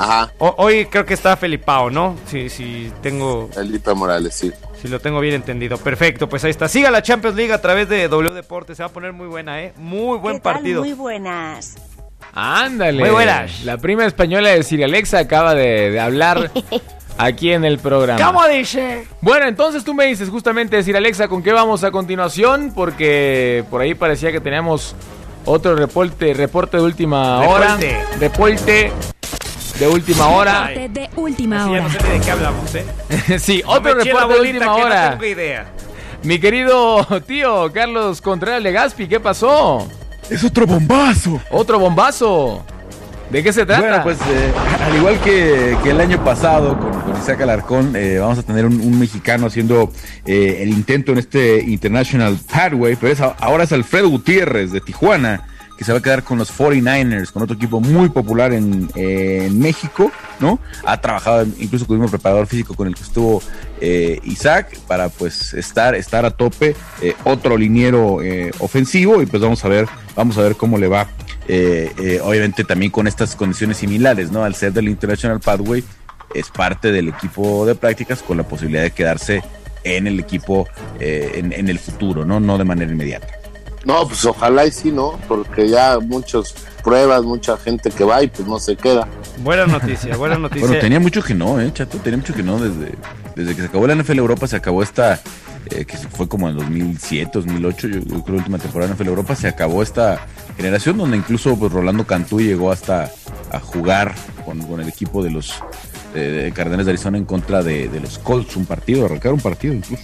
[0.00, 2.16] Ajá, O- hoy creo que está Felipao, ¿no?
[2.26, 4.52] Si, si tengo, Elita Morales, sí.
[4.80, 5.76] si lo tengo bien entendido.
[5.78, 6.68] Perfecto, pues ahí está.
[6.68, 9.60] Siga la Champions League a través de W Deportes, se va a poner muy buena,
[9.62, 9.72] ¿eh?
[9.76, 10.52] Muy buen ¿Qué tal?
[10.54, 10.82] partido.
[10.82, 11.74] Muy buenas.
[12.34, 13.00] Ándale.
[13.00, 13.64] Muy buenas.
[13.64, 16.50] La prima española de Sir Alexa acaba de, de hablar
[17.18, 18.24] aquí en el programa.
[18.24, 19.06] ¿Cómo dice?
[19.20, 22.72] Bueno, entonces tú me dices justamente, Sir Alexa, ¿con qué vamos a continuación?
[22.74, 24.94] Porque por ahí parecía que teníamos
[25.44, 27.78] otro reporte, reporte de última hora.
[28.18, 28.92] Reporte.
[29.78, 30.68] De última hora.
[30.68, 31.82] Reporte de última Así ya hora.
[31.82, 32.84] no sé de qué hablamos, ¿eh?
[33.38, 35.04] sí, No otro reporte de última hora.
[35.04, 35.66] No tengo idea.
[36.24, 39.86] Mi querido tío Carlos Contreras Legaspi, ¿qué pasó?
[40.28, 41.40] Es otro bombazo.
[41.50, 42.64] Otro bombazo.
[43.30, 43.80] ¿De qué se trata?
[43.80, 48.38] Bueno, pues eh, al igual que, que el año pasado con, Isaac Alarcón, eh, vamos
[48.38, 49.92] a tener un, un mexicano haciendo
[50.24, 55.46] eh, el intento en este International Pathway, pero ahora es Alfredo Gutiérrez de Tijuana,
[55.76, 59.58] que se va a quedar con los 49ers, con otro equipo muy popular en, en
[59.58, 60.10] México,
[60.40, 60.58] ¿no?
[60.84, 63.42] Ha trabajado incluso con mismo preparador físico con el que estuvo
[63.80, 66.74] Isaac para pues estar, estar a tope,
[67.24, 68.18] otro liniero
[68.58, 69.86] ofensivo y pues vamos a ver,
[70.16, 71.06] vamos a ver cómo le va
[71.48, 74.44] eh, eh, obviamente también con estas condiciones similares, ¿no?
[74.44, 75.82] Al ser del International Pathway,
[76.34, 79.42] es parte del equipo de prácticas con la posibilidad de quedarse
[79.84, 80.68] en el equipo
[81.00, 82.38] eh, en, en el futuro, ¿no?
[82.40, 83.28] No de manera inmediata.
[83.84, 85.18] No, pues ojalá y sí, ¿no?
[85.28, 89.08] Porque ya muchos pruebas, mucha gente que va y pues no se queda.
[89.38, 90.66] Buena noticia, buena noticia.
[90.66, 91.98] Bueno, tenía mucho que no, ¿eh, Chato?
[91.98, 92.58] Tenía mucho que no.
[92.58, 92.94] Desde,
[93.36, 95.20] desde que se acabó la NFL Europa, se acabó esta,
[95.70, 99.08] eh, que fue como en 2007, 2008, yo, yo creo la última temporada de NFL
[99.08, 100.26] Europa, se acabó esta
[100.58, 103.12] generación donde incluso pues, Rolando Cantú llegó hasta
[103.52, 104.12] a jugar
[104.44, 105.54] con, con el equipo de los
[106.14, 109.40] eh, de Cardenales de Arizona en contra de, de los Colts, un partido, arrancar un
[109.40, 110.02] partido incluso.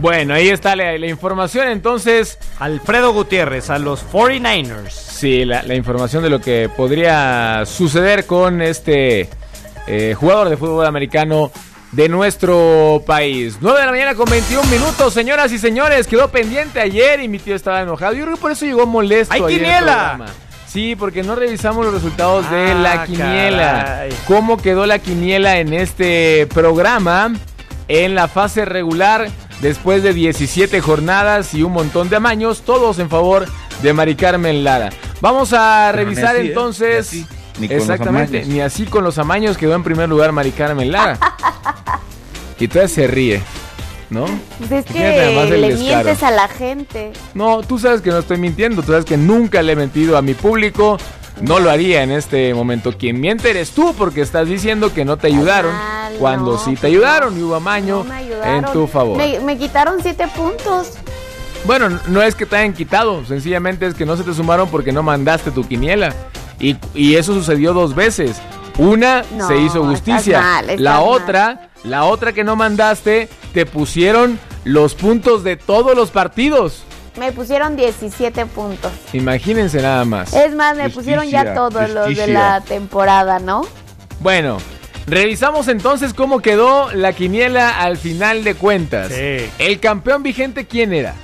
[0.00, 2.38] Bueno, ahí está la, la información entonces.
[2.58, 4.90] Alfredo Gutiérrez a los 49ers.
[4.90, 9.28] Sí, la, la información de lo que podría suceder con este
[9.86, 11.50] eh, jugador de fútbol americano
[11.92, 13.58] de nuestro país.
[13.60, 16.06] 9 de la mañana con 21 minutos, señoras y señores.
[16.06, 18.12] Quedó pendiente ayer y mi tío estaba enojado.
[18.12, 19.34] Yo creo que por eso llegó molesto.
[19.34, 20.26] ¡Hay quiniela!
[20.68, 23.84] Sí, porque no revisamos los resultados de la Ah, quiniela.
[23.84, 24.10] caray.
[24.28, 27.32] ¿Cómo quedó la quiniela en este programa?
[27.88, 29.26] En la fase regular,
[29.60, 33.46] después de 17 jornadas y un montón de amaños, todos en favor
[33.82, 34.90] de Mari Carmen Lara.
[35.20, 36.48] Vamos a revisar así, ¿eh?
[36.50, 37.24] entonces.
[37.60, 40.90] Ni con los Exactamente, ni así con los amaños quedó en primer lugar Mari Carmen
[40.90, 41.18] Lara.
[42.58, 43.42] y todavía se ríe,
[44.08, 44.24] ¿no?
[44.58, 45.78] Pues es que le descaro.
[45.78, 47.12] mientes a la gente.
[47.34, 50.22] No, tú sabes que no estoy mintiendo, tú sabes que nunca le he mentido a
[50.22, 50.98] mi público.
[51.40, 52.92] No lo haría en este momento.
[52.98, 55.74] Quien miente eres tú porque estás diciendo que no te ayudaron
[56.18, 59.16] cuando no, sí te ayudaron y hubo amaño Me en tu favor.
[59.16, 60.98] Me, me quitaron siete puntos.
[61.64, 64.92] Bueno, no es que te hayan quitado, sencillamente es que no se te sumaron porque
[64.92, 66.14] no mandaste tu quiniela.
[66.60, 68.40] Y, y eso sucedió dos veces.
[68.78, 70.38] Una No, se hizo justicia.
[70.38, 71.02] estás mal, estás la mal.
[71.04, 76.82] otra, la otra que no mandaste, te pusieron los puntos de todos los partidos.
[77.18, 78.92] Me pusieron 17 puntos.
[79.12, 80.32] Imagínense nada más.
[80.32, 83.62] Es más, me pusieron ya Justicia, todos los de la temporada, ¿no?
[84.20, 84.58] Bueno,
[85.06, 89.08] revisamos entonces cómo quedó la quiniela al final de cuentas.
[89.12, 89.50] Sí.
[89.58, 91.14] El campeón vigente, ¿quién era?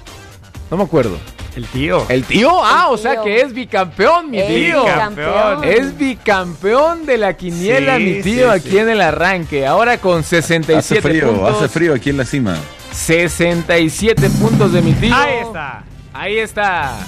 [0.70, 1.16] No me acuerdo.
[1.56, 2.04] El tío.
[2.10, 4.84] El tío, ah, El o sea que es bicampeón, mi Es tío.
[4.84, 5.64] bicampeón.
[5.64, 8.78] Es bicampeón de la quiniela, Sí, mi tío, sí, aquí sí.
[8.78, 9.66] en el arranque.
[9.66, 11.56] Ahora con 67 Hace frío, puntos.
[11.56, 12.56] hace frío aquí en la cima.
[12.92, 15.14] 67 puntos de mi tío.
[15.14, 15.84] Ahí está.
[16.12, 16.98] Ahí está.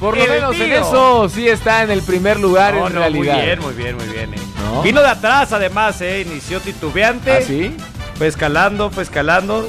[0.00, 3.00] Por lo El menos en eso sí está en el primer lugar No, en no,
[3.00, 3.34] realidad.
[3.36, 4.32] Muy bien, muy bien, muy bien.
[4.34, 4.38] eh.
[4.72, 4.82] ¿No?
[4.82, 6.24] Vino de atrás, además, eh.
[6.26, 7.32] Inició titubeante.
[7.32, 7.76] ¿Ah, sí?
[8.16, 9.68] Fue escalando, fue escalando.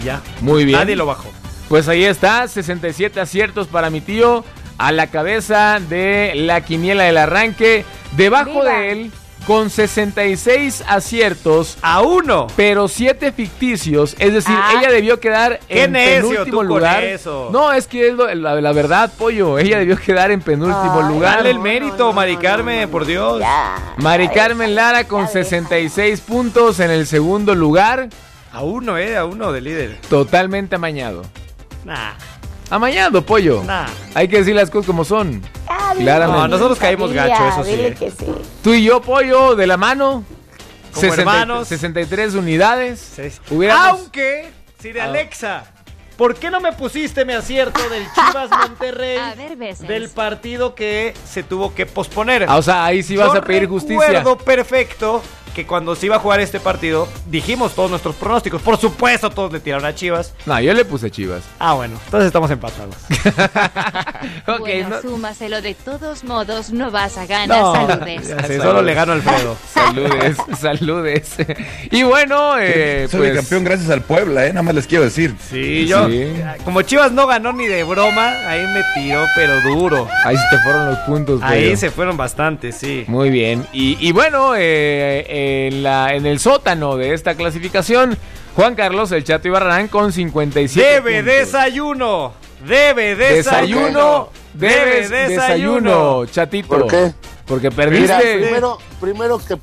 [0.00, 0.20] Y ya.
[0.40, 0.78] Muy bien.
[0.78, 1.30] Nadie lo bajó.
[1.68, 4.44] Pues ahí está, 67 aciertos para mi tío,
[4.78, 8.78] a la cabeza de la quiniela del arranque, debajo Viva.
[8.78, 9.12] de él,
[9.48, 12.46] con 66 aciertos, A uno.
[12.56, 14.74] pero 7 ficticios, es decir, Ah.
[14.78, 17.02] ella debió quedar en necio penúltimo tú con lugar.
[17.04, 17.48] eso.
[17.52, 21.08] No, es que es lo- la, la verdad, pollo, ella debió quedar en penúltimo Ay,
[21.14, 21.36] lugar.
[21.38, 23.40] Dale el mérito, no, no, Mari Carmen, no, no, por Dios.
[23.40, 23.94] Ya.
[23.98, 25.44] Mari Carmen Lara con Ya deja.
[25.44, 28.08] 66 puntos en el segundo lugar,
[28.52, 29.98] A uno, eh, a uno de líder.
[30.08, 31.22] totalmente amañado.
[31.86, 32.14] Nah,
[32.68, 33.62] Amañado, pollo.
[33.64, 33.86] nah.
[34.14, 35.40] Hay que decir las cosas como son.
[35.68, 36.40] Ah, Claramente.
[36.42, 37.94] No, nosotros caímos familia, gacho, eso sí, Dile eh.
[37.94, 38.26] que sí.
[38.64, 40.24] Tú y yo, pollo, de la mano.
[40.92, 41.68] Como hermanos.
[41.68, 43.12] 63 unidades.
[43.50, 44.48] Hubiéramos- Aunque,
[44.80, 45.04] si de Ah.
[45.04, 45.64] Alexa,
[46.16, 49.18] ¿por qué no me pusiste mi acierto del Chivas Monterrey?
[49.18, 49.86] A ver, besos.
[49.86, 52.46] del partido que se tuvo que posponer.
[52.48, 54.08] Ah, o sea, ahí sí vas Yo a pedir justicia.
[54.08, 55.22] Recuerdo perfecto
[55.56, 58.60] que cuando se iba a jugar este partido, dijimos todos nuestros pronósticos.
[58.60, 60.34] Por supuesto, todos le tiraron a Chivas.
[60.44, 61.42] No, yo le puse chivas.
[61.58, 62.94] Ah, bueno, entonces estamos empatados.
[64.46, 67.48] Ok, bueno, no- súmaselo de todos modos, no vas a ganar.
[67.48, 68.62] No, Saludes.
[68.62, 69.56] solo le gano a Alfredo.
[69.74, 71.36] Saludes, saludes.
[71.90, 74.50] Y bueno, eh, Soy pues, campeón gracias al Puebla, ¿eh?
[74.50, 75.34] Nada más les quiero decir.
[75.50, 76.08] Sí, yo.
[76.08, 76.32] Sí.
[76.64, 80.08] Como Chivas no ganó ni de broma, ahí me tiró, pero duro.
[80.24, 81.40] ahí se te fueron los puntos.
[81.42, 83.04] Ahí se fueron bastante, sí.
[83.08, 83.66] Muy bien.
[83.72, 88.16] Y, y bueno, eh, en, la, en el sótano de esta clasificación,
[88.54, 91.34] Juan Carlos El Chato Ibarrán con 57 Debe puntos.
[91.36, 92.32] desayuno.
[92.66, 94.28] Debe Desayuno, desayuno.
[94.54, 96.68] Debe desayuno, chatito.
[96.68, 97.12] ¿Por qué?
[97.44, 98.38] Porque Mira, perdiste.
[98.40, 99.56] primero, primero que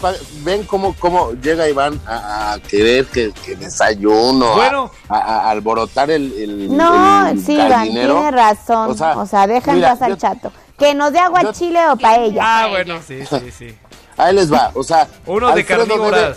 [0.43, 4.89] ven cómo, cómo llega Iván a, a querer que, que desayuno, Bueno.
[5.09, 8.91] a, a alborotar el, el, No, el sí, Iván, tiene razón.
[8.91, 10.53] O sea, O sea, deja en al chato.
[10.77, 12.41] Que nos dé agua yo- chile o paella.
[12.41, 13.75] Ah, bueno, sí, sí, sí.
[14.17, 16.21] Ahí les va, o sea, Uno de Alfredo carnívoras.
[16.21, 16.35] debe-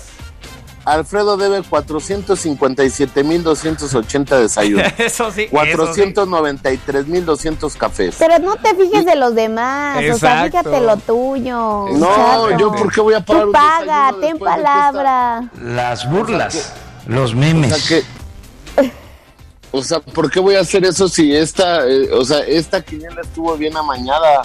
[0.87, 5.49] Alfredo debe 457.280 desayunos, Eso sí.
[5.51, 6.03] eso sí.
[6.13, 8.17] 493.200 cafés.
[8.19, 9.99] Pero no te fijes de los demás.
[10.15, 11.87] O sea, fíjate lo tuyo.
[11.93, 15.51] No, yo por qué voy a pagar Tú un paga, ten palabra.
[15.61, 16.73] Las burlas,
[17.07, 17.77] los O memes.
[17.77, 18.91] sea, que,
[19.73, 23.21] o sea, ¿por qué voy a hacer eso si esta, eh, o sea, esta quiniela
[23.23, 24.43] estuvo bien amañada?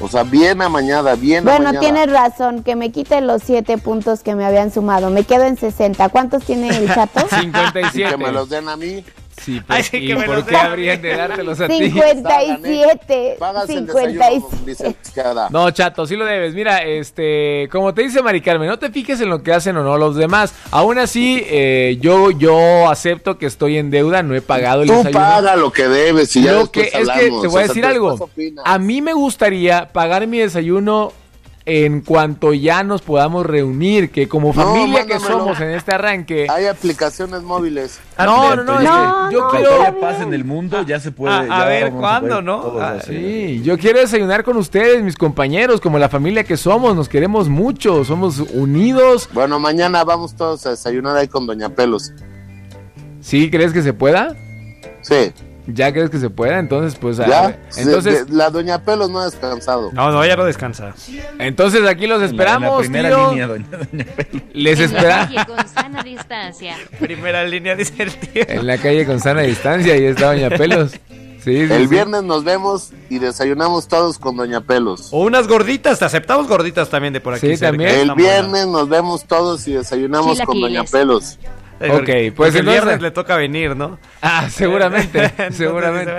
[0.00, 1.80] O sea, bien amañada, bien Bueno, amañada.
[1.80, 5.08] tienes razón, que me quite los siete puntos que me habían sumado.
[5.10, 6.08] Me quedo en 60.
[6.08, 7.20] ¿Cuántos tiene el chato?
[7.36, 8.10] Y 57.
[8.10, 9.04] que me los den a mí.
[9.44, 11.90] Sí, pues, sí ¿y que me por qué habrían de dártelos a ti?
[11.90, 13.36] 57.
[13.38, 14.18] Pagas el 57.
[14.18, 15.48] desayuno, licenciada.
[15.50, 16.54] No, chato, sí lo debes.
[16.54, 19.82] Mira, este, como te dice Mari Carmen, no te fijes en lo que hacen o
[19.82, 20.54] no los demás.
[20.70, 24.94] Aún así, eh, yo, yo acepto que estoy en deuda, no he pagado el Tú
[24.94, 25.18] desayuno.
[25.24, 27.42] paga lo que debes y ya Lo que después es que hablamos.
[27.42, 28.10] te voy a O sea, decir algo.
[28.12, 28.52] después.
[28.64, 31.12] A mí me gustaría pagar mi desayuno
[31.66, 36.46] en cuanto ya nos podamos reunir, que como No, familia que somos en este arranque.
[36.50, 38.00] Hay aplicaciones móviles.
[38.18, 41.10] No, no, no, es que No, yo no, quiero paz en el mundo, ya se
[41.10, 41.34] puede.
[41.34, 42.74] A- a ver, ¿cuándo, no?
[42.78, 42.98] Ah.
[43.02, 47.48] Sí, yo quiero desayunar con ustedes, mis compañeros, como la familia que somos, nos queremos
[47.48, 49.30] mucho, somos unidos.
[49.32, 52.12] Bueno, mañana vamos todos a desayunar ahí con Doña Pelos.
[53.22, 54.36] ¿Sí crees que se pueda?
[55.00, 55.32] Sí.
[55.66, 56.58] ¿Ya crees que se pueda?
[56.58, 57.58] Entonces, pues, ¿Ya?
[57.78, 59.90] entonces, De- la Doña Pelos no ha descansado.
[59.92, 60.94] No, no, ya no descansa.
[61.38, 63.30] entonces aquí los En la- en la esperamos, primera tío.
[63.30, 64.42] línea, doña, doña Pelo.
[64.52, 66.76] Les En la calle con sana distancia.
[67.00, 68.42] Primera línea, dice el tío.
[68.46, 70.92] en la calle con sana distancia y está Doña Pelos.
[70.92, 71.86] Sí, sí, El sí.
[71.88, 75.08] viernes nos vemos y desayunamos todos con Doña Pelos.
[75.12, 77.48] O unas gorditas, te aceptamos gorditas también de por aquí.
[77.48, 77.90] Sí, cerca, también.
[77.90, 80.84] El viernes nos vemos todos y desayunamos con Doña.
[80.84, 81.38] Pelos.
[81.80, 83.98] Eh, Ok, pues porque el entonces- viernes le toca venir, ¿no?
[84.22, 86.12] Ah, seguramente, Entonces, seguramente.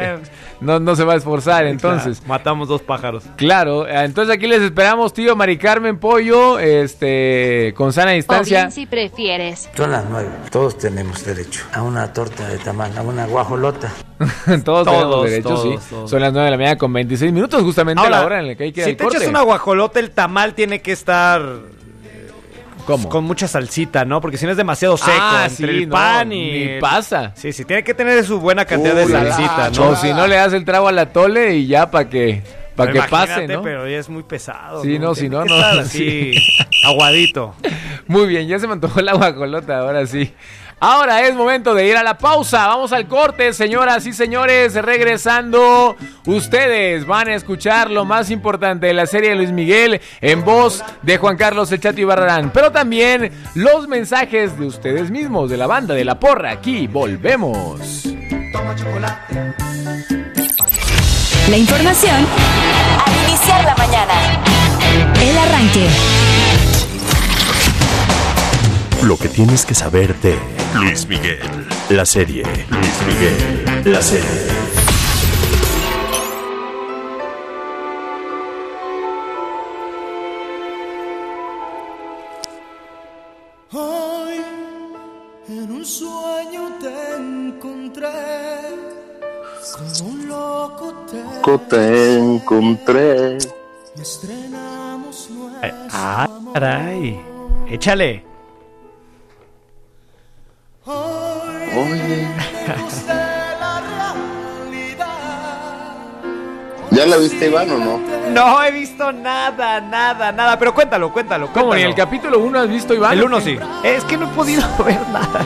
[0.62, 2.18] No, no se va a esforzar, entonces.
[2.20, 3.24] Claro, matamos dos pájaros.
[3.36, 8.60] Claro, eh, entonces aquí les esperamos, tío Mari Carmen Pollo, este, con sana O distancia.
[8.62, 9.70] bien si prefieres.
[9.76, 10.30] Son las nueve.
[10.52, 13.92] Todos tenemos derecho a una torta de tamal, a una guajolota.
[14.64, 15.90] todos, tenemos derecho, todos, sí.
[15.90, 16.10] todos.
[16.10, 18.56] Son las 9 de la mañana con 26 minutos, justamente Ahora, la hora en la
[18.56, 19.18] que hay que si te corte.
[19.18, 21.42] echas una guajolota, el tamal tiene que estar
[22.86, 23.10] ¿Cómo?
[23.10, 24.22] con mucha salsita, ¿no?
[24.22, 27.32] Porque si no es demasiado seco Ah, entre sí, el no, pan y ni pasa.
[27.36, 29.72] Sí, sí, tiene que tener su buena cantidad de la salsita, chulada.
[29.72, 29.90] ¿no?
[29.90, 32.42] O si no le das el trago al atole y ya para que,
[32.76, 33.62] para que pase, ¿no?
[33.62, 34.84] Pero ya es muy pesado.
[34.84, 36.34] Sí, no, si no, no, así,
[36.84, 37.56] aguadito.
[38.08, 40.32] Muy bien, ya se me antojó la guacolota, ahora sí.
[40.80, 42.68] Ahora es momento de ir a la pausa.
[42.68, 44.76] Vamos al corte, señoras y señores.
[44.76, 45.96] Regresando,
[46.26, 50.84] ustedes van a escuchar lo más importante de la serie de Luis Miguel en voz
[51.02, 52.52] de Juan Carlos El Chato Ibarrarán.
[52.52, 56.52] Pero también los mensajes de ustedes mismos, de la banda de la porra.
[56.52, 58.06] Aquí volvemos.
[61.50, 62.28] La información
[63.06, 64.14] al iniciar la mañana.
[65.22, 66.45] El arranque.
[69.06, 70.36] Lo que tienes que saber de
[70.76, 71.40] Luis Miguel.
[71.90, 72.44] La serie.
[72.70, 73.92] Luis Miguel.
[73.92, 74.26] La serie.
[83.72, 84.42] Hoy
[85.50, 88.08] en un sueño te encontré,
[89.74, 93.38] como un loco te Co- Te encontré.
[94.00, 97.20] estrenamos nuestro Ah, caray.
[97.70, 98.24] Échale.
[101.76, 102.28] Oye.
[106.96, 108.00] ¿Ya la viste, Iván, o no?
[108.32, 110.58] No he visto nada, nada, nada.
[110.58, 111.48] Pero cuéntalo, cuéntalo.
[111.48, 111.76] ¿Cómo?
[111.76, 111.90] ¿Ni cuéntalo.
[111.90, 113.18] el capítulo 1 has visto, Iván?
[113.18, 113.60] El uno sí.
[113.84, 115.46] Es que no he podido ver nada.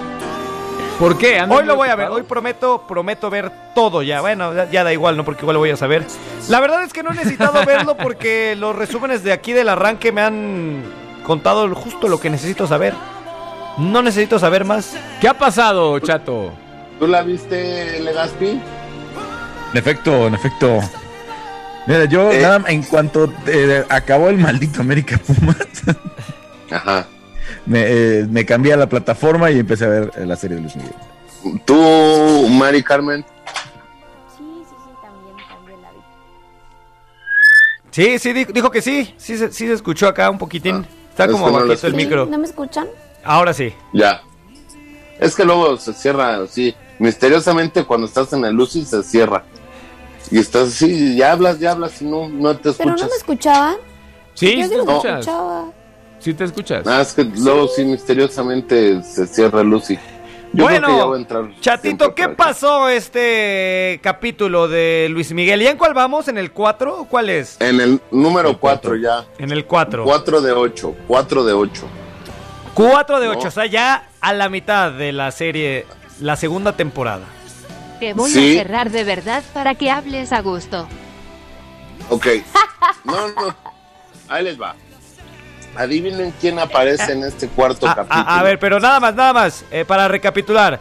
[0.99, 1.39] ¿Por qué?
[1.39, 2.10] ¿Andas Hoy lo voy a ver.
[2.10, 4.22] Hoy prometo, prometo ver todo ya.
[4.22, 5.26] Bueno, ya, ya da igual, ¿no?
[5.26, 6.06] Porque igual lo voy a saber.
[6.49, 10.11] La verdad es que no he necesitado verlo porque los resúmenes de aquí del arranque
[10.11, 10.84] me han
[11.23, 12.93] contado justo lo que necesito saber.
[13.80, 14.95] No necesito saber más.
[15.22, 16.51] ¿Qué ha pasado, chato?
[16.99, 18.47] ¿Tú la viste, Legaspi?
[19.72, 20.80] En efecto, en efecto.
[21.88, 22.41] Mira, yo Eh.
[22.41, 25.56] nada, en cuanto eh, acabó el maldito América Pumas,
[26.72, 27.07] Ajá.
[27.65, 30.61] me, eh, me cambié a la plataforma y empecé a ver eh, la serie de
[30.64, 30.93] Luis Miguel.
[31.65, 33.23] ¿Tú, Mari Carmen?
[34.38, 35.97] Sí, sí, sí, también, también la vi.
[37.91, 39.14] Sí, sí, dijo, dijo que sí.
[39.18, 40.85] Sí, se- sí se escuchó acá un poquitín.
[41.11, 42.26] Está es como no bajito el micro.
[42.26, 42.88] ¿No me escuchan?
[43.24, 43.74] Ahora sí.
[43.94, 44.22] Ya.
[45.20, 46.74] Es que luego se cierra así.
[47.00, 49.44] Misteriosamente cuando estás en el Lucy se cierra.
[50.32, 53.10] Y estás así, ya hablas, ya hablas y no, no te ¿Pero no escuchas.
[53.10, 53.76] me escuchaban?
[54.36, 55.20] Sí, Yo sí sí te escuchas.
[55.20, 55.66] escuchaba.
[56.20, 56.88] Sí te escuchas.
[56.88, 59.98] Ah, es que luego sí misteriosamente se cierra Lucy.
[60.52, 61.50] Yo Bueno, creo que ya voy a entrar.
[61.62, 65.62] Chatito, ¿qué pasó este capítulo de Luis Miguel?
[65.62, 66.28] ¿Y en cuál vamos?
[66.28, 67.58] ¿En el 4 o cuál es?
[67.62, 69.26] En el número 4 ya.
[69.38, 70.04] En el 4.
[70.04, 70.96] 4 de 8.
[71.08, 71.82] 4 de 8.
[72.74, 73.48] 4 de 8, No.
[73.48, 75.86] o sea, ya a la mitad de la serie,
[76.22, 77.26] la segunda temporada.
[78.00, 78.58] Te voy Sí.
[78.58, 80.88] a cerrar de verdad para que hables a gusto.
[82.10, 82.28] Ok.
[83.04, 83.56] No, no.
[84.30, 84.76] Ahí les va.
[85.76, 88.24] Adivinen quién aparece en este cuarto A, capítulo.
[88.28, 90.80] a- a ver, pero nada más, nada más, eh, para recapitular.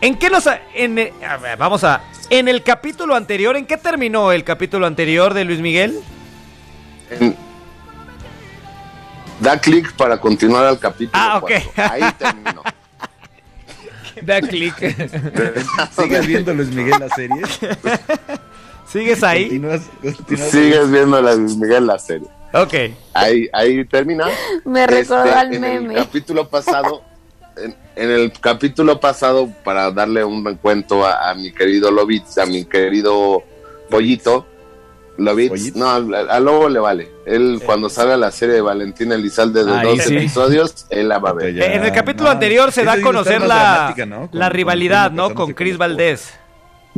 [0.00, 0.48] ¿En qué nos...
[0.74, 2.02] En, eh, a ver, vamos a...
[2.30, 5.98] En el capítulo anterior, ¿en qué terminó el capítulo anterior de Luis Miguel?
[7.10, 7.36] En-
[9.40, 11.12] Da clic para continuar al capítulo.
[11.22, 11.50] Ah, ok.
[11.74, 11.94] cuatro.
[11.94, 12.62] Ahí terminó.
[14.22, 14.74] Da clic.
[15.96, 17.40] ¿Sigues viendo Luis Miguel la serie?
[18.90, 19.44] ¿Sigues ahí?
[19.44, 22.26] Continúas, continúas- Sigues viendo la Luis Miguel la serie.
[22.52, 22.74] Ok.
[23.14, 24.26] Ahí, ahí termina.
[24.64, 25.94] Me recordó Este, al en meme.
[25.94, 27.02] El capítulo pasado,
[27.58, 32.46] en, en el capítulo pasado, para darle un recuento a, a mi querido Lobitz, a
[32.46, 33.44] mi querido
[33.90, 34.46] Pollito,
[35.18, 37.10] Lobitz, no, al, al Lobo le vale.
[37.26, 40.16] Él, cuando salga la serie de Valentín Elizalde de Ahí dos sí.
[40.16, 41.58] episodios, él la va a ver.
[41.58, 44.28] Eh, en el capítulo anterior se da a conocer la, ¿no?
[44.30, 45.34] Con- la con rivalidad, ¿no?
[45.34, 46.32] Con Chris Valdés.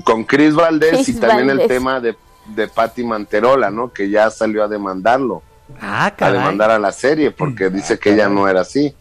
[0.04, 1.68] con Chris Valdés y también el Valdés.
[1.68, 2.14] tema de,
[2.54, 3.92] de Patti Manterola, ¿no?
[3.92, 5.42] Que ya salió a demandarlo.
[5.80, 8.94] Ah, a demandar a la serie porque dice que ella no era así,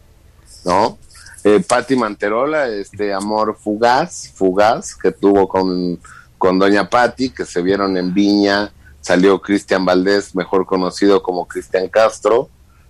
[0.64, 0.98] ¿no?
[1.44, 5.98] Eh, Patti Manterola, este amor fugaz, fugaz que tuvo con,
[6.38, 11.88] con Doña Patti, que se vieron en Viña, salió Cristian Valdés, mejor conocido como Cristian
[11.88, 12.48] Castro,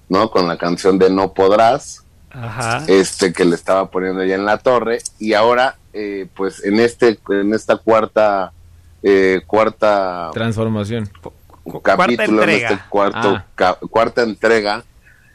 [0.09, 0.31] ¿no?
[0.31, 2.85] Con la canción de No Podrás, Ajá.
[2.89, 7.19] este que le estaba poniendo ya en la torre, y ahora, eh, pues en este,
[7.29, 8.53] en esta cuarta,
[9.03, 11.09] eh, cuarta Transformación.
[11.83, 12.69] capítulo, en entrega.
[12.71, 13.47] este cuarto, Ah.
[13.55, 14.85] ca- cuarta entrega,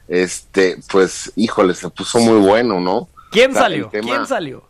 [0.08, 3.08] este, pues, híjole, se puso muy bueno, ¿no?
[3.32, 3.88] ¿Quién O sea, salió?
[3.90, 4.64] tema- ¿Quién salió?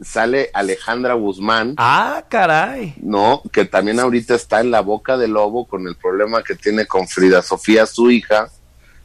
[0.00, 2.94] Sale Alejandra Guzmán, Ah, caray.
[3.02, 3.42] ¿no?
[3.52, 7.08] Que también ahorita está en la boca del lobo con el problema que tiene con
[7.08, 8.48] Frida Sofía, su hija,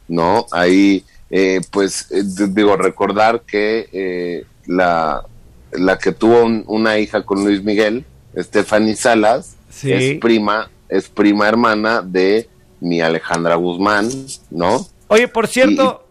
[0.06, 0.46] ¿no?
[0.52, 5.24] Ahí, eh, pues, eh, digo, recordar que eh, la,
[5.72, 8.04] la que tuvo un- una hija con Luis Miguel,
[8.36, 9.92] Stephanie Salas, Sí.
[9.92, 12.48] es prima, es prima hermana de
[12.80, 14.08] mi Alejandra Guzmán,
[14.50, 14.86] ¿no?
[15.08, 16.06] Oye, por cierto,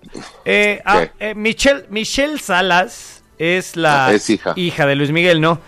[0.86, 1.06] ah,
[1.36, 4.86] Michelle, Michelle Salas es la Ah, es hija.
[4.86, 5.60] de Luis Miguel, ¿no?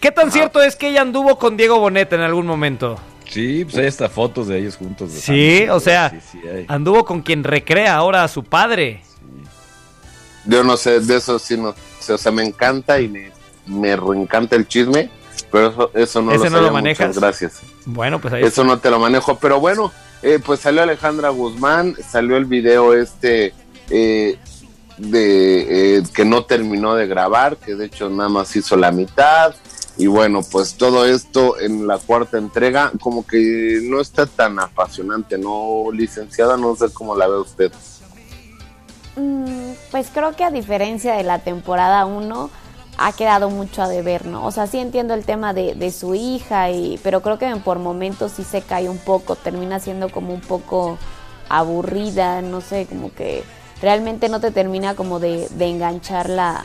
[0.00, 2.98] ¿Qué tan cierto es que ella anduvo con Diego Boneta en algún momento?
[3.28, 5.12] Sí, pues hay hasta fotos de ellos juntos.
[5.14, 6.66] de Sí, o sea, sí, sí, hay.
[6.68, 9.02] anduvo con quien recrea ahora a su padre.
[10.44, 13.30] Yo no sé, de eso sí no sé, o sea, me encanta y me,
[13.66, 15.08] me reencanta el chisme,
[15.50, 17.08] pero eso, eso no ¿Ese lo no lo manejas?
[17.08, 17.60] muchas gracias.
[17.86, 19.90] Bueno, pues ahí Eso no te lo manejo, pero bueno,
[20.22, 23.54] eh, pues salió Alejandra Guzmán, salió el video este
[23.88, 24.36] eh,
[24.98, 29.54] de eh, que no terminó de grabar, que de hecho nada más hizo la mitad.
[29.96, 35.38] Y bueno, pues todo esto en la cuarta entrega como que no está tan apasionante,
[35.38, 36.56] ¿no, licenciada?
[36.56, 37.72] No sé cómo la ve usted.
[39.16, 42.50] Mm, Pues creo que a diferencia de la temporada 1
[42.96, 44.44] ha quedado mucho a deber, ¿no?
[44.46, 48.32] O sea, sí entiendo el tema de, su hija, y, pero creo que por momentos
[48.32, 50.98] sí se cae un poco, termina siendo como un poco
[51.48, 53.44] aburrida, no sé, como que
[53.84, 56.64] realmente no te termina como de, de enganchar la,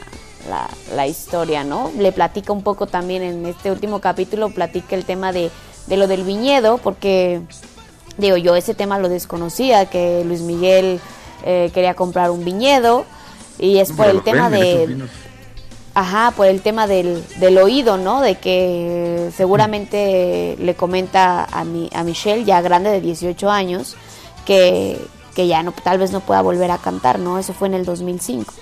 [0.50, 1.92] la, la historia, ¿no?
[1.98, 5.52] Le platica un poco también en este último capítulo, platica el tema de,
[5.88, 7.42] de lo del viñedo, porque
[8.18, 11.02] digo, yo ese tema lo desconocía, que Luis Miguel
[11.44, 13.06] eh, quería comprar un viñedo
[13.58, 15.08] y es por Pero el tema de...
[15.96, 18.22] Ajá, por el tema del, del oído, ¿no?
[18.22, 23.98] De que seguramente le comenta a, mi, a Michelle, ya grande de 18 años,
[24.46, 24.98] que,
[25.40, 27.40] que ya no, tal vez no pueda volver a cantar, ¿no?
[27.40, 28.54] Eso fue en el 2005.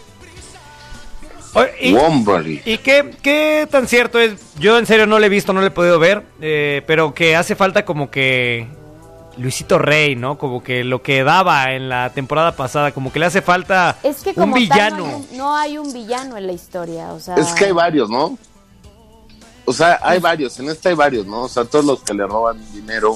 [1.56, 2.62] Oye, ¿Y.
[2.72, 4.36] ¿y qué, qué tan cierto es?
[4.60, 7.36] Yo en serio no le he visto, no le he podido ver, eh, pero que
[7.36, 8.68] hace falta como que
[9.38, 10.38] Luisito Rey, ¿no?
[10.38, 14.18] Como que lo que daba en la temporada pasada, como que le hace falta Es
[14.18, 14.98] que un tal, villano.
[14.98, 17.38] no, hay un, no hay un villano en la historia, o sea...
[17.38, 18.38] Es que hay varios, ¿no?
[19.66, 21.42] O sea, hay varios, en esta hay varios, ¿no?
[21.42, 23.16] O sea, todos los que le roban dinero,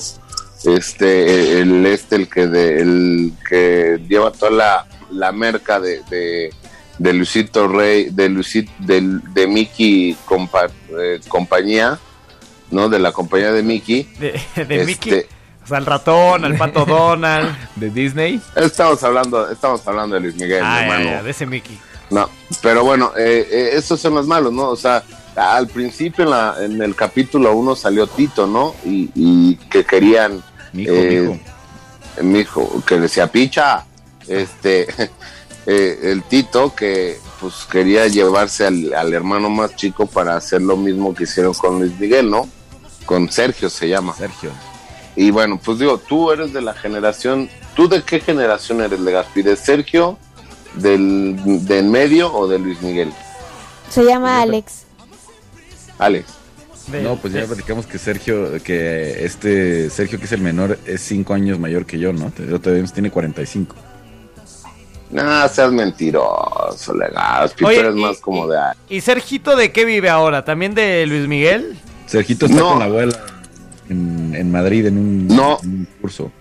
[0.66, 6.54] este, el este, el que de, el que lleva toda la, la merca de, de,
[6.98, 9.02] de Luisito Rey, de Luisito, de,
[9.34, 10.70] de Mickey compa-
[11.00, 12.00] eh, compañía,
[12.70, 12.90] ¿no?
[12.90, 14.04] De la compañía de Mickey.
[14.20, 15.24] De, de Este, Mickey.
[15.64, 17.56] O sea, al ratón, al pato Donald.
[17.76, 18.42] ¿De Disney?
[18.56, 21.06] Estamos hablando, estamos hablando de Luis Miguel, Ah, ya, hermano.
[21.12, 21.80] ya, de ese Mickey.
[22.10, 22.30] No,
[22.62, 24.68] pero bueno, eh, eh, esos son los malos, ¿no?
[24.70, 25.02] O sea,
[25.36, 28.76] al principio en, la, en el capítulo 1 salió Tito, ¿no?
[28.86, 30.44] Y, y que querían...
[30.74, 31.40] Mijo, eh,
[32.22, 33.86] mijo, que decía picha,
[34.28, 34.88] este,
[35.66, 40.78] eh, el Tito que pues quería llevarse al, al hermano más chico para hacer lo
[40.78, 42.48] mismo que hicieron con Luis Miguel, ¿no?
[43.06, 44.14] Con Sergio se llama.
[44.16, 44.52] Sergio.
[45.16, 49.42] Y bueno, pues digo, tú eres de la generación, ¿tú de qué generación eres, Legaspi?
[49.42, 50.18] ¿De Sergio,
[50.76, 53.12] del, de en medio o de Luis Miguel?
[53.90, 54.84] Se llama Alex.
[56.00, 56.41] Alex.
[57.02, 61.34] No, pues ya platicamos que Sergio, que este Sergio que es el menor es cinco
[61.34, 62.32] años mayor que yo, ¿no?
[62.50, 63.76] Yo todavía tiene 45.
[65.12, 66.94] No, seas mentiroso,
[67.58, 68.58] tú Oye, eres y- más como de...
[68.90, 70.46] ¿Y Sergito de qué vive ahora?
[70.46, 71.78] ¿También de Luis Miguel?
[72.06, 72.70] Sergito está No.
[72.70, 73.20] con la abuela
[73.90, 75.60] en, en Madrid en un, No.
[75.64, 76.32] en un curso.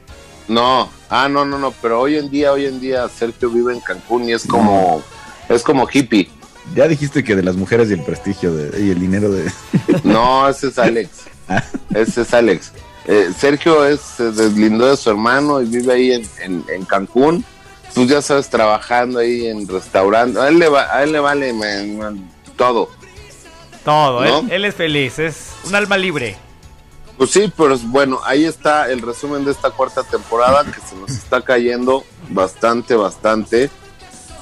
[0.47, 3.81] No, ah, no, no, no, pero hoy en día, hoy en día Sergio vive en
[3.81, 5.03] Cancún y es como,
[5.49, 6.29] es como hippie.
[6.75, 9.51] Ya dijiste que de las mujeres y el prestigio de- y el dinero de.
[10.05, 11.11] No, ese es Alex.
[11.95, 12.73] Ese es Alex.
[13.07, 17.45] Eh, Sergio es, se deslindó de su hermano y vive ahí en, en- en Cancún.
[17.95, 20.39] Tú ya sabes, trabajando ahí en restaurante.
[20.39, 22.89] A él le, va, a él le vale man, man, todo.
[23.85, 24.39] Todo, ¿No?
[24.41, 26.37] él, él es feliz, es un alma libre.
[27.17, 31.11] Pues sí, pero bueno, ahí está el resumen de esta cuarta temporada que se nos
[31.11, 33.71] está cayendo bastante, bastante.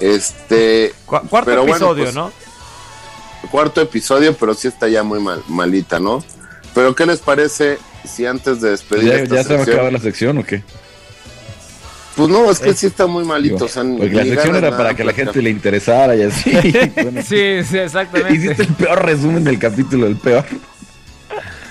[0.00, 0.94] Este.
[1.06, 2.32] cuarto pero bueno, episodio, pues, ¿no?
[3.50, 6.22] Cuarto episodio, pero sí está ya muy mal, malita, ¿no?
[6.74, 9.92] Pero ¿qué les parece si antes de despedir ¿Ya, esta ya se va a acabar
[9.92, 10.62] la sección o qué?
[12.16, 13.64] Pues no, es que sí está muy malito.
[13.64, 15.26] o sea, Porque la sección era para que la platicar.
[15.26, 16.50] gente le interesara y así.
[16.96, 18.34] Bueno, Sí, sí, exactamente.
[18.34, 20.44] Hiciste el peor resumen del capítulo, el peor.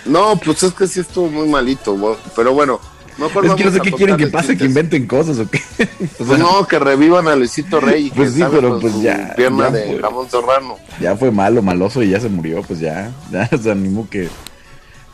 [0.05, 2.79] No, pues es que sí estuvo muy malito, bo- pero bueno.
[3.17, 5.59] Mejor Es que no sé qué quieren que pase, que inventen cosas o qué.
[6.19, 8.11] O Pues sea, no, que revivan a Luisito Rey.
[8.15, 9.99] Pues que sí, pero pues ya, Pierna ya de fue.
[10.01, 10.75] jamón serrano.
[10.99, 13.11] ya fue malo, maloso y ya se murió, pues ya.
[13.31, 14.29] Ya se animó que,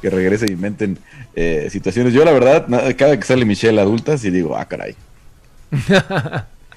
[0.02, 1.00] que regrese e inventen
[1.36, 2.14] eh, situaciones.
[2.14, 2.68] Yo, la verdad,
[2.98, 4.96] cada que sale Michelle adulta, sí digo, ah, caray.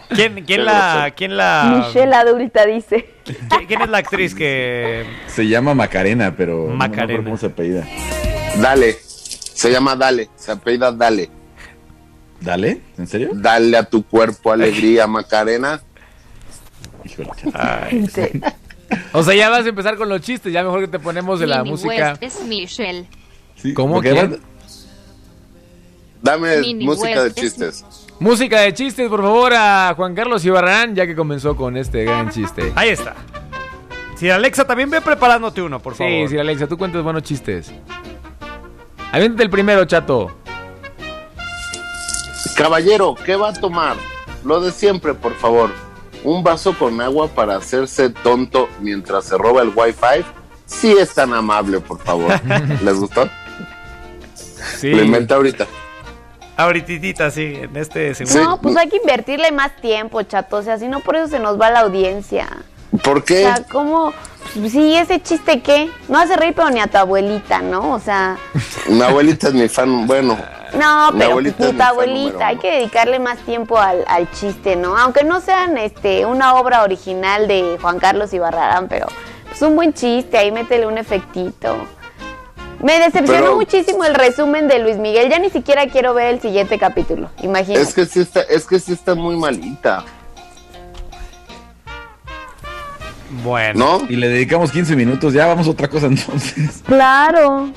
[0.09, 3.11] ¿Quién, quién la, quién la, Michelle adulta dice.
[3.24, 6.66] ¿quién, quién es la actriz que Se llama Macarena, pero.
[6.66, 7.24] no me Macarena.
[7.24, 7.85] ¿Cómo se apellida?
[8.61, 8.97] Dale.
[9.57, 10.28] Se llama Dale.
[10.37, 11.31] Se apellida Dale.
[12.41, 12.83] ¿Dale?
[12.99, 13.31] ¿En serio?
[13.33, 15.81] Dale a tu cuerpo alegría, Macarena.
[17.03, 17.31] Híjole.
[19.12, 20.53] O sea, ya vas a empezar con los chistes.
[20.53, 22.19] Ya mejor que te ponemos de la Mini música.
[22.20, 23.07] West es Michelle.
[23.74, 23.99] ¿Cómo?
[24.01, 24.39] además-
[26.23, 27.85] Dame Mini música de es- chistes.
[28.20, 32.31] Música de chistes, por favor, a Juan Carlos Ibarrán, ya que comenzó con este gran
[32.31, 32.73] chiste.
[32.74, 33.15] Ahí está.
[34.16, 36.12] Si Alexa también ve preparándote uno, por favor.
[36.12, 37.70] Sí, sí, Alexa, tú cuentas buenos chistes.
[39.12, 40.37] Aviéntate el primero, chato.
[42.57, 43.97] Caballero, ¿qué va a tomar?
[44.45, 45.70] Lo de siempre, por favor.
[46.24, 50.24] Un vaso con agua para hacerse tonto mientras se roba el wifi.
[50.65, 52.33] Sí es tan amable, por favor.
[52.83, 53.28] ¿Les gustó?
[54.35, 54.91] Sí.
[54.93, 55.66] Lo inventé ahorita.
[56.57, 58.43] Ahorita, sí, en este segundo.
[58.43, 60.57] No, pues hay que invertirle más tiempo, chato.
[60.57, 62.49] O sea, si no, por eso se nos va la audiencia.
[63.02, 63.43] ¿Por O qué?
[63.43, 64.12] sea, ¿cómo?
[64.70, 65.90] Sí, ese chiste qué.
[66.09, 67.93] No hace reír, pero ni a tu abuelita, ¿no?
[67.93, 68.36] O sea,
[68.89, 70.06] Mi abuelita es mi fan.
[70.06, 70.39] Bueno,
[70.78, 74.77] no, pero abuelita es tu fan abuelita, hay que dedicarle más tiempo al, al chiste,
[74.77, 74.97] ¿no?
[74.97, 79.06] Aunque no sean este una obra original de Juan Carlos Ibarrarán, pero
[79.48, 81.77] pues un buen chiste, ahí métele un efectito.
[82.82, 86.40] Me decepcionó Pero- muchísimo el resumen de Luis Miguel, ya ni siquiera quiero ver el
[86.40, 87.81] siguiente capítulo, imagínate.
[87.81, 90.05] es que sí está, es que sí está muy malita.
[93.43, 93.98] Bueno.
[94.01, 94.07] ¿No?
[94.09, 96.82] Y le dedicamos 15 minutos, ya vamos a otra cosa entonces.
[96.86, 97.73] Claro.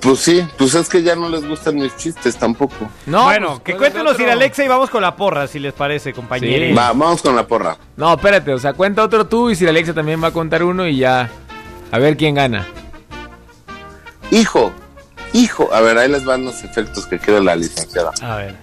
[0.00, 2.88] Pues sí, pues es que ya no les gustan mis chistes tampoco.
[3.04, 5.58] No, bueno, pues, que ¿cuál es cuéntenos ir Alexa y vamos con la porra, si
[5.58, 6.68] les parece, compañeros.
[6.68, 6.74] Sí.
[6.74, 7.76] Va, vamos con la porra.
[7.96, 10.86] No, espérate, o sea, cuenta otro tú y si Alexa también va a contar uno
[10.86, 11.28] y ya.
[11.90, 12.66] A ver quién gana.
[14.30, 14.72] Hijo,
[15.32, 15.68] hijo.
[15.72, 18.12] A ver, ahí les van los efectos que quiere la licenciada.
[18.22, 18.56] A ver.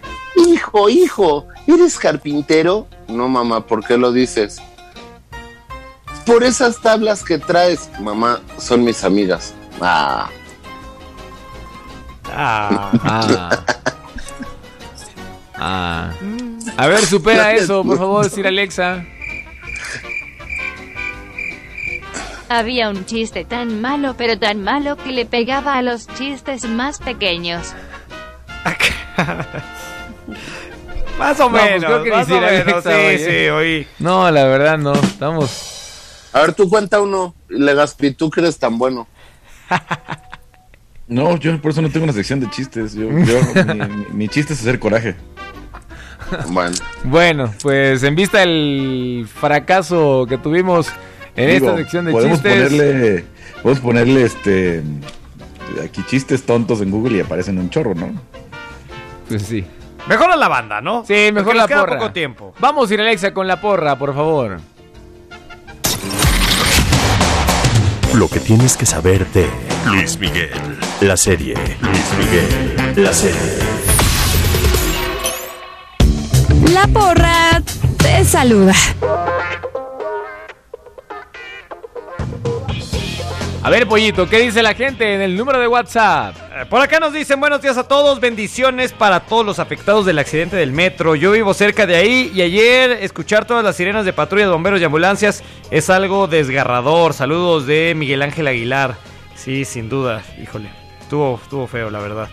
[0.48, 2.88] Hijo, hijo, ¿eres carpintero?
[3.10, 4.62] No, mamá, ¿por qué lo dices?
[6.30, 9.54] Por esas tablas que traes, mamá, son mis amigas.
[9.82, 10.30] Ah,
[12.32, 12.92] Ah.
[13.04, 13.50] Ah.
[15.62, 16.12] Ah.
[16.78, 19.04] A ver, supera eso, por favor, Sir Alexa.
[22.48, 27.00] Había un chiste tan malo, pero tan malo que le pegaba a los chistes más
[27.00, 27.74] pequeños.
[31.18, 33.18] Más o No, pues menos, creo que ni más o Sir menos, Alexa, sí, oye.
[33.44, 33.88] sí, oí.
[33.98, 35.79] No, la verdad no, estamos...
[36.34, 37.34] a ver, tú cuenta uno.
[37.50, 39.08] Legaspi, tú que eres tan bueno.
[41.08, 42.94] No, yo por eso no tengo una sección de chistes.
[42.94, 45.16] Yo, yo- mi, mi- mi chiste es hacer coraje.
[46.50, 46.76] Bueno,
[47.06, 50.90] Bueno, pues en vista del fracaso que tuvimos
[51.36, 52.70] en Digo, esta sección de podemos chistes...
[52.72, 53.26] Ponerle,
[53.64, 54.84] podemos ponerle este.
[55.84, 58.12] Aquí chistes tontos en Google y aparecen un chorro, ¿no?
[59.28, 59.66] Pues sí.
[60.08, 61.04] Mejor a la banda, ¿no?
[61.06, 61.98] Sí, mejor Porque la nos queda porra.
[61.98, 62.54] poco tiempo.
[62.60, 64.60] Vamos, ir Alexa, con la porra, por favor.
[68.14, 69.48] Lo que tienes que saber de
[69.86, 70.52] Luis Miguel.
[71.02, 71.54] La serie.
[71.82, 73.04] Luis Miguel.
[73.04, 73.40] La serie.
[76.74, 77.62] La porra
[77.98, 78.74] te saluda.
[83.62, 86.34] A ver, Pollito, ¿qué dice la gente en el número de WhatsApp?
[86.56, 90.18] Eh, Por acá nos dicen buenos días a todos, bendiciones para todos los afectados del
[90.18, 91.14] accidente del metro.
[91.14, 94.80] Yo vivo cerca de ahí y ayer escuchar todas las sirenas de patrulla de bomberos
[94.80, 97.14] y ambulancias es algo desgarrador.
[97.14, 98.96] Saludos de Miguel Ángel Aguilar.
[99.36, 100.70] Sí, sin duda, híjole,
[101.02, 102.30] estuvo, estuvo feo la verdad.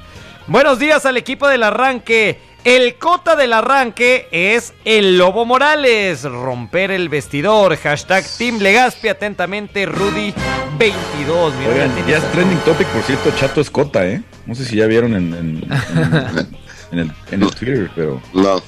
[0.47, 2.39] Buenos días al equipo del arranque.
[2.67, 6.25] El cota del arranque es el Lobo Morales.
[6.25, 7.77] Romper el vestidor.
[7.77, 9.07] Hashtag Team Legaspi.
[9.07, 10.35] Atentamente, Rudy
[10.77, 11.55] 22.
[11.55, 14.21] Mira, Oigan, tiene ya es trending topic, por cierto, Chato Escota, ¿eh?
[14.47, 16.49] No sé si ya vieron en, en, en-
[16.91, 18.21] en el, en el Twitter, pero...
[18.35, 18.61] No.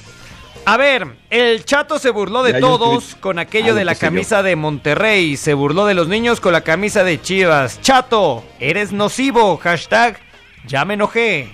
[0.65, 3.19] A ver, el chato se burló de Ya todos tweet.
[3.21, 3.99] con aquello Ah, de la yo.
[3.99, 5.35] camisa de Monterrey.
[5.35, 7.81] Se burló de los niños con la camisa de Chivas.
[7.81, 9.57] Chato, eres nocivo.
[9.57, 10.19] Hashtag,
[10.65, 11.49] ya me enojé.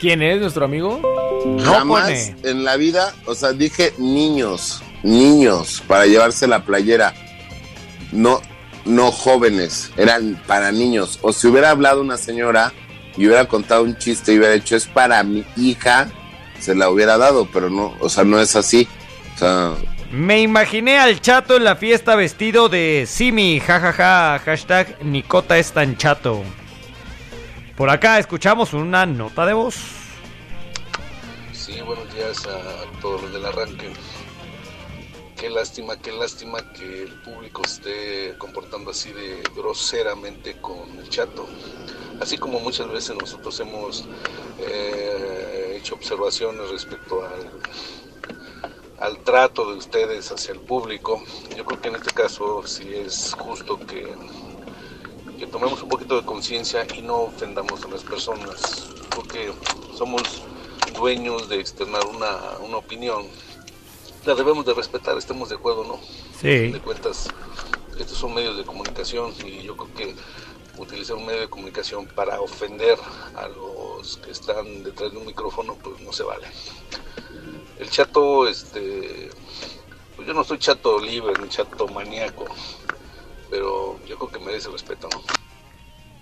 [0.00, 1.00] ¿Quién es nuestro amigo?
[1.44, 2.36] No Jamás pone.
[2.50, 7.14] en la vida, o sea, dije niños, niños, para llevarse la playera.
[8.12, 8.40] No,
[8.84, 11.18] no jóvenes, eran para niños.
[11.22, 12.72] O si hubiera hablado una señora
[13.16, 16.08] y hubiera contado un chiste y hubiera dicho, es para mi hija,
[16.58, 18.88] se la hubiera dado, pero no, o sea, no es así.
[19.34, 19.72] O sea,
[20.12, 23.60] Me imaginé al chato en la fiesta vestido de Simi.
[23.60, 24.38] jajaja.
[24.38, 26.42] Hashtag, Nicota es tan chato.
[27.76, 29.74] Por acá escuchamos una nota de voz.
[31.64, 33.90] Sí, buenos días a todos los del arranque.
[35.34, 41.46] Qué lástima, qué lástima que el público esté comportando así de groseramente con el chato.
[42.20, 44.04] Así como muchas veces nosotros hemos
[44.58, 47.22] eh, hecho observaciones respecto
[48.98, 51.22] al, trato de ustedes hacia el público,
[51.56, 54.14] yo creo que en este caso sí es justo que,
[55.38, 58.90] que tomemos un poquito de conciencia y no ofendamos a las personas.
[59.08, 59.50] Porque
[59.96, 60.42] somos
[60.94, 63.26] dueños de externar una, una opinión.
[64.24, 66.00] La debemos de respetar, estemos de acuerdo, ¿no?
[66.40, 66.48] Sí.
[66.48, 67.28] A fin de cuentas,
[67.98, 70.14] estos son medios de comunicación y yo creo que
[70.78, 72.98] utilizar un medio de comunicación para ofender
[73.36, 76.46] a los que están detrás de un micrófono, pues no se vale.
[77.78, 79.30] El chato, este,
[80.16, 82.46] pues yo no soy chato libre ni chato maníaco,
[83.50, 85.22] pero yo creo que merece respeto, ¿no?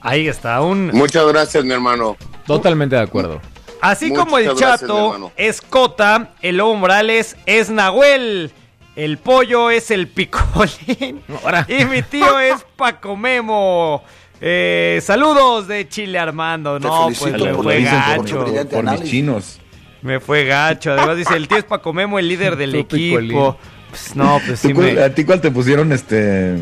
[0.00, 0.88] Ahí está, un...
[0.88, 2.16] muchas gracias, mi hermano.
[2.46, 3.40] Totalmente de acuerdo.
[3.82, 8.50] Así Muchas como el gracias, chato es Cota, el Lobo Morales es Nahuel,
[8.96, 11.20] el pollo es el picolín
[11.68, 14.02] y mi tío es Paco Memo.
[14.40, 16.78] Eh, saludos de Chile Armando.
[16.80, 18.44] No, pues me fue gacho.
[18.44, 19.58] por- por mis chinos.
[20.00, 20.92] Me fue gacho.
[20.92, 23.18] Además dice, el tío es Paco Memo, el líder del equipo.
[23.18, 23.54] Picolín.
[23.90, 25.02] Pues no, pues sí ¿Tú cuál- me...
[25.02, 26.56] ¿A ti cuál te pusieron, este,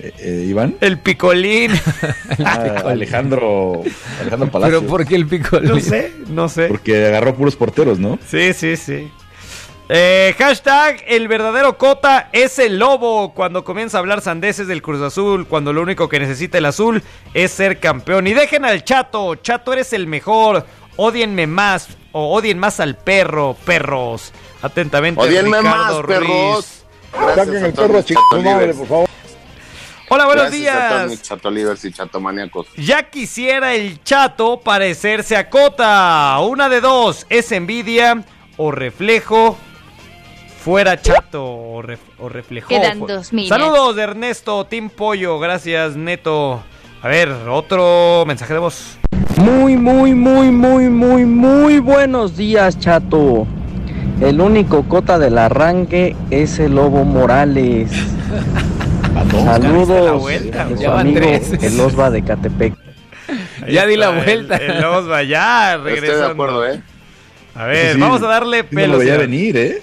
[0.00, 0.76] eh, eh, Iván?
[0.80, 1.72] El picolín.
[2.44, 3.82] Ah, Alejandro,
[4.20, 4.80] Alejandro Palacio.
[4.80, 5.68] Pero ¿por qué el picolín?
[5.70, 6.68] No sé, no sé.
[6.68, 8.18] Porque agarró puros porteros, ¿no?
[8.28, 9.10] Sí, sí, sí.
[9.88, 15.00] Eh, hashtag el verdadero Cota es el lobo cuando comienza a hablar sandeces del Cruz
[15.00, 17.02] Azul, cuando lo único que necesita el azul
[17.34, 18.26] es ser campeón.
[18.26, 20.66] Y dejen al chato, chato eres el mejor,
[20.96, 24.32] odienme más o odien más al perro, perros.
[24.62, 25.20] Atentamente.
[25.20, 26.18] Odienme Ricardo más, Ruiz.
[26.18, 26.84] perros.
[27.12, 29.08] Gracias Saquen a el perro madre, por favor.
[30.08, 31.10] Hola, buenos Gracias a todos días.
[31.10, 32.66] mis chato libres y chato maníacos.
[32.76, 36.38] Ya quisiera el chato parecerse a Cota.
[36.40, 38.22] Una de dos, es envidia
[38.56, 39.56] o reflejo.
[40.60, 42.68] Fuera chato o, ref- o reflejo.
[42.68, 43.48] Quedan dos minas.
[43.48, 45.38] Saludos de Ernesto, Team Pollo.
[45.40, 46.62] Gracias, Neto.
[47.02, 48.98] A ver, otro mensaje de voz.
[49.38, 53.46] Muy, muy, muy, muy, muy, muy buenos días, chato.
[54.20, 57.90] El único cota del arranque es el Lobo Morales.
[59.24, 60.64] ¿Diste la Saludos vuelta?
[60.66, 61.52] de su Ya van amigo tres.
[61.62, 62.74] el Osva de Catepec.
[63.64, 64.56] Ahí Ya di la vuelta.
[64.56, 66.26] El, el Osva, ya, Estoy de regresando.
[66.28, 66.80] acuerdo, ¿eh?
[67.54, 68.92] A ver, Sí, vamos a darle sí me pelos.
[68.94, 69.18] lo veía ya.
[69.20, 69.82] venir, ¿eh?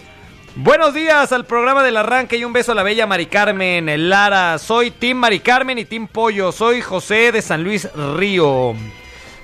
[0.55, 4.59] Buenos días al programa del arranque y un beso a la bella Mari Carmen Lara.
[4.59, 6.51] Soy Team Mari Carmen y Team Pollo.
[6.51, 8.75] Soy José de San Luis Río.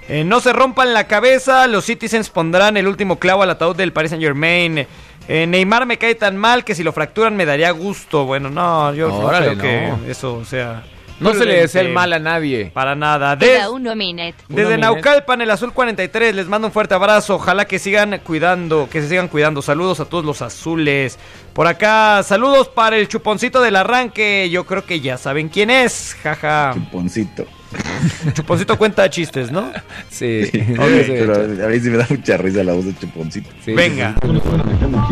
[0.09, 3.93] Eh, no se rompan la cabeza, los Citizens pondrán el último clavo al ataúd del
[3.93, 4.87] Paris Saint Germain.
[5.27, 8.25] Eh, Neymar me cae tan mal que si lo fracturan me daría gusto.
[8.25, 10.03] Bueno, no, yo no Órale, creo no.
[10.05, 10.83] que eso, o sea...
[11.19, 12.71] No se le desea el mal a nadie.
[12.73, 13.35] Para nada.
[13.35, 14.35] Des- Queda uno Minet.
[14.47, 17.35] desde Una Naucalpan, el Azul 43, les mando un fuerte abrazo.
[17.35, 19.61] Ojalá que sigan cuidando, que se sigan cuidando.
[19.61, 21.19] Saludos a todos los azules.
[21.51, 24.49] Por acá, saludos para el chuponcito del arranque.
[24.49, 26.15] Yo creo que ya saben quién es.
[26.23, 26.71] Jaja.
[26.73, 27.45] Chuponcito.
[28.33, 29.71] Chuponcito cuenta chistes, ¿no?
[30.09, 30.49] Sí.
[30.51, 33.49] Pero a mí sí me da mucha risa la voz de Chuponcito.
[33.67, 34.15] Venga.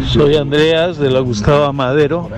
[0.07, 2.29] Soy Andreas de la Gustavo Madero.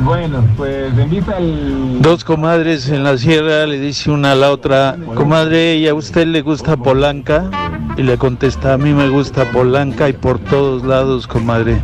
[0.00, 2.00] Bueno, pues invita al...
[2.00, 6.26] Dos comadres en la sierra le dice una a la otra, comadre, ¿y a usted
[6.26, 7.50] le gusta Polanca?
[7.96, 11.80] Y le contesta, a mí me gusta Polanca y por todos lados, comadre.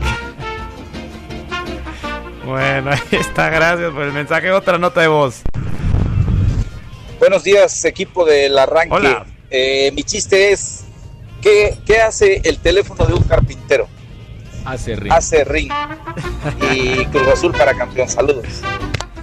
[2.46, 4.50] Bueno, ahí está, gracias por el mensaje.
[4.52, 5.42] Otra nota de voz.
[7.18, 8.94] Buenos días, equipo del arranque.
[8.94, 9.26] Hola.
[9.50, 10.84] Eh, mi chiste es,
[11.42, 13.88] ¿qué, ¿qué hace el teléfono de un carpintero?
[14.64, 15.12] Hace ring.
[15.12, 15.72] Hace ring.
[16.72, 18.08] Y Cruz Azul para campeón.
[18.08, 18.44] Saludos.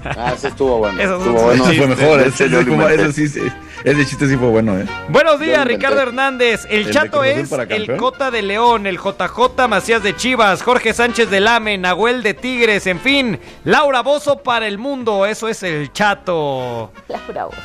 [0.04, 1.02] Ah, ese estuvo bueno.
[1.02, 1.64] Eso estuvo bueno.
[1.66, 3.42] Ese fue mejor, ese, ese como- ese sí, sí,
[3.84, 4.86] Ese chiste sí fue bueno, ¿eh?
[5.10, 5.66] Buenos días.
[5.66, 6.66] Ricardo Hernández.
[6.70, 7.98] El, ¿El de Chato es el?
[7.98, 12.86] Cota de León, el JJ Macías de Chivas, Jorge Sánchez de Lame, Nahuel de Tigres,
[12.88, 13.40] en fin.
[13.64, 16.92] Laura Bozo para el mundo, eso es el Chato.
[17.08, 17.58] Laura Bozo.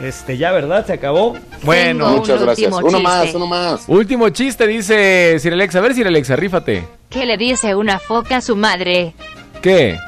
[0.00, 0.84] Este, ya, ¿verdad?
[0.86, 1.36] Se acabó.
[1.62, 2.70] Bueno, Muchas gracias.
[2.72, 3.84] último Uno más, uno más.
[3.88, 5.78] Último chiste, dice Sir Alexa.
[5.78, 6.86] A ver, Sir Alexa, rífate.
[7.08, 9.14] ¿Qué le dice una foca a su madre?
[9.62, 9.98] ¿Qué?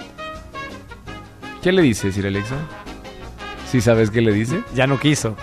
[1.62, 2.56] ¿Qué le dice, Sir Alexa?
[3.70, 4.62] ¿Sí sabes qué le dice?
[4.74, 5.36] ya no quiso.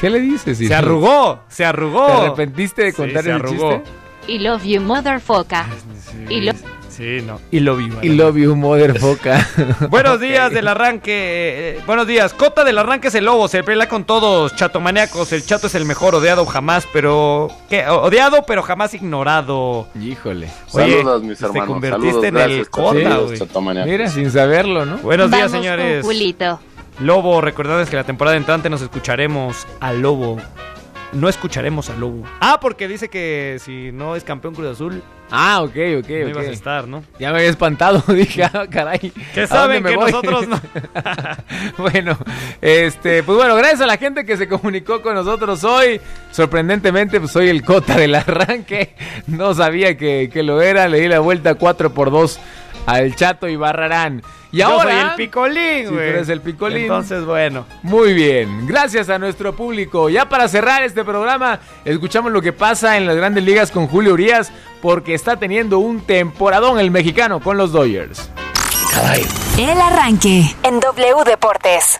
[0.00, 2.06] ¿Qué le dice, Sir Se arrugó, se arrugó.
[2.06, 3.82] ¿Te arrepentiste de Sí, contar se el arrugó.
[3.82, 4.32] chiste?
[4.32, 5.66] I love you, mother foca.
[6.28, 6.52] Y lo...
[6.96, 7.38] Sí, no.
[7.50, 7.90] Y lo vi.
[8.02, 9.46] I love you, mother foca.
[9.90, 11.12] Buenos días del arranque.
[11.76, 12.32] eh, buenos días.
[12.32, 13.48] Cota del arranque es el lobo.
[13.48, 14.56] Se pelea con todos.
[14.56, 15.30] Chatomaníacos.
[15.32, 16.14] El chato es el mejor.
[16.14, 17.48] Odiado jamás, pero.
[17.68, 17.86] ¿qué?
[17.86, 19.88] Odiado, pero jamás ignorado.
[20.00, 20.48] Híjole.
[20.72, 21.68] Oye, Saludos, mis te hermanos.
[21.68, 23.84] convertiste Saludos, en el Cota, güey.
[23.84, 24.96] Mira, sin saberlo, ¿no?
[24.98, 26.02] Buenos días, Vamos señores.
[26.02, 26.60] con Julito.
[27.00, 30.38] Lobo, recordad que la temporada entrante nos escucharemos al Lobo.
[31.12, 32.22] No escucharemos al Lobo.
[32.40, 36.08] Ah, porque dice que si no es campeón Cruz Azul, Ah, ok, ok, no ok.
[36.08, 37.02] ibas a estar, ¿no?
[37.18, 39.12] Ya me había espantado, dije, ah, caray.
[39.34, 40.12] Que ¿a saben que voy?
[40.12, 40.60] nosotros no.
[41.78, 42.16] bueno,
[42.60, 46.00] este, pues bueno, gracias a la gente que se comunicó con nosotros hoy.
[46.30, 48.94] Sorprendentemente, pues soy el cota del arranque.
[49.26, 50.88] No sabía que, que lo era.
[50.88, 52.38] Le di la vuelta 4 por 2
[52.86, 54.22] al Chato y Barrarán.
[54.52, 54.90] Y Yo ahora.
[54.90, 55.94] soy el picolín, Sí, güey.
[55.96, 56.82] tú eres el picolín.
[56.82, 57.66] Entonces, bueno.
[57.82, 60.08] Muy bien, gracias a nuestro público.
[60.08, 64.14] Ya para cerrar este programa, escuchamos lo que pasa en las grandes ligas con Julio
[64.14, 64.50] Urias,
[64.80, 68.30] porque está teniendo un temporadón el mexicano con los Dodgers.
[69.58, 71.98] El arranque en W Deportes.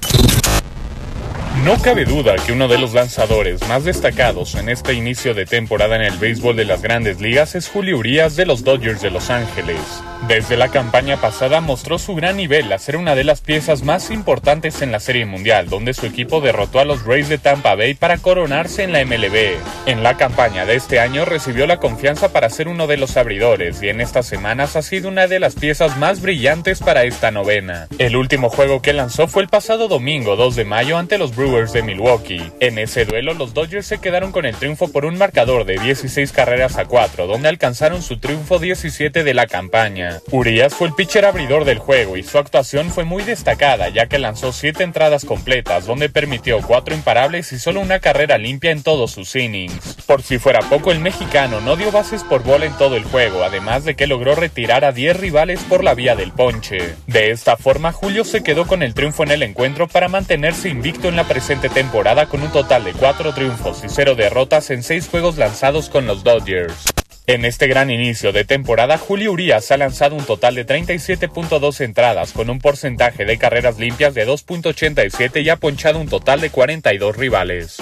[1.64, 5.96] No cabe duda que uno de los lanzadores más destacados en este inicio de temporada
[5.96, 9.30] en el béisbol de las grandes ligas es Julio Urias de los Dodgers de Los
[9.30, 9.80] Ángeles.
[10.28, 14.10] Desde la campaña pasada mostró su gran nivel a ser una de las piezas más
[14.10, 17.94] importantes en la Serie Mundial, donde su equipo derrotó a los Rays de Tampa Bay
[17.94, 19.56] para coronarse en la MLB.
[19.86, 23.80] En la campaña de este año recibió la confianza para ser uno de los abridores
[23.82, 27.86] y en estas semanas ha sido una de las piezas más brillantes para esta novena.
[27.98, 31.72] El último juego que lanzó fue el pasado domingo 2 de mayo ante los Brewers
[31.72, 32.50] de Milwaukee.
[32.58, 36.32] En ese duelo los Dodgers se quedaron con el triunfo por un marcador de 16
[36.32, 40.05] carreras a 4, donde alcanzaron su triunfo 17 de la campaña.
[40.30, 44.18] Urias fue el pitcher abridor del juego y su actuación fue muy destacada ya que
[44.18, 49.12] lanzó 7 entradas completas, donde permitió 4 imparables y solo una carrera limpia en todos
[49.12, 49.96] sus innings.
[50.06, 53.42] Por si fuera poco, el mexicano no dio bases por bola en todo el juego,
[53.42, 56.94] además de que logró retirar a 10 rivales por la vía del ponche.
[57.06, 61.08] De esta forma, Julio se quedó con el triunfo en el encuentro para mantenerse invicto
[61.08, 65.08] en la presente temporada con un total de 4 triunfos y 0 derrotas en 6
[65.08, 66.84] juegos lanzados con los Dodgers.
[67.28, 72.30] En este gran inicio de temporada, Julio Urias ha lanzado un total de 37.2 entradas
[72.30, 77.16] con un porcentaje de carreras limpias de 2.87 y ha ponchado un total de 42
[77.16, 77.78] rivales.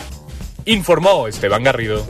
[0.64, 2.06] Informó Esteban Garrido.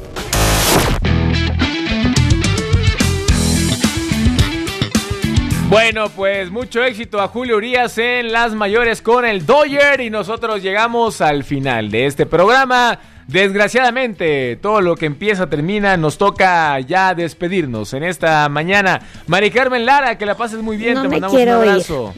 [5.69, 10.63] Bueno, pues mucho éxito a Julio Urias en las mayores con el Dodger y nosotros
[10.63, 13.01] llegamos al final de este programa.
[13.27, 19.01] Desgraciadamente, todo lo que empieza termina, nos toca ya despedirnos en esta mañana.
[19.27, 21.71] Mari Carmen Lara, que la pases muy bien, No te me mandamos un quiero ir.
[21.71, 22.15] abrazo.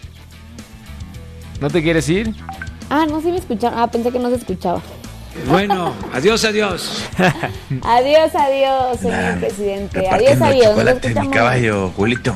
[1.60, 2.34] ¿No te quieres ir?
[2.90, 3.78] Ah, no, sí me escucharon.
[3.78, 4.82] Ah, pensé que no se escuchaba.
[5.48, 7.04] Bueno, adiós, adiós.
[7.82, 10.08] Adiós, adiós, señor presidente.
[10.08, 10.66] Adiós, adiós.
[10.68, 12.34] Chocolate mi caballo, Julito.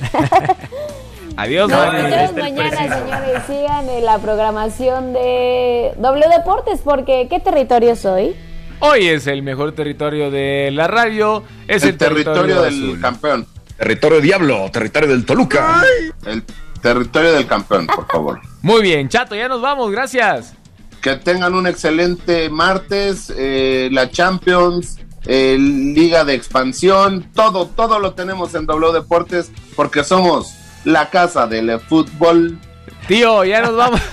[1.36, 1.98] Adiós, Nos Mari.
[1.98, 3.42] escuchamos mañana, señores.
[3.46, 8.36] Sigan en la programación de W Deportes, porque ¿qué territorio soy?
[8.80, 13.00] Hoy es el mejor territorio de la radio, es el, el territorio del azul.
[13.00, 13.46] campeón.
[13.76, 15.82] Territorio Diablo, territorio del Toluca.
[16.26, 16.44] El
[16.82, 18.40] territorio del campeón, por favor.
[18.62, 20.54] Muy bien, Chato, ya nos vamos, gracias.
[21.00, 28.12] Que tengan un excelente martes, eh, la Champions, eh, Liga de Expansión, todo, todo lo
[28.12, 30.54] tenemos en W Deportes porque somos
[30.84, 32.58] la casa del fútbol.
[33.06, 34.00] Tío, ya nos vamos.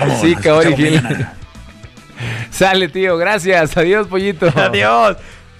[0.00, 1.32] Vamos, sí, qué original.
[2.50, 3.76] Sale, tío, gracias.
[3.76, 4.48] Adiós, pollito.
[4.56, 5.16] Adiós.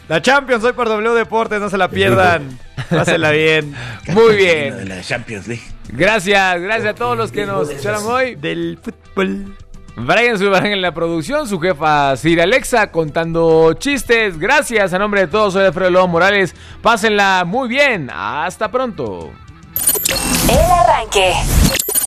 [0.08, 2.58] La Champions hoy por W Deportes, no se la pierdan.
[2.90, 3.74] Pásenla bien.
[4.08, 4.88] Muy bien.
[4.88, 5.62] la Champions League.
[5.90, 8.34] Gracias, gracias a todos los que nos escucharon hoy.
[8.34, 9.54] Del fútbol.
[10.00, 14.38] Brian Zulbarán en la producción, su jefa Sir Alexa contando chistes.
[14.38, 16.54] Gracias a nombre de todos, soy Alfredo Lobo Morales.
[16.80, 18.08] Pásenla muy bien.
[18.12, 19.30] Hasta pronto.
[20.48, 21.32] El arranque.